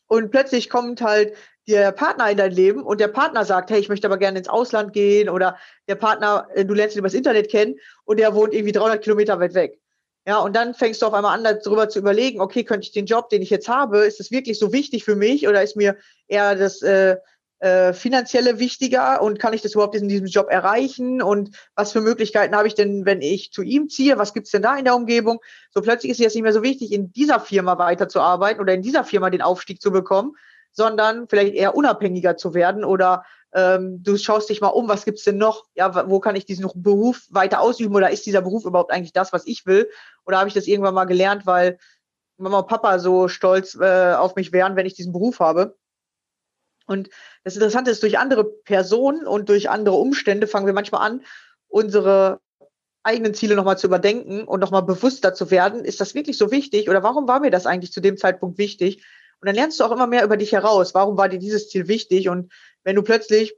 Und 0.07 0.31
plötzlich 0.31 0.71
kommt 0.71 1.03
halt 1.03 1.35
der 1.69 1.93
Partner 1.93 2.31
in 2.31 2.39
dein 2.39 2.53
Leben 2.53 2.83
und 2.83 2.99
der 2.99 3.09
Partner 3.09 3.45
sagt, 3.45 3.71
hey, 3.71 3.79
ich 3.79 3.91
möchte 3.91 4.07
aber 4.07 4.17
gerne 4.17 4.39
ins 4.39 4.49
Ausland 4.49 4.95
gehen 4.95 5.29
oder 5.29 5.59
der 5.87 5.97
Partner, 5.97 6.49
äh, 6.55 6.65
du 6.65 6.75
lernst 6.75 6.97
ihn 6.97 7.01
übers 7.01 7.15
Internet 7.15 7.51
kennen 7.51 7.77
und 8.05 8.19
der 8.19 8.35
wohnt 8.35 8.55
irgendwie 8.55 8.73
300 8.73 9.03
Kilometer 9.03 9.39
weit 9.39 9.55
weg. 9.55 9.79
Ja, 10.29 10.41
und 10.41 10.55
dann 10.55 10.75
fängst 10.75 11.01
du 11.01 11.07
auf 11.07 11.15
einmal 11.15 11.39
an, 11.39 11.59
darüber 11.65 11.89
zu 11.89 12.01
überlegen, 12.01 12.43
okay, 12.43 12.63
könnte 12.63 12.85
ich 12.85 12.93
den 12.93 13.07
Job, 13.07 13.31
den 13.31 13.41
ich 13.41 13.49
jetzt 13.49 13.67
habe, 13.67 14.01
ist 14.01 14.21
das 14.21 14.31
wirklich 14.31 14.59
so 14.59 14.75
wichtig 14.75 15.03
für 15.03 15.17
mich 15.17 15.49
oder 15.49 15.63
ist 15.63 15.75
mir 15.75 15.97
eher 16.27 16.55
das 16.55 16.83
äh, 16.83 17.17
äh, 17.61 17.95
finanzielle 17.95 18.59
wichtiger 18.59 19.23
und 19.23 19.39
kann 19.39 19.55
ich 19.55 19.63
das 19.63 19.73
überhaupt 19.73 19.95
in 19.95 20.07
diesem 20.07 20.27
Job 20.27 20.49
erreichen 20.51 21.23
und 21.23 21.57
was 21.75 21.93
für 21.93 22.03
Möglichkeiten 22.03 22.55
habe 22.55 22.69
ich 22.69 22.75
denn, 22.75 23.07
wenn 23.07 23.23
ich 23.23 23.53
zu 23.53 23.63
ihm 23.63 23.89
ziehe, 23.89 24.19
was 24.19 24.35
gibt's 24.35 24.51
denn 24.51 24.61
da 24.61 24.77
in 24.77 24.85
der 24.85 24.97
Umgebung? 24.97 25.41
So 25.71 25.81
plötzlich 25.81 26.11
ist 26.11 26.19
es 26.19 26.25
jetzt 26.25 26.35
nicht 26.35 26.43
mehr 26.43 26.53
so 26.53 26.63
wichtig, 26.63 26.93
in 26.93 27.11
dieser 27.11 27.41
Firma 27.41 27.79
weiterzuarbeiten 27.79 28.61
oder 28.61 28.75
in 28.75 28.83
dieser 28.83 29.05
Firma 29.05 29.31
den 29.31 29.41
Aufstieg 29.41 29.81
zu 29.81 29.91
bekommen, 29.91 30.37
sondern 30.73 31.27
vielleicht 31.27 31.55
eher 31.55 31.75
unabhängiger 31.75 32.37
zu 32.37 32.53
werden 32.53 32.85
oder 32.85 33.25
ähm, 33.55 34.03
du 34.03 34.17
schaust 34.17 34.51
dich 34.51 34.61
mal 34.61 34.69
um, 34.69 34.89
was 34.89 35.05
gibt's 35.05 35.25
denn 35.25 35.39
noch? 35.39 35.65
Ja, 35.75 36.09
wo 36.11 36.21
kann 36.21 36.37
ich 36.37 36.45
diesen 36.45 36.69
Beruf 36.75 37.27
weiter 37.31 37.61
ausüben 37.61 37.95
oder 37.95 38.11
ist 38.11 38.27
dieser 38.27 38.43
Beruf 38.43 38.65
überhaupt 38.65 38.93
eigentlich 38.93 39.13
das, 39.13 39.33
was 39.33 39.47
ich 39.47 39.65
will? 39.67 39.89
Oder 40.27 40.39
habe 40.39 40.49
ich 40.49 40.55
das 40.55 40.67
irgendwann 40.67 40.95
mal 40.95 41.07
gelernt, 41.07 41.47
weil 41.47 41.79
Mama 42.37 42.61
und 42.61 42.69
Papa 42.69 42.99
so 42.99 43.29
stolz 43.29 43.75
äh, 43.75 44.15
auf 44.15 44.37
mich 44.37 44.53
wären, 44.53 44.77
wenn 44.77 44.87
ich 44.87 44.95
diesen 44.95 45.13
Beruf 45.13 45.41
habe? 45.41 45.77
Und 46.87 47.11
das 47.45 47.55
Interessante 47.55 47.91
ist, 47.91 48.03
durch 48.03 48.19
andere 48.19 48.45
Personen 48.45 49.27
und 49.27 49.49
durch 49.49 49.69
andere 49.69 49.97
Umstände 49.97 50.47
fangen 50.47 50.67
wir 50.67 50.73
manchmal 50.73 51.03
an, 51.03 51.23
unsere 51.69 52.41
eigenen 53.03 53.35
Ziele 53.35 53.55
nochmal 53.55 53.79
zu 53.79 53.87
überdenken 53.87 54.45
und 54.45 54.61
nochmal 54.61 54.83
bewusster 54.83 55.35
zu 55.35 55.51
werden. 55.51 55.85
Ist 55.85 56.01
das 56.01 56.15
wirklich 56.15 56.37
so 56.37 56.51
wichtig 56.51 56.89
oder 56.89 57.03
warum 57.03 57.29
war 57.29 57.41
mir 57.41 57.51
das 57.51 57.67
eigentlich 57.67 57.93
zu 57.93 58.01
dem 58.01 58.17
Zeitpunkt 58.17 58.59
wichtig? 58.59 59.05
Und 59.41 59.47
dann 59.47 59.55
lernst 59.55 59.79
du 59.79 59.85
auch 59.85 59.93
immer 59.93 60.07
mehr 60.07 60.25
über 60.25 60.37
dich 60.37 60.53
heraus. 60.53 60.95
Warum 60.95 61.17
war 61.17 61.29
dir 61.29 61.39
dieses 61.39 61.69
Ziel 61.69 61.89
wichtig? 61.89 62.29
Und 62.29 62.53
wenn 62.85 62.97
du 62.97 63.03
plötzlich, 63.03 63.57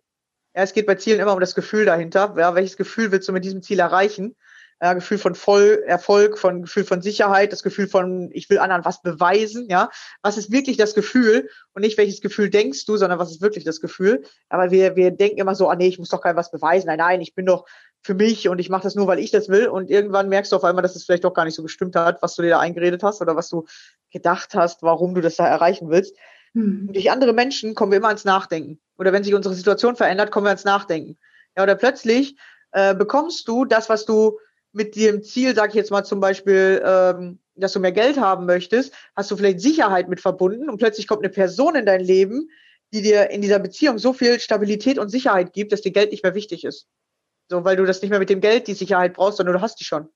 ja, 0.54 0.62
es 0.62 0.72
geht 0.72 0.86
bei 0.86 0.96
Zielen 0.96 1.20
immer 1.20 1.32
um 1.32 1.40
das 1.40 1.54
Gefühl 1.54 1.84
dahinter. 1.84 2.34
Ja, 2.36 2.54
welches 2.54 2.76
Gefühl 2.76 3.12
willst 3.12 3.28
du 3.28 3.32
mit 3.32 3.44
diesem 3.44 3.62
Ziel 3.62 3.78
erreichen? 3.78 4.36
ja, 4.82 4.94
Gefühl 4.94 5.18
von 5.18 5.34
Voll 5.34 5.82
Erfolg, 5.86 6.38
von 6.38 6.62
Gefühl 6.62 6.84
von 6.84 7.02
Sicherheit, 7.02 7.52
das 7.52 7.62
Gefühl 7.62 7.86
von, 7.86 8.30
ich 8.32 8.48
will 8.48 8.58
anderen 8.58 8.84
was 8.84 9.02
beweisen, 9.02 9.68
ja. 9.68 9.90
Was 10.22 10.38
ist 10.38 10.50
wirklich 10.50 10.78
das 10.78 10.94
Gefühl 10.94 11.50
und 11.74 11.82
nicht 11.82 11.98
welches 11.98 12.22
Gefühl 12.22 12.48
denkst 12.48 12.86
du, 12.86 12.96
sondern 12.96 13.18
was 13.18 13.30
ist 13.30 13.42
wirklich 13.42 13.64
das 13.64 13.80
Gefühl? 13.80 14.22
Aber 14.48 14.70
wir, 14.70 14.96
wir 14.96 15.10
denken 15.10 15.38
immer 15.38 15.54
so, 15.54 15.68
ah 15.68 15.76
nee, 15.76 15.88
ich 15.88 15.98
muss 15.98 16.08
doch 16.08 16.22
kein 16.22 16.36
was 16.36 16.50
beweisen. 16.50 16.86
Nein, 16.86 16.98
nein, 16.98 17.20
ich 17.20 17.34
bin 17.34 17.44
doch 17.44 17.66
für 18.02 18.14
mich 18.14 18.48
und 18.48 18.58
ich 18.58 18.70
mache 18.70 18.84
das 18.84 18.94
nur, 18.94 19.06
weil 19.06 19.18
ich 19.18 19.30
das 19.30 19.50
will. 19.50 19.68
Und 19.68 19.90
irgendwann 19.90 20.30
merkst 20.30 20.50
du 20.50 20.56
auf 20.56 20.64
einmal, 20.64 20.82
dass 20.82 20.96
es 20.96 21.04
vielleicht 21.04 21.24
doch 21.24 21.34
gar 21.34 21.44
nicht 21.44 21.54
so 21.54 21.62
gestimmt 21.62 21.94
hat, 21.96 22.22
was 22.22 22.34
du 22.34 22.42
dir 22.42 22.50
da 22.50 22.60
eingeredet 22.60 23.02
hast 23.02 23.20
oder 23.20 23.36
was 23.36 23.50
du 23.50 23.66
gedacht 24.10 24.54
hast, 24.54 24.82
warum 24.82 25.14
du 25.14 25.20
das 25.20 25.36
da 25.36 25.46
erreichen 25.46 25.90
willst. 25.90 26.16
Hm. 26.54 26.86
Und 26.88 26.96
durch 26.96 27.10
andere 27.10 27.32
Menschen 27.32 27.74
kommen 27.74 27.92
wir 27.92 27.98
immer 27.98 28.08
ans 28.08 28.24
Nachdenken. 28.24 28.80
Oder 28.98 29.12
wenn 29.12 29.24
sich 29.24 29.34
unsere 29.34 29.54
Situation 29.54 29.96
verändert, 29.96 30.30
kommen 30.30 30.46
wir 30.46 30.50
ans 30.50 30.64
Nachdenken. 30.64 31.18
Ja, 31.56 31.62
oder 31.62 31.74
plötzlich 31.74 32.36
äh, 32.72 32.94
bekommst 32.94 33.48
du 33.48 33.64
das, 33.64 33.88
was 33.88 34.04
du 34.04 34.38
mit 34.72 34.96
dem 34.96 35.22
Ziel, 35.22 35.54
sag 35.54 35.70
ich 35.70 35.74
jetzt 35.74 35.90
mal 35.90 36.04
zum 36.04 36.20
Beispiel, 36.20 36.82
ähm, 36.84 37.38
dass 37.56 37.72
du 37.72 37.80
mehr 37.80 37.92
Geld 37.92 38.18
haben 38.18 38.46
möchtest, 38.46 38.94
hast 39.16 39.30
du 39.30 39.36
vielleicht 39.36 39.60
Sicherheit 39.60 40.08
mit 40.08 40.20
verbunden 40.20 40.70
und 40.70 40.78
plötzlich 40.78 41.06
kommt 41.06 41.22
eine 41.22 41.30
Person 41.30 41.74
in 41.74 41.86
dein 41.86 42.00
Leben, 42.00 42.48
die 42.92 43.02
dir 43.02 43.30
in 43.30 43.42
dieser 43.42 43.58
Beziehung 43.58 43.98
so 43.98 44.12
viel 44.12 44.40
Stabilität 44.40 44.98
und 44.98 45.10
Sicherheit 45.10 45.52
gibt, 45.52 45.72
dass 45.72 45.82
dir 45.82 45.92
Geld 45.92 46.10
nicht 46.10 46.22
mehr 46.22 46.34
wichtig 46.34 46.64
ist. 46.64 46.88
So, 47.48 47.64
weil 47.64 47.76
du 47.76 47.84
das 47.84 48.00
nicht 48.00 48.10
mehr 48.10 48.18
mit 48.18 48.30
dem 48.30 48.40
Geld 48.40 48.66
die 48.66 48.74
Sicherheit 48.74 49.14
brauchst, 49.14 49.38
sondern 49.38 49.56
du 49.56 49.60
hast 49.60 49.80
die 49.80 49.84
schon. 49.84 50.08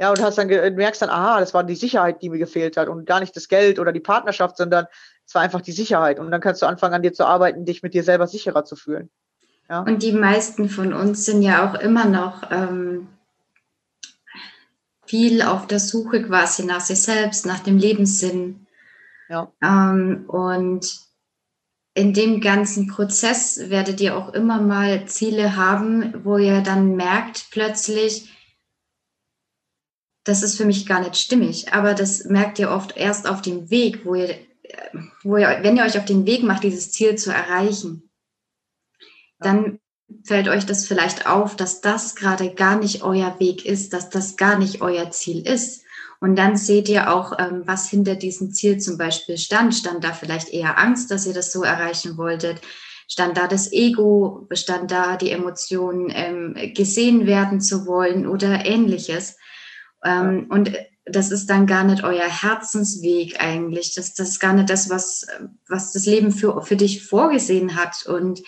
Ja, 0.00 0.08
und 0.08 0.22
hast 0.22 0.38
dann 0.38 0.48
merkst 0.48 1.02
dann, 1.02 1.10
aha, 1.10 1.40
das 1.40 1.52
war 1.52 1.62
die 1.62 1.76
Sicherheit, 1.76 2.22
die 2.22 2.30
mir 2.30 2.38
gefehlt 2.38 2.78
hat 2.78 2.88
und 2.88 3.04
gar 3.04 3.20
nicht 3.20 3.36
das 3.36 3.48
Geld 3.48 3.78
oder 3.78 3.92
die 3.92 4.00
Partnerschaft, 4.00 4.56
sondern 4.56 4.86
es 5.26 5.34
war 5.34 5.42
einfach 5.42 5.60
die 5.60 5.72
Sicherheit. 5.72 6.18
Und 6.18 6.30
dann 6.30 6.40
kannst 6.40 6.62
du 6.62 6.66
anfangen, 6.66 6.94
an 6.94 7.02
dir 7.02 7.12
zu 7.12 7.26
arbeiten, 7.26 7.66
dich 7.66 7.82
mit 7.82 7.92
dir 7.92 8.02
selber 8.02 8.26
sicherer 8.26 8.64
zu 8.64 8.76
fühlen. 8.76 9.10
Ja. 9.68 9.80
Und 9.80 10.02
die 10.02 10.12
meisten 10.12 10.70
von 10.70 10.94
uns 10.94 11.26
sind 11.26 11.42
ja 11.42 11.68
auch 11.68 11.78
immer 11.78 12.06
noch 12.06 12.50
ähm, 12.50 13.08
viel 15.04 15.42
auf 15.42 15.66
der 15.66 15.80
Suche 15.80 16.22
quasi 16.22 16.64
nach 16.64 16.80
sich 16.80 17.02
selbst, 17.02 17.44
nach 17.44 17.60
dem 17.60 17.76
Lebenssinn. 17.76 18.66
Ja. 19.28 19.52
Ähm, 19.62 20.24
und 20.28 20.98
in 21.92 22.14
dem 22.14 22.40
ganzen 22.40 22.86
Prozess 22.86 23.68
werdet 23.68 24.00
ihr 24.00 24.16
auch 24.16 24.32
immer 24.32 24.62
mal 24.62 25.04
Ziele 25.04 25.56
haben, 25.56 26.24
wo 26.24 26.38
ihr 26.38 26.62
dann 26.62 26.96
merkt 26.96 27.48
plötzlich, 27.50 28.34
das 30.30 30.44
ist 30.44 30.56
für 30.56 30.64
mich 30.64 30.86
gar 30.86 31.00
nicht 31.00 31.16
stimmig. 31.16 31.72
Aber 31.72 31.92
das 31.92 32.24
merkt 32.24 32.60
ihr 32.60 32.70
oft 32.70 32.96
erst 32.96 33.28
auf 33.28 33.42
dem 33.42 33.68
Weg, 33.68 34.06
wo 34.06 34.14
ihr, 34.14 34.36
wo 35.24 35.36
ihr, 35.36 35.58
wenn 35.62 35.76
ihr 35.76 35.82
euch 35.82 35.98
auf 35.98 36.04
den 36.04 36.24
Weg 36.24 36.44
macht, 36.44 36.62
dieses 36.62 36.92
Ziel 36.92 37.16
zu 37.16 37.32
erreichen, 37.32 38.08
dann 39.40 39.80
fällt 40.24 40.46
euch 40.46 40.66
das 40.66 40.86
vielleicht 40.86 41.26
auf, 41.26 41.56
dass 41.56 41.80
das 41.80 42.14
gerade 42.14 42.54
gar 42.54 42.78
nicht 42.78 43.02
euer 43.02 43.40
Weg 43.40 43.66
ist, 43.66 43.92
dass 43.92 44.08
das 44.08 44.36
gar 44.36 44.56
nicht 44.56 44.82
euer 44.82 45.10
Ziel 45.10 45.44
ist. 45.44 45.82
Und 46.20 46.36
dann 46.36 46.56
seht 46.56 46.88
ihr 46.88 47.12
auch, 47.12 47.36
ähm, 47.40 47.62
was 47.64 47.90
hinter 47.90 48.14
diesem 48.14 48.52
Ziel 48.52 48.78
zum 48.78 48.98
Beispiel 48.98 49.36
stand. 49.36 49.74
Stand 49.74 50.04
da 50.04 50.12
vielleicht 50.12 50.50
eher 50.50 50.78
Angst, 50.78 51.10
dass 51.10 51.26
ihr 51.26 51.34
das 51.34 51.50
so 51.50 51.64
erreichen 51.64 52.16
wolltet? 52.16 52.60
Stand 53.08 53.36
da 53.36 53.48
das 53.48 53.72
Ego? 53.72 54.46
Stand 54.52 54.92
da 54.92 55.16
die 55.16 55.32
Emotion, 55.32 56.08
ähm, 56.14 56.54
gesehen 56.72 57.26
werden 57.26 57.60
zu 57.60 57.84
wollen 57.86 58.28
oder 58.28 58.64
ähnliches? 58.64 59.36
Ähm, 60.04 60.46
und 60.48 60.72
das 61.04 61.30
ist 61.30 61.50
dann 61.50 61.66
gar 61.66 61.84
nicht 61.84 62.04
euer 62.04 62.28
Herzensweg 62.28 63.40
eigentlich. 63.40 63.94
Das, 63.94 64.14
das 64.14 64.30
ist 64.30 64.40
gar 64.40 64.52
nicht 64.52 64.70
das, 64.70 64.90
was, 64.90 65.26
was 65.68 65.92
das 65.92 66.06
Leben 66.06 66.32
für, 66.32 66.62
für 66.62 66.76
dich 66.76 67.06
vorgesehen 67.06 67.76
hat. 67.76 68.06
Und 68.06 68.42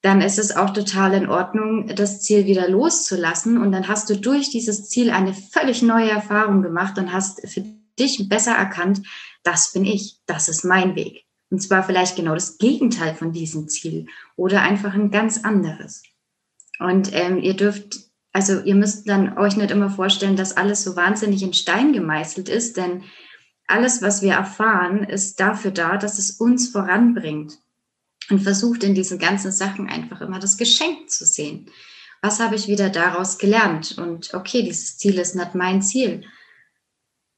dann 0.00 0.20
ist 0.20 0.38
es 0.38 0.56
auch 0.56 0.70
total 0.70 1.14
in 1.14 1.28
Ordnung, 1.28 1.86
das 1.94 2.22
Ziel 2.22 2.46
wieder 2.46 2.68
loszulassen. 2.68 3.58
Und 3.58 3.72
dann 3.72 3.88
hast 3.88 4.10
du 4.10 4.16
durch 4.16 4.50
dieses 4.50 4.88
Ziel 4.88 5.10
eine 5.10 5.34
völlig 5.34 5.82
neue 5.82 6.10
Erfahrung 6.10 6.62
gemacht 6.62 6.98
und 6.98 7.12
hast 7.12 7.46
für 7.48 7.64
dich 7.98 8.28
besser 8.28 8.52
erkannt, 8.52 9.02
das 9.42 9.72
bin 9.72 9.84
ich, 9.84 10.18
das 10.26 10.48
ist 10.48 10.64
mein 10.64 10.94
Weg. 10.96 11.24
Und 11.50 11.60
zwar 11.60 11.82
vielleicht 11.82 12.16
genau 12.16 12.34
das 12.34 12.58
Gegenteil 12.58 13.14
von 13.14 13.32
diesem 13.32 13.68
Ziel 13.68 14.06
oder 14.36 14.62
einfach 14.62 14.94
ein 14.94 15.10
ganz 15.10 15.44
anderes. 15.44 16.02
Und 16.78 17.10
ähm, 17.12 17.38
ihr 17.38 17.54
dürft, 17.54 18.01
also 18.32 18.60
ihr 18.60 18.74
müsst 18.74 19.08
dann 19.08 19.36
euch 19.36 19.56
nicht 19.56 19.70
immer 19.70 19.90
vorstellen, 19.90 20.36
dass 20.36 20.56
alles 20.56 20.82
so 20.82 20.96
wahnsinnig 20.96 21.42
in 21.42 21.52
Stein 21.52 21.92
gemeißelt 21.92 22.48
ist, 22.48 22.76
denn 22.76 23.04
alles, 23.66 24.02
was 24.02 24.22
wir 24.22 24.32
erfahren, 24.32 25.04
ist 25.04 25.38
dafür 25.40 25.70
da, 25.70 25.96
dass 25.96 26.18
es 26.18 26.32
uns 26.32 26.68
voranbringt 26.68 27.58
und 28.30 28.40
versucht 28.40 28.84
in 28.84 28.94
diesen 28.94 29.18
ganzen 29.18 29.52
Sachen 29.52 29.88
einfach 29.88 30.20
immer 30.20 30.38
das 30.38 30.56
Geschenk 30.56 31.10
zu 31.10 31.24
sehen. 31.26 31.70
Was 32.22 32.40
habe 32.40 32.54
ich 32.54 32.68
wieder 32.68 32.88
daraus 32.88 33.38
gelernt? 33.38 33.98
Und 33.98 34.32
okay, 34.34 34.62
dieses 34.62 34.96
Ziel 34.96 35.18
ist 35.18 35.34
nicht 35.34 35.54
mein 35.54 35.82
Ziel. 35.82 36.24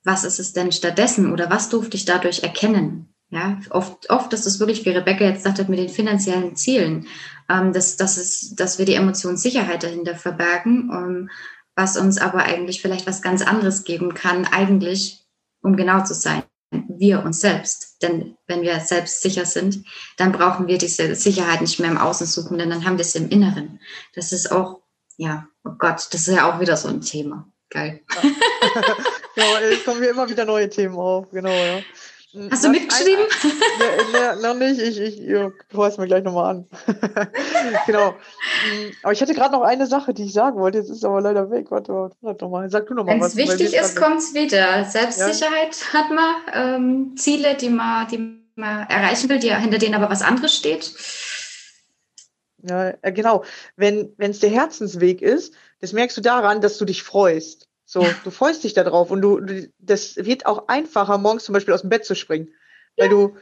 Was 0.05 0.25
ist 0.25 0.39
es 0.39 0.53
denn 0.53 0.73
stattdessen 0.73 1.33
oder 1.33 1.51
was 1.51 1.71
durfte 1.71 1.97
ich 1.97 2.05
dadurch 2.05 2.43
erkennen? 2.43 3.14
Ja, 3.31 3.61
oft, 3.71 4.11
oft 4.11 4.33
ist 4.33 4.47
es 4.47 4.61
wirklich, 4.61 4.85
wie 4.85 4.91
Rebecca 4.91 5.25
jetzt 5.25 5.43
sagte, 5.43 5.65
mit 5.69 5.79
den 5.79 5.89
finanziellen 5.89 6.55
Zielen, 6.57 7.09
ähm, 7.49 7.73
dass, 7.73 7.97
dass, 7.97 8.17
es, 8.17 8.55
dass 8.55 8.79
wir 8.79 8.85
die 8.85 8.95
Emotionssicherheit 8.95 9.83
dahinter 9.83 10.15
verbergen, 10.15 10.91
um, 10.91 11.31
was 11.75 11.97
uns 11.97 12.19
aber 12.19 12.45
eigentlich 12.45 12.81
vielleicht 12.81 13.07
was 13.07 13.23
ganz 13.23 13.43
anderes 13.43 13.85
geben 13.85 14.15
kann, 14.15 14.47
eigentlich, 14.47 15.27
um 15.63 15.77
genau 15.77 16.05
zu 16.05 16.15
sein, 16.15 16.45
wir 16.71 17.25
uns 17.25 17.41
selbst. 17.41 18.03
Denn 18.03 18.37
wenn 18.47 18.63
wir 18.63 18.79
selbst 18.81 19.23
sicher 19.23 19.45
sind, 19.45 19.85
dann 20.17 20.33
brauchen 20.33 20.67
wir 20.69 20.79
diese 20.79 21.15
Sicherheit 21.15 21.61
nicht 21.61 21.81
mehr 21.81 21.91
im 21.91 21.99
Außen 21.99 22.27
suchen, 22.27 22.59
denn 22.59 22.71
dann 22.71 22.85
haben 22.85 22.99
wir 22.99 23.05
es 23.05 23.15
im 23.15 23.29
Inneren. 23.29 23.81
Das 24.15 24.33
ist 24.33 24.53
auch, 24.53 24.81
ja, 25.17 25.49
oh 25.65 25.73
Gott, 25.79 26.09
das 26.13 26.29
ist 26.29 26.35
ja 26.35 26.53
auch 26.53 26.61
wieder 26.61 26.77
so 26.77 26.89
ein 26.89 27.01
Thema. 27.01 27.49
Geil. 27.71 28.03
Ja, 28.15 28.31
ja 29.37 29.61
es 29.61 29.85
kommen 29.85 30.01
hier 30.01 30.11
immer 30.11 30.29
wieder 30.29 30.45
neue 30.45 30.69
Themen 30.69 30.97
auf, 30.97 31.31
genau, 31.31 31.51
ja. 31.51 31.81
Hast 32.51 32.65
du 32.65 32.69
mitgeschrieben? 32.69 33.25
Ein, 34.15 34.41
noch 34.41 34.55
nicht. 34.55 34.81
Ich, 34.81 34.99
ich, 34.99 35.21
ich 35.21 35.29
höre 35.29 35.87
es 35.87 35.99
mir 35.99 36.07
gleich 36.07 36.25
nochmal 36.25 36.57
an. 36.57 36.67
genau. 37.87 38.15
Aber 39.03 39.13
ich 39.13 39.21
hatte 39.21 39.35
gerade 39.35 39.53
noch 39.53 39.63
eine 39.63 39.87
Sache, 39.87 40.15
die 40.15 40.25
ich 40.25 40.33
sagen 40.33 40.59
wollte. 40.59 40.79
Jetzt 40.79 40.91
ist 40.91 40.99
es 40.99 41.05
aber 41.05 41.21
leider 41.21 41.51
weg. 41.51 41.71
Warte, 41.71 42.11
warte 42.21 42.45
nochmal. 42.45 42.69
Sag 42.71 42.87
du 42.89 42.95
nochmal 42.95 43.21
was. 43.21 43.37
Wenn 43.37 43.49
es 43.49 43.59
wichtig 43.59 43.75
ist, 43.75 43.97
kommt 43.97 44.19
es 44.19 44.35
wieder. 44.35 44.85
Selbstsicherheit 44.85 45.77
ja? 45.77 45.93
hat 45.93 46.11
man. 46.11 46.35
Ähm, 46.53 47.17
Ziele, 47.17 47.55
die 47.55 47.69
man, 47.69 48.09
die 48.09 48.41
man 48.57 48.87
erreichen 48.89 49.29
will, 49.29 49.39
die, 49.39 49.55
hinter 49.55 49.79
denen 49.79 49.95
aber 49.95 50.11
was 50.11 50.23
anderes 50.23 50.55
steht. 50.55 50.93
Ja, 52.69 52.95
äh, 53.03 53.13
genau. 53.13 53.45
Wenn 53.77 54.15
es 54.19 54.41
der 54.41 54.51
Herzensweg 54.51 55.23
ist, 55.23 55.55
das 55.81 55.93
merkst 55.93 56.17
du 56.17 56.21
daran, 56.21 56.61
dass 56.61 56.79
du 56.79 56.85
dich 56.85 57.03
freust. 57.03 57.69
So, 57.85 58.03
ja. 58.03 58.15
du 58.25 58.31
freust 58.31 58.65
dich 58.65 58.75
darauf 58.75 59.11
und 59.11 59.21
du, 59.21 59.41
das 59.79 60.17
wird 60.17 60.47
auch 60.47 60.69
einfacher, 60.69 61.19
morgens 61.19 61.45
zum 61.45 61.53
Beispiel 61.53 61.75
aus 61.75 61.83
dem 61.83 61.91
Bett 61.91 62.05
zu 62.05 62.15
springen. 62.15 62.49
Weil 62.97 63.07
ja. 63.07 63.11
du, 63.11 63.37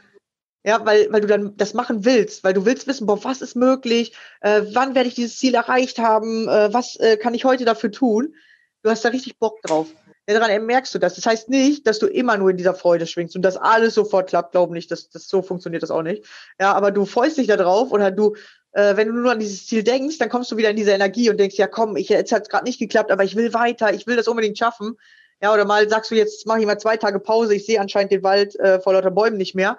ja, 0.65 0.85
weil, 0.85 1.11
weil 1.11 1.21
du 1.21 1.27
dann 1.27 1.57
das 1.57 1.73
machen 1.73 2.05
willst, 2.05 2.43
weil 2.43 2.53
du 2.53 2.65
willst 2.65 2.87
wissen, 2.87 3.05
boah, 3.05 3.23
was 3.23 3.41
ist 3.41 3.55
möglich, 3.55 4.15
äh, 4.41 4.63
wann 4.71 4.95
werde 4.95 5.09
ich 5.09 5.15
dieses 5.15 5.37
Ziel 5.37 5.55
erreicht 5.55 5.99
haben, 5.99 6.47
äh, 6.47 6.73
was 6.73 6.95
äh, 6.97 7.17
kann 7.17 7.33
ich 7.33 7.45
heute 7.45 7.65
dafür 7.65 7.91
tun? 7.91 8.35
Du 8.81 8.89
hast 8.89 9.05
da 9.05 9.09
richtig 9.09 9.39
Bock 9.39 9.61
drauf. 9.61 9.87
Ja, 10.27 10.39
daran 10.39 10.65
merkst 10.65 10.95
du 10.95 10.99
das. 10.99 11.15
Das 11.15 11.25
heißt 11.25 11.49
nicht, 11.49 11.85
dass 11.85 11.99
du 11.99 12.07
immer 12.07 12.37
nur 12.37 12.49
in 12.49 12.57
dieser 12.57 12.73
Freude 12.73 13.07
schwingst 13.07 13.35
und 13.35 13.41
dass 13.41 13.57
alles 13.57 13.93
sofort 13.93 14.29
klappt, 14.29 14.51
glaub 14.51 14.71
nicht, 14.71 14.89
dass 14.89 15.09
das 15.09 15.27
so 15.27 15.41
funktioniert 15.41 15.83
das 15.83 15.91
auch 15.91 16.01
nicht. 16.01 16.25
Ja, 16.59 16.73
aber 16.73 16.91
du 16.91 17.05
freust 17.05 17.37
dich 17.37 17.47
da 17.47 17.57
drauf 17.57 17.91
oder 17.91 18.09
du 18.09 18.35
äh, 18.73 18.97
wenn 18.97 19.07
du 19.07 19.13
nur 19.13 19.31
an 19.31 19.39
dieses 19.39 19.65
Ziel 19.67 19.83
denkst, 19.83 20.17
dann 20.17 20.29
kommst 20.29 20.51
du 20.51 20.57
wieder 20.57 20.69
in 20.69 20.75
diese 20.75 20.91
Energie 20.91 21.29
und 21.29 21.37
denkst, 21.37 21.55
ja 21.55 21.67
komm, 21.67 21.95
ich, 21.95 22.09
jetzt 22.09 22.31
hat 22.31 22.43
es 22.43 22.49
gerade 22.49 22.65
nicht 22.65 22.79
geklappt, 22.79 23.11
aber 23.11 23.23
ich 23.23 23.35
will 23.35 23.53
weiter, 23.53 23.93
ich 23.93 24.07
will 24.07 24.15
das 24.15 24.27
unbedingt 24.27 24.57
schaffen. 24.57 24.97
Ja, 25.41 25.53
oder 25.53 25.65
mal 25.65 25.87
sagst 25.89 26.11
du, 26.11 26.15
jetzt 26.15 26.47
mache 26.47 26.59
ich 26.59 26.65
mal 26.65 26.79
zwei 26.79 26.97
Tage 26.97 27.19
Pause, 27.19 27.55
ich 27.55 27.65
sehe 27.65 27.79
anscheinend 27.79 28.11
den 28.11 28.23
Wald 28.23 28.57
äh, 28.59 28.79
vor 28.79 28.93
lauter 28.93 29.11
Bäumen 29.11 29.37
nicht 29.37 29.55
mehr. 29.55 29.77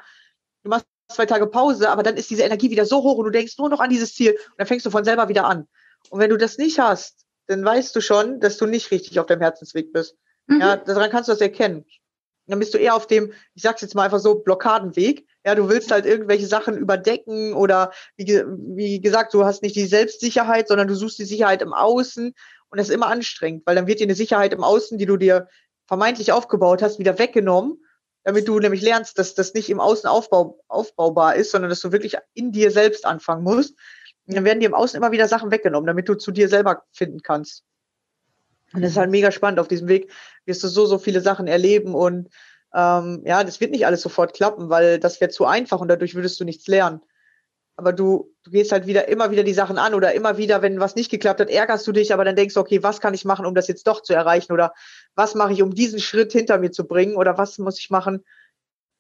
Du 0.63 0.71
machst 0.71 0.87
zwei 1.11 1.27
Tage 1.27 1.47
Pause, 1.47 1.91
aber 1.91 2.03
dann 2.03 2.17
ist 2.17 2.31
diese 2.31 2.43
Energie 2.43 2.71
wieder 2.71 2.87
so 2.87 3.03
hoch 3.03 3.19
und 3.19 3.25
du 3.25 3.31
denkst 3.31 3.59
nur 3.59 3.69
noch 3.69 3.81
an 3.81 3.91
dieses 3.91 4.15
Ziel 4.15 4.33
und 4.33 4.55
dann 4.59 4.67
fängst 4.67 4.87
du 4.87 4.91
von 4.91 5.05
selber 5.05 5.29
wieder 5.29 5.47
an. 5.47 5.67
Und 6.11 6.21
wenn 6.21 6.31
du 6.31 6.37
das 6.37 6.59
nicht 6.59 6.79
hast, 6.79 7.25
dann 7.47 7.65
weißt 7.65 7.95
du 7.97 8.01
schon, 8.01 8.41
dass 8.41 8.57
du 8.59 8.67
nicht 8.67 8.91
richtig 8.91 9.19
auf 9.19 9.27
deinem 9.27 9.41
Herzensweg 9.41 9.93
bist. 9.93 10.17
Mhm. 10.47 10.61
Ja, 10.61 10.77
daran 10.77 11.11
kannst 11.11 11.29
du 11.29 11.33
das 11.33 11.41
erkennen. 11.41 11.85
Dann 12.47 12.59
bist 12.59 12.75
du 12.75 12.79
eher 12.79 12.95
auf 12.95 13.07
dem, 13.07 13.33
ich 13.55 13.63
sag's 13.63 13.81
jetzt 13.81 13.95
mal 13.95 14.05
einfach 14.05 14.19
so, 14.19 14.35
Blockadenweg. 14.37 15.27
Ja, 15.47 15.55
du 15.55 15.69
willst 15.69 15.91
halt 15.91 16.07
irgendwelche 16.07 16.47
Sachen 16.47 16.77
überdecken 16.77 17.55
oder 17.55 17.93
wie, 18.17 18.27
wie 18.27 19.01
gesagt, 19.01 19.33
du 19.35 19.45
hast 19.45 19.63
nicht 19.63 19.77
die 19.77 19.87
Selbstsicherheit, 19.87 20.69
sondern 20.69 20.89
du 20.89 20.95
suchst 20.95 21.19
die 21.19 21.25
Sicherheit 21.25 21.63
im 21.63 21.73
Außen 21.73 22.35
und 22.75 22.79
das 22.79 22.89
ist 22.89 22.95
immer 22.95 23.07
anstrengend, 23.07 23.63
weil 23.67 23.77
dann 23.77 23.87
wird 23.87 24.01
dir 24.01 24.05
eine 24.05 24.15
Sicherheit 24.15 24.53
im 24.53 24.65
Außen, 24.65 24.99
die 24.99 25.07
du 25.07 25.17
dir 25.17 25.49
vermeintlich 25.87 26.33
aufgebaut 26.33 26.83
hast, 26.83 26.99
wieder 26.99 27.19
weggenommen, 27.19 27.85
damit 28.25 28.49
du 28.49 28.59
nämlich 28.59 28.83
lernst, 28.83 29.19
dass 29.19 29.35
das 29.35 29.55
nicht 29.55 29.71
im 29.71 29.81
Außen 29.81 30.09
aufbau, 30.09 30.59
aufbaubar 30.67 31.37
ist, 31.37 31.51
sondern 31.51 31.71
dass 31.71 31.81
du 31.81 31.93
wirklich 31.93 32.17
in 32.33 32.53
dir 32.53 32.71
selbst 32.71 33.07
anfangen 33.07 33.45
musst. 33.45 33.79
Und 34.27 34.35
dann 34.35 34.45
werden 34.45 34.61
dir 34.61 34.67
im 34.67 34.75
Außen 34.75 34.97
immer 34.97 35.13
wieder 35.13 35.29
Sachen 35.29 35.51
weggenommen, 35.51 35.87
damit 35.87 36.09
du 36.09 36.15
zu 36.15 36.33
dir 36.33 36.49
selber 36.49 36.85
finden 36.93 37.21
kannst. 37.23 37.65
Und 38.73 38.83
das 38.83 38.93
ist 38.93 38.97
halt 38.97 39.11
mega 39.11 39.31
spannend. 39.31 39.61
Auf 39.61 39.69
diesem 39.69 39.89
Weg 39.89 40.11
wirst 40.47 40.63
du 40.65 40.69
so, 40.69 40.87
so 40.87 40.99
viele 40.99 41.21
Sachen 41.21 41.47
erleben 41.47 41.95
und 41.95 42.29
ähm, 42.75 43.23
ja, 43.25 43.45
das 43.45 43.61
wird 43.61 43.71
nicht 43.71 43.87
alles 43.87 44.03
sofort 44.03 44.35
klappen, 44.35 44.69
weil 44.69 44.99
das 44.99 45.21
wäre 45.21 45.31
zu 45.31 45.47
einfach 45.47 45.81
und 45.81 45.89
dadurch 45.89 46.15
würdest 46.15 46.41
du 46.41 46.45
nichts 46.45 46.67
lernen. 46.67 47.01
Aber 47.77 47.93
du, 47.93 48.33
du 48.45 48.51
gehst 48.51 48.73
halt 48.73 48.87
wieder 48.87 49.09
immer 49.09 49.31
wieder 49.31 49.43
die 49.43 49.55
Sachen 49.55 49.79
an 49.79 49.95
oder 49.95 50.13
immer 50.13 50.39
wieder, 50.39 50.63
wenn 50.63 50.81
was 50.81 50.95
nicht 50.97 51.11
geklappt 51.11 51.41
hat, 51.41 51.51
ärgerst 51.51 51.87
du 51.87 51.93
dich, 51.93 52.13
aber 52.13 52.25
dann 52.25 52.37
denkst 52.37 52.55
du, 52.55 52.61
okay, 52.61 52.83
was 52.83 53.01
kann 53.01 53.15
ich 53.15 53.25
machen, 53.25 53.47
um 53.47 53.55
das 53.55 53.69
jetzt 53.69 53.87
doch 53.87 54.03
zu 54.03 54.13
erreichen 54.13 54.53
oder 54.53 54.73
was 55.15 55.35
mache 55.35 55.53
ich, 55.53 55.63
um 55.63 55.75
diesen 55.75 56.01
Schritt 56.01 56.33
hinter 56.33 56.59
mir 56.59 56.71
zu 56.71 56.87
bringen 56.87 57.17
oder 57.17 57.39
was 57.39 57.59
muss 57.59 57.79
ich 57.79 57.91
machen, 57.91 58.25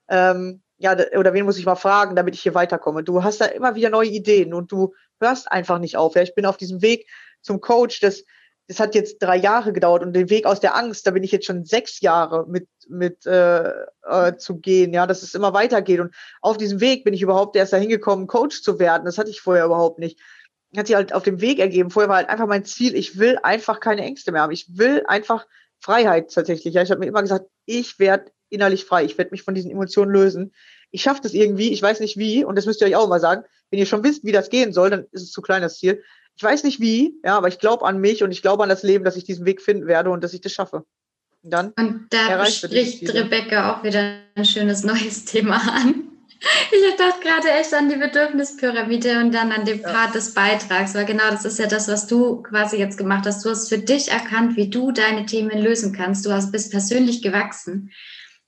ähm, 0.09 0.63
ja, 0.77 0.97
oder 1.17 1.33
wen 1.33 1.45
muss 1.45 1.59
ich 1.59 1.67
mal 1.67 1.77
fragen, 1.77 2.17
damit 2.17 2.35
ich 2.35 2.43
hier 2.43 2.55
weiterkomme. 2.55 3.05
Du 3.05 3.23
hast 3.23 3.41
da 3.41 3.47
immer 3.47 3.75
wieder 3.75 3.91
neue 3.91 4.09
Ideen 4.09 4.53
und 4.55 4.73
du 4.73 4.95
hörst 5.21 5.51
einfach 5.51 5.79
nicht 5.79 5.97
auf. 5.97 6.17
Ja, 6.17 6.23
ich 6.23 6.35
bin 6.35 6.47
auf 6.47 6.57
diesem 6.57 6.83
Weg 6.83 7.09
zum 7.43 7.61
Coach, 7.61 8.01
das, 8.01 8.25
das 8.67 8.81
hat 8.81 8.95
jetzt 8.95 9.19
drei 9.19 9.37
Jahre 9.37 9.73
gedauert 9.73 10.03
und 10.03 10.15
den 10.15 10.31
Weg 10.31 10.47
aus 10.47 10.61
der 10.61 10.75
Angst, 10.75 11.07
da 11.07 11.11
bin 11.11 11.23
ich 11.23 11.33
jetzt 11.33 11.47
schon 11.47 11.65
sechs 11.65 12.01
Jahre 12.01 12.47
mit, 12.49 12.67
mit 12.89 13.27
äh, 13.27 13.71
äh, 14.03 14.37
zu 14.39 14.57
gehen, 14.57 14.95
ja, 14.95 15.07
dass 15.07 15.23
es 15.23 15.35
immer 15.35 15.53
weitergeht. 15.53 16.01
Und 16.01 16.15
auf 16.41 16.57
diesem 16.57 16.81
Weg 16.81 17.05
bin 17.05 17.13
ich 17.13 17.23
überhaupt 17.23 17.57
erst 17.57 17.75
dahin 17.75 17.91
gekommen, 17.91 18.27
Coach 18.27 18.63
zu 18.63 18.79
werden. 18.79 19.05
Das 19.05 19.19
hatte 19.19 19.31
ich 19.31 19.43
vorher 19.43 19.67
überhaupt 19.67 19.99
nicht. 19.99 20.19
Hat 20.77 20.87
sich 20.87 20.97
halt 20.97 21.13
auf 21.13 21.23
dem 21.23 21.41
Weg 21.41 21.59
ergeben. 21.59 21.91
Vorher 21.91 22.09
war 22.09 22.17
halt 22.17 22.31
einfach 22.31 22.47
mein 22.47 22.65
Ziel, 22.65 22.97
ich 22.97 23.19
will 23.19 23.39
einfach 23.43 23.81
keine 23.81 24.03
Ängste 24.03 24.33
mehr 24.33 24.43
haben. 24.43 24.53
Ich 24.53 24.79
will 24.79 25.05
einfach 25.07 25.47
Freiheit 25.79 26.33
tatsächlich. 26.33 26.75
Ja, 26.75 26.83
ich 26.83 26.91
habe 26.91 27.01
mir 27.01 27.07
immer 27.07 27.23
gesagt, 27.23 27.47
ich 27.67 27.99
werde 27.99 28.33
innerlich 28.49 28.87
frei. 28.87 29.05
Ich 29.05 29.19
werde 29.19 29.31
mich 29.33 29.43
von 29.43 29.55
diesen 29.55 29.71
Emotionen 29.71 30.11
lösen. 30.11 30.55
Ich 30.91 31.03
schaffe 31.03 31.21
das 31.23 31.35
irgendwie, 31.35 31.73
ich 31.73 31.83
weiß 31.83 32.01
nicht 32.01 32.17
wie, 32.17 32.45
und 32.45 32.57
das 32.57 32.67
müsst 32.67 32.81
ihr 32.81 32.87
euch 32.87 32.97
auch 32.97 33.09
mal 33.09 33.21
sagen. 33.21 33.45
Wenn 33.75 33.81
ihr 33.81 33.87
schon 33.87 34.05
wisst, 34.05 34.23
wie 34.23 34.31
das 34.31 34.51
gehen 34.51 34.73
soll, 34.73 34.91
dann 34.91 35.07
ist 35.11 35.23
es 35.23 35.33
zu 35.33 35.43
klein 35.43 35.61
das 35.61 35.79
Ziel. 35.79 36.01
Ich 36.37 36.45
weiß 36.45 36.63
nicht 36.63 36.79
wie, 36.79 37.19
ja, 37.25 37.37
aber 37.37 37.49
ich 37.49 37.59
glaube 37.59 37.85
an 37.85 37.99
mich 37.99 38.23
und 38.23 38.31
ich 38.31 38.41
glaube 38.41 38.63
an 38.63 38.69
das 38.69 38.85
Leben, 38.85 39.05
dass 39.05 39.17
ich 39.17 39.25
diesen 39.25 39.47
Weg 39.47 39.61
finden 39.61 39.89
werde 39.89 40.11
und 40.11 40.23
dass 40.23 40.33
ich 40.33 40.41
das 40.41 40.53
schaffe. 40.53 40.85
Und 41.43 41.51
dann 41.51 41.73
und 41.77 42.07
da 42.11 42.47
spricht 42.47 43.13
Rebecca 43.13 43.73
auch 43.75 43.83
wieder 43.83 44.19
ein 44.37 44.45
schönes 44.45 44.85
neues 44.85 45.25
Thema 45.25 45.57
an. 45.57 46.05
Ich 46.71 46.97
dachte 46.97 47.21
gerade 47.21 47.51
echt 47.51 47.75
an 47.75 47.89
die 47.89 47.97
Bedürfnispyramide 47.97 49.19
und 49.19 49.35
dann 49.35 49.51
an 49.51 49.65
den 49.65 49.83
Part 49.83 50.09
ja. 50.09 50.13
des 50.13 50.35
Beitrags, 50.35 50.95
weil 50.95 51.07
genau 51.07 51.31
das 51.31 51.45
ist 51.45 51.59
ja 51.59 51.67
das, 51.67 51.89
was 51.89 52.07
du 52.07 52.43
quasi 52.43 52.77
jetzt 52.77 52.97
gemacht 52.97 53.27
hast. 53.27 53.45
Du 53.45 53.51
hast 53.51 53.69
für 53.69 53.79
dich 53.79 54.13
erkannt, 54.13 54.57
wie 54.57 54.71
du 54.71 54.93
deine 54.93 55.27
Themen 55.27 55.59
lösen 55.59 55.93
kannst. 55.93 56.25
Du 56.25 56.31
hast 56.31 56.53
bist 56.53 56.71
persönlich 56.71 57.23
gewachsen 57.23 57.91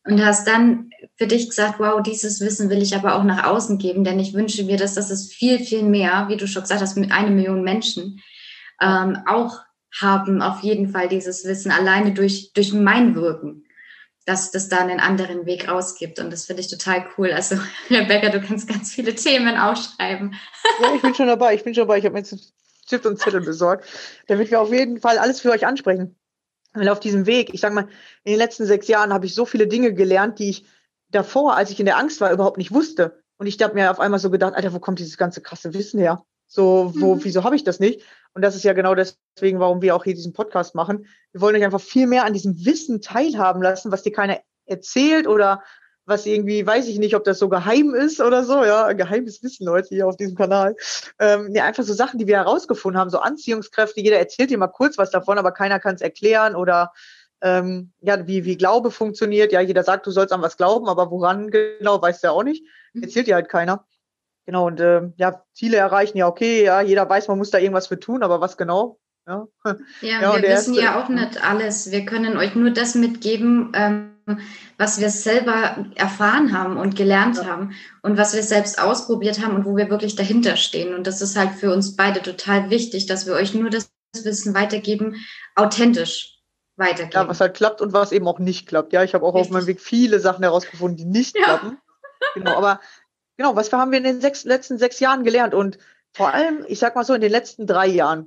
und 0.07 0.25
hast 0.25 0.47
dann 0.47 0.91
für 1.17 1.27
dich 1.27 1.49
gesagt, 1.49 1.79
wow, 1.79 2.03
dieses 2.03 2.41
Wissen 2.41 2.71
will 2.71 2.83
ich 2.83 2.95
aber 2.95 3.17
auch 3.17 3.25
nach 3.25 3.45
außen 3.45 3.79
geben, 3.79 4.05
denn 4.05 4.19
ich 4.19 4.35
wünsche 4.35 4.65
mir, 4.65 4.77
dass 4.77 4.95
das 4.95 5.11
ist 5.11 5.33
viel, 5.33 5.59
viel 5.59 5.83
mehr, 5.83 6.27
wie 6.29 6.37
du 6.37 6.47
schon 6.47 6.63
gesagt 6.63 6.81
hast, 6.81 6.97
mit 6.97 7.13
einer 7.13 7.31
Million 7.31 7.63
Menschen 7.63 8.23
ähm, 8.81 9.19
auch 9.27 9.61
haben 10.01 10.43
auf 10.43 10.61
jeden 10.61 10.91
Fall 10.91 11.09
dieses 11.09 11.45
Wissen 11.45 11.71
alleine 11.71 12.13
durch, 12.13 12.53
durch 12.53 12.73
mein 12.73 13.15
Wirken, 13.15 13.65
dass 14.27 14.51
das 14.51 14.69
da 14.69 14.79
einen 14.79 15.01
anderen 15.01 15.47
Weg 15.47 15.69
rausgibt. 15.69 16.19
Und 16.19 16.31
das 16.31 16.45
finde 16.45 16.61
ich 16.61 16.69
total 16.69 17.07
cool. 17.17 17.33
Also, 17.33 17.57
Rebecca, 17.91 18.29
du 18.29 18.41
kannst 18.41 18.69
ganz 18.69 18.93
viele 18.93 19.15
Themen 19.15 19.57
aufschreiben. 19.57 20.35
Ja, 20.81 20.95
ich 20.95 21.03
bin 21.03 21.15
schon 21.15 21.29
dabei. 21.29 21.55
Ich 21.55 21.65
bin 21.65 21.75
schon 21.75 21.83
dabei. 21.83 21.99
Ich 21.99 22.05
habe 22.05 22.13
mir 22.13 22.21
jetzt 22.21 22.53
Stift 22.85 23.07
und 23.07 23.19
Zettel 23.19 23.41
besorgt, 23.41 23.87
damit 24.29 24.51
wir 24.51 24.61
auf 24.61 24.73
jeden 24.73 25.01
Fall 25.01 25.19
alles 25.19 25.41
für 25.41 25.51
euch 25.51 25.67
ansprechen. 25.67 26.17
Weil 26.77 26.89
auf 26.89 27.01
diesem 27.01 27.27
Weg, 27.27 27.53
ich 27.55 27.61
sage 27.61 27.74
mal, 27.74 27.89
in 28.24 28.33
den 28.33 28.39
letzten 28.39 28.66
sechs 28.66 28.89
Jahren 28.89 29.12
habe 29.12 29.27
ich 29.27 29.35
so 29.35 29.45
viele 29.45 29.66
Dinge 29.66 29.95
gelernt, 29.95 30.39
die 30.39 30.51
ich 30.51 30.66
davor, 31.11 31.57
als 31.57 31.70
ich 31.70 31.81
in 31.81 31.87
der 31.87 31.99
Angst 31.99 32.20
war, 32.20 32.33
überhaupt 32.33 32.59
nicht 32.59 32.72
wusste. 32.72 33.22
Und 33.39 33.47
ich 33.47 33.61
habe 33.62 33.74
mir 33.74 33.91
auf 33.91 34.01
einmal 34.01 34.20
so 34.20 34.31
gedacht, 34.31 34.55
Alter, 34.55 34.72
wo 34.72 34.79
kommt 34.79 34.99
dieses 34.99 35.16
ganze 35.16 35.41
krasse 35.41 35.74
Wissen 35.74 36.01
her? 36.01 36.24
So, 36.47 36.93
wo, 36.97 37.16
mhm. 37.16 37.24
wieso 37.24 37.45
habe 37.45 37.57
ich 37.57 37.64
das 37.64 37.81
nicht? 37.81 38.03
Und 38.33 38.43
das 38.43 38.55
ist 38.55 38.62
ja 38.62 38.72
genau 38.72 38.95
deswegen, 38.95 39.59
warum 39.59 39.83
wir 39.83 39.97
auch 39.97 40.05
hier 40.05 40.14
diesen 40.14 40.33
Podcast 40.33 40.74
machen. 40.74 41.07
Wir 41.33 41.41
wollen 41.41 41.57
euch 41.57 41.64
einfach 41.64 41.81
viel 41.81 42.07
mehr 42.07 42.24
an 42.24 42.35
diesem 42.35 42.64
Wissen 42.64 43.01
teilhaben 43.01 43.62
lassen, 43.62 43.91
was 43.91 44.03
dir 44.03 44.12
keiner 44.12 44.41
erzählt 44.66 45.27
oder 45.27 45.62
was 46.07 46.25
irgendwie, 46.25 46.67
weiß 46.67 46.87
ich 46.89 46.99
nicht, 46.99 47.17
ob 47.17 47.25
das 47.25 47.39
so 47.39 47.49
geheim 47.49 47.93
ist 47.95 48.21
oder 48.21 48.45
so, 48.45 48.65
ja, 48.65 48.93
geheimes 48.93 49.43
Wissen, 49.43 49.67
Leute, 49.67 49.89
hier 49.89 50.07
auf 50.07 50.17
diesem 50.17 50.37
Kanal. 50.37 50.77
Ähm, 51.19 51.55
ja, 51.55 51.65
einfach 51.65 51.83
so 51.83 51.93
Sachen, 51.93 52.19
die 52.19 52.27
wir 52.27 52.37
herausgefunden 52.37 52.99
haben, 52.99 53.11
so 53.11 53.19
Anziehungskräfte, 53.19 54.01
jeder 54.01 54.19
erzählt 54.19 54.51
dir 54.51 54.59
mal 54.59 54.69
kurz 54.69 54.97
was 54.99 55.11
davon, 55.11 55.37
aber 55.37 55.53
keiner 55.53 55.81
kann 55.81 55.97
es 55.97 56.01
erklären 56.01 56.55
oder 56.55 56.93
ähm, 57.43 57.93
ja, 58.01 58.27
wie, 58.27 58.45
wie 58.45 58.57
Glaube 58.57 58.91
funktioniert. 58.91 59.53
Ja, 59.53 59.61
jeder 59.61 59.83
sagt, 59.83 60.07
du 60.07 60.11
sollst 60.11 60.33
an 60.33 60.43
was 60.43 60.57
glauben, 60.57 60.89
aber 60.89 61.11
woran 61.11 61.51
genau, 61.51 62.01
weiß 62.01 62.21
der 62.21 62.33
auch 62.33 62.45
nicht. 62.45 62.65
Mhm. 62.95 63.03
Erzählt 63.03 63.27
dir 63.27 63.35
halt 63.35 63.49
keiner. 63.49 63.85
Genau, 64.47 64.69
und 64.69 64.81
äh, 64.81 65.03
ja, 65.17 65.43
Ziele 65.53 65.77
erreichen, 65.77 66.19
ja, 66.19 66.29
okay, 66.29 66.65
ja, 66.65 66.81
jeder 66.81 67.09
weiß, 67.09 67.27
man 67.27 67.37
muss 67.37 67.51
da 67.51 67.59
irgendwas 67.59 67.89
für 67.89 67.99
tun, 67.99 68.23
aber 68.23 68.41
was 68.41 68.57
genau? 68.57 69.01
Ja, 69.27 69.49
ja, 69.65 69.75
ja 70.01 70.21
wir 70.35 70.43
wissen 70.43 70.75
erste, 70.75 70.81
ja 70.81 71.03
auch 71.03 71.09
nicht 71.09 71.45
alles. 71.45 71.91
Wir 71.91 72.05
können 72.05 72.37
euch 72.37 72.55
nur 72.55 72.71
das 72.71 72.95
mitgeben, 72.95 73.73
ähm, 73.75 74.16
was 74.77 75.01
wir 75.01 75.11
selber 75.11 75.87
erfahren 75.95 76.57
haben 76.57 76.77
und 76.77 76.97
gelernt 76.97 77.37
ja. 77.37 77.47
haben 77.47 77.72
und 78.03 78.18
was 78.18 78.35
wir 78.35 78.43
selbst 78.43 78.81
ausprobiert 78.81 79.45
haben 79.45 79.55
und 79.55 79.64
wo 79.64 79.77
wir 79.77 79.89
wirklich 79.91 80.16
dahinter 80.16 80.57
stehen. 80.57 80.95
Und 80.95 81.07
das 81.07 81.22
ist 81.22 81.37
halt 81.37 81.53
für 81.53 81.72
uns 81.72 81.97
beide 81.97 82.22
total 82.22 82.70
wichtig, 82.70 83.07
dass 83.07 83.27
wir 83.27 83.35
euch 83.35 83.55
nur 83.55 83.70
das 83.70 83.91
Wissen 84.24 84.55
weitergeben, 84.55 85.16
authentisch 85.55 86.41
weitergeben. 86.77 87.12
Ja, 87.14 87.29
was 87.29 87.41
halt 87.41 87.55
klappt 87.55 87.81
und 87.81 87.93
was 87.93 88.12
eben 88.12 88.27
auch 88.27 88.39
nicht 88.39 88.66
klappt. 88.66 88.93
Ja, 88.93 89.03
ich 89.05 89.14
habe 89.14 89.24
auch 89.24 89.35
Richtig. 89.35 89.51
auf 89.51 89.53
meinem 89.53 89.66
Weg 89.66 89.81
viele 89.81 90.20
Sachen 90.20 90.43
herausgefunden, 90.43 90.97
die 90.97 91.05
nicht 91.05 91.37
ja. 91.37 91.45
klappen. 91.45 91.79
Genau, 92.35 92.57
aber 92.57 92.81
genau, 93.37 93.57
was 93.57 93.72
haben 93.72 93.93
wir 93.93 93.99
in 93.99 94.05
den 94.05 94.20
sechs, 94.20 94.45
letzten 94.45 94.79
sechs 94.79 95.01
Jahren 95.01 95.24
gelernt? 95.24 95.55
Und 95.55 95.79
vor 96.12 96.33
allem, 96.33 96.64
ich 96.66 96.79
sag 96.79 96.97
mal 96.97 97.05
so, 97.05 97.14
in 97.14 97.20
den 97.20 97.31
letzten 97.31 97.66
drei 97.66 97.87
Jahren 97.87 98.27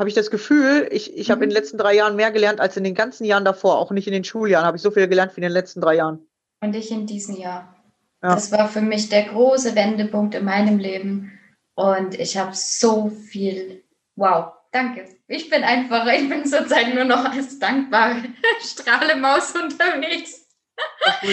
habe 0.00 0.08
ich 0.08 0.14
das 0.14 0.30
Gefühl, 0.30 0.88
ich, 0.90 1.16
ich 1.16 1.28
mhm. 1.28 1.32
habe 1.32 1.44
in 1.44 1.50
den 1.50 1.56
letzten 1.56 1.78
drei 1.78 1.94
Jahren 1.94 2.16
mehr 2.16 2.32
gelernt 2.32 2.58
als 2.58 2.76
in 2.76 2.84
den 2.84 2.94
ganzen 2.94 3.24
Jahren 3.24 3.44
davor. 3.44 3.78
Auch 3.78 3.90
nicht 3.90 4.06
in 4.06 4.14
den 4.14 4.24
Schuljahren 4.24 4.66
habe 4.66 4.78
ich 4.78 4.82
so 4.82 4.90
viel 4.90 5.06
gelernt 5.06 5.36
wie 5.36 5.40
in 5.40 5.42
den 5.42 5.52
letzten 5.52 5.80
drei 5.80 5.96
Jahren. 5.96 6.26
Und 6.62 6.74
ich 6.74 6.90
in 6.90 7.06
diesem 7.06 7.36
Jahr. 7.36 7.76
Ja. 8.22 8.34
Das 8.34 8.50
war 8.50 8.68
für 8.68 8.80
mich 8.80 9.10
der 9.10 9.24
große 9.24 9.74
Wendepunkt 9.76 10.34
in 10.34 10.44
meinem 10.44 10.78
Leben. 10.78 11.38
Und 11.74 12.18
ich 12.18 12.36
habe 12.36 12.54
so 12.54 13.10
viel. 13.10 13.84
Wow, 14.16 14.52
danke. 14.72 15.04
Ich 15.28 15.48
bin 15.50 15.62
einfach, 15.62 16.06
ich 16.06 16.28
bin 16.28 16.44
zurzeit 16.44 16.94
nur 16.94 17.04
noch 17.04 17.24
als 17.24 17.58
dankbare 17.58 18.22
Strahlemaus 18.60 19.54
unterwegs. 19.54 20.48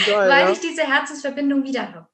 Toll, 0.05 0.29
weil 0.29 0.45
ja. 0.45 0.51
ich 0.51 0.59
diese 0.59 0.83
Herzensverbindung 0.83 1.63
wieder 1.63 1.93
habe. 1.93 2.07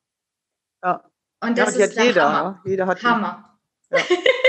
Ja. 0.84 1.04
Und 1.42 1.58
das 1.58 1.78
ja, 1.78 1.86
ist 1.86 1.98
hat 1.98 2.06
jeder. 2.06 2.32
Hammer. 2.32 2.62
Jeder 2.64 2.86
hat 2.86 3.04
Hammer. 3.04 3.60
Ja. 3.92 3.98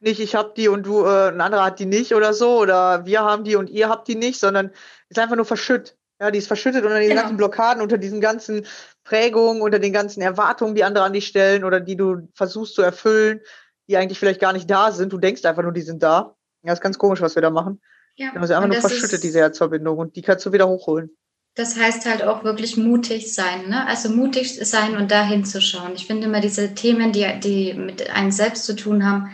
nicht, 0.00 0.20
ich 0.20 0.34
habe 0.34 0.52
die 0.56 0.68
und 0.68 0.84
du, 0.84 1.04
äh, 1.04 1.28
ein 1.28 1.40
anderer 1.40 1.64
hat 1.64 1.78
die 1.78 1.86
nicht 1.86 2.14
oder 2.14 2.34
so, 2.34 2.58
oder 2.58 3.06
wir 3.06 3.22
haben 3.22 3.44
die 3.44 3.56
und 3.56 3.70
ihr 3.70 3.88
habt 3.88 4.08
die 4.08 4.14
nicht, 4.14 4.38
sondern 4.38 4.70
ist 5.08 5.18
einfach 5.18 5.36
nur 5.36 5.44
verschüttet. 5.44 5.96
Ja, 6.20 6.30
die 6.30 6.38
ist 6.38 6.46
verschüttet 6.46 6.84
unter 6.84 6.98
den 6.98 7.10
genau. 7.10 7.22
ganzen 7.22 7.36
Blockaden, 7.36 7.82
unter 7.82 7.98
diesen 7.98 8.20
ganzen 8.20 8.66
Prägungen, 9.04 9.60
unter 9.60 9.78
den 9.78 9.92
ganzen 9.92 10.22
Erwartungen, 10.22 10.74
die 10.74 10.84
andere 10.84 11.04
an 11.04 11.12
dich 11.12 11.26
stellen 11.26 11.62
oder 11.62 11.78
die 11.80 11.96
du 11.96 12.28
versuchst 12.34 12.74
zu 12.74 12.82
erfüllen, 12.82 13.40
die 13.88 13.96
eigentlich 13.96 14.18
vielleicht 14.18 14.40
gar 14.40 14.54
nicht 14.54 14.70
da 14.70 14.92
sind. 14.92 15.12
Du 15.12 15.18
denkst 15.18 15.44
einfach 15.44 15.62
nur, 15.62 15.72
die 15.72 15.82
sind 15.82 16.02
da. 16.02 16.34
Ja, 16.62 16.72
ist 16.72 16.80
ganz 16.80 16.98
komisch, 16.98 17.20
was 17.20 17.34
wir 17.34 17.42
da 17.42 17.50
machen. 17.50 17.80
Ja, 18.16 18.30
genau, 18.30 18.46
sie 18.46 18.56
einfach 18.56 18.68
nur 18.68 18.80
verschüttet, 18.80 19.22
diese 19.22 19.40
Herzverbindung, 19.40 19.98
und 19.98 20.16
die 20.16 20.22
kannst 20.22 20.46
du 20.46 20.52
wieder 20.52 20.66
hochholen. 20.66 21.10
Das 21.54 21.78
heißt 21.78 22.06
halt 22.06 22.22
auch 22.22 22.44
wirklich 22.44 22.76
mutig 22.76 23.32
sein, 23.34 23.68
ne? 23.68 23.86
Also 23.86 24.08
mutig 24.08 24.58
sein 24.66 24.96
und 24.96 25.10
dahin 25.10 25.44
zu 25.44 25.60
schauen. 25.60 25.92
Ich 25.94 26.06
finde 26.06 26.26
immer 26.26 26.40
diese 26.40 26.74
Themen, 26.74 27.12
die, 27.12 27.26
die 27.40 27.74
mit 27.74 28.10
einem 28.10 28.30
selbst 28.30 28.64
zu 28.64 28.74
tun 28.74 29.06
haben, 29.06 29.30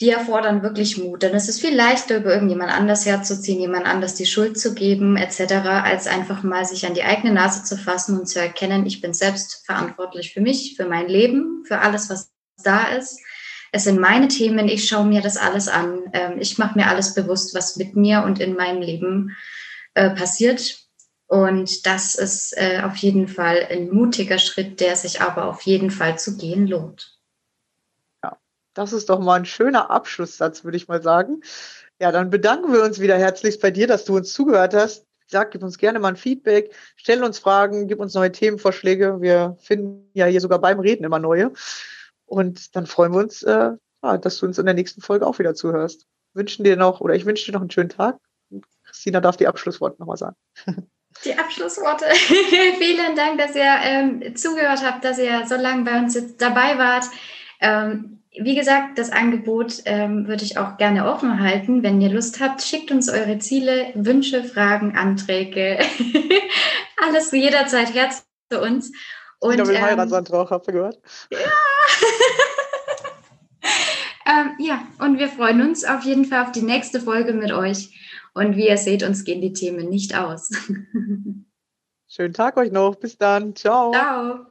die 0.00 0.10
erfordern 0.10 0.62
wirklich 0.62 0.98
Mut. 0.98 1.22
Denn 1.22 1.34
es 1.34 1.48
ist 1.48 1.60
viel 1.60 1.74
leichter, 1.74 2.18
über 2.18 2.34
irgendjemand 2.34 2.70
anders 2.70 3.06
herzuziehen, 3.06 3.60
jemand 3.60 3.86
anders 3.86 4.14
die 4.14 4.26
Schuld 4.26 4.58
zu 4.58 4.74
geben, 4.74 5.16
etc., 5.16 5.54
als 5.82 6.06
einfach 6.06 6.42
mal 6.42 6.64
sich 6.64 6.86
an 6.86 6.94
die 6.94 7.02
eigene 7.02 7.32
Nase 7.32 7.64
zu 7.64 7.78
fassen 7.78 8.18
und 8.18 8.26
zu 8.26 8.40
erkennen, 8.40 8.86
ich 8.86 9.00
bin 9.00 9.14
selbst 9.14 9.64
verantwortlich 9.64 10.34
für 10.34 10.40
mich, 10.40 10.74
für 10.76 10.86
mein 10.86 11.08
Leben, 11.08 11.64
für 11.66 11.78
alles, 11.78 12.10
was 12.10 12.30
da 12.62 12.88
ist. 12.88 13.20
Es 13.72 13.84
sind 13.84 13.98
meine 13.98 14.28
Themen, 14.28 14.68
ich 14.68 14.86
schaue 14.86 15.06
mir 15.06 15.22
das 15.22 15.36
alles 15.36 15.68
an. 15.68 16.04
Ähm, 16.12 16.38
ich 16.38 16.58
mache 16.58 16.78
mir 16.78 16.88
alles 16.88 17.14
bewusst, 17.14 17.54
was 17.54 17.76
mit 17.76 17.96
mir 17.96 18.22
und 18.22 18.38
in 18.38 18.54
meinem 18.54 18.80
Leben 18.80 19.36
äh, 19.94 20.10
passiert. 20.10 20.78
Und 21.26 21.86
das 21.86 22.14
ist 22.14 22.56
äh, 22.56 22.82
auf 22.84 22.96
jeden 22.96 23.28
Fall 23.28 23.66
ein 23.70 23.90
mutiger 23.90 24.38
Schritt, 24.38 24.80
der 24.80 24.94
sich 24.94 25.20
aber 25.20 25.46
auf 25.46 25.62
jeden 25.62 25.90
Fall 25.90 26.18
zu 26.18 26.36
gehen 26.36 26.66
lohnt. 26.66 27.15
Das 28.76 28.92
ist 28.92 29.08
doch 29.08 29.18
mal 29.20 29.36
ein 29.36 29.46
schöner 29.46 29.90
Abschlusssatz, 29.90 30.62
würde 30.62 30.76
ich 30.76 30.86
mal 30.86 31.02
sagen. 31.02 31.40
Ja, 31.98 32.12
dann 32.12 32.28
bedanken 32.28 32.74
wir 32.74 32.82
uns 32.82 33.00
wieder 33.00 33.16
herzlichst 33.16 33.62
bei 33.62 33.70
dir, 33.70 33.86
dass 33.86 34.04
du 34.04 34.14
uns 34.14 34.34
zugehört 34.34 34.74
hast. 34.74 35.06
Sag, 35.28 35.50
gib 35.50 35.62
uns 35.62 35.78
gerne 35.78 35.98
mal 35.98 36.08
ein 36.08 36.16
Feedback, 36.16 36.72
stell 36.94 37.24
uns 37.24 37.38
Fragen, 37.38 37.88
gib 37.88 38.00
uns 38.00 38.12
neue 38.12 38.30
Themenvorschläge. 38.30 39.22
Wir 39.22 39.56
finden 39.60 40.10
ja 40.12 40.26
hier 40.26 40.42
sogar 40.42 40.60
beim 40.60 40.78
Reden 40.78 41.04
immer 41.04 41.18
neue. 41.18 41.52
Und 42.26 42.76
dann 42.76 42.86
freuen 42.86 43.12
wir 43.14 43.20
uns, 43.20 43.42
äh, 43.44 43.70
dass 44.02 44.38
du 44.38 44.46
uns 44.46 44.58
in 44.58 44.66
der 44.66 44.74
nächsten 44.74 45.00
Folge 45.00 45.26
auch 45.26 45.38
wieder 45.38 45.54
zuhörst. 45.54 46.06
Wünschen 46.34 46.62
dir 46.62 46.76
noch, 46.76 47.00
oder 47.00 47.14
ich 47.14 47.24
wünsche 47.24 47.46
dir 47.46 47.52
noch 47.52 47.62
einen 47.62 47.70
schönen 47.70 47.88
Tag. 47.88 48.18
Christina 48.84 49.20
darf 49.20 49.38
die 49.38 49.48
Abschlussworte 49.48 49.96
nochmal 49.98 50.18
sagen. 50.18 50.36
Die 51.24 51.34
Abschlussworte. 51.34 52.04
Vielen 52.14 53.16
Dank, 53.16 53.38
dass 53.38 53.56
ihr 53.56 53.74
ähm, 53.82 54.36
zugehört 54.36 54.84
habt, 54.84 55.02
dass 55.02 55.18
ihr 55.18 55.46
so 55.46 55.54
lange 55.54 55.82
bei 55.82 55.98
uns 55.98 56.36
dabei 56.36 56.76
wart. 56.76 57.06
Ähm, 57.58 58.16
wie 58.38 58.54
gesagt, 58.54 58.98
das 58.98 59.10
Angebot 59.10 59.82
ähm, 59.86 60.26
würde 60.26 60.44
ich 60.44 60.58
auch 60.58 60.76
gerne 60.76 61.10
offen 61.10 61.40
halten. 61.40 61.82
Wenn 61.82 62.00
ihr 62.00 62.10
Lust 62.10 62.40
habt, 62.40 62.62
schickt 62.62 62.90
uns 62.90 63.08
eure 63.08 63.38
Ziele, 63.38 63.92
Wünsche, 63.94 64.44
Fragen, 64.44 64.96
Anträge. 64.96 65.78
Alles 67.02 67.32
jederzeit 67.32 67.94
Herz 67.94 68.26
zu 68.50 68.60
uns. 68.60 68.92
Und, 69.38 69.54
Wieder 69.54 69.66
mit 69.66 69.76
ähm, 69.76 69.82
Heiratsantrag, 69.82 70.50
habt 70.50 70.66
ihr 70.68 70.72
gehört? 70.72 70.98
Ja. 71.30 71.38
ähm, 74.40 74.50
ja, 74.58 74.82
und 74.98 75.18
wir 75.18 75.28
freuen 75.28 75.62
uns 75.62 75.84
auf 75.84 76.02
jeden 76.04 76.24
Fall 76.24 76.44
auf 76.44 76.52
die 76.52 76.62
nächste 76.62 77.00
Folge 77.00 77.32
mit 77.32 77.52
euch. 77.52 77.94
Und 78.34 78.56
wie 78.56 78.68
ihr 78.68 78.76
seht, 78.76 79.02
uns 79.02 79.24
gehen 79.24 79.40
die 79.40 79.52
Themen 79.52 79.88
nicht 79.88 80.16
aus. 80.16 80.50
Schönen 82.08 82.34
Tag 82.34 82.56
euch 82.56 82.70
noch. 82.70 82.96
Bis 82.96 83.16
dann. 83.16 83.56
Ciao. 83.56 83.92
Ciao. 83.92 84.46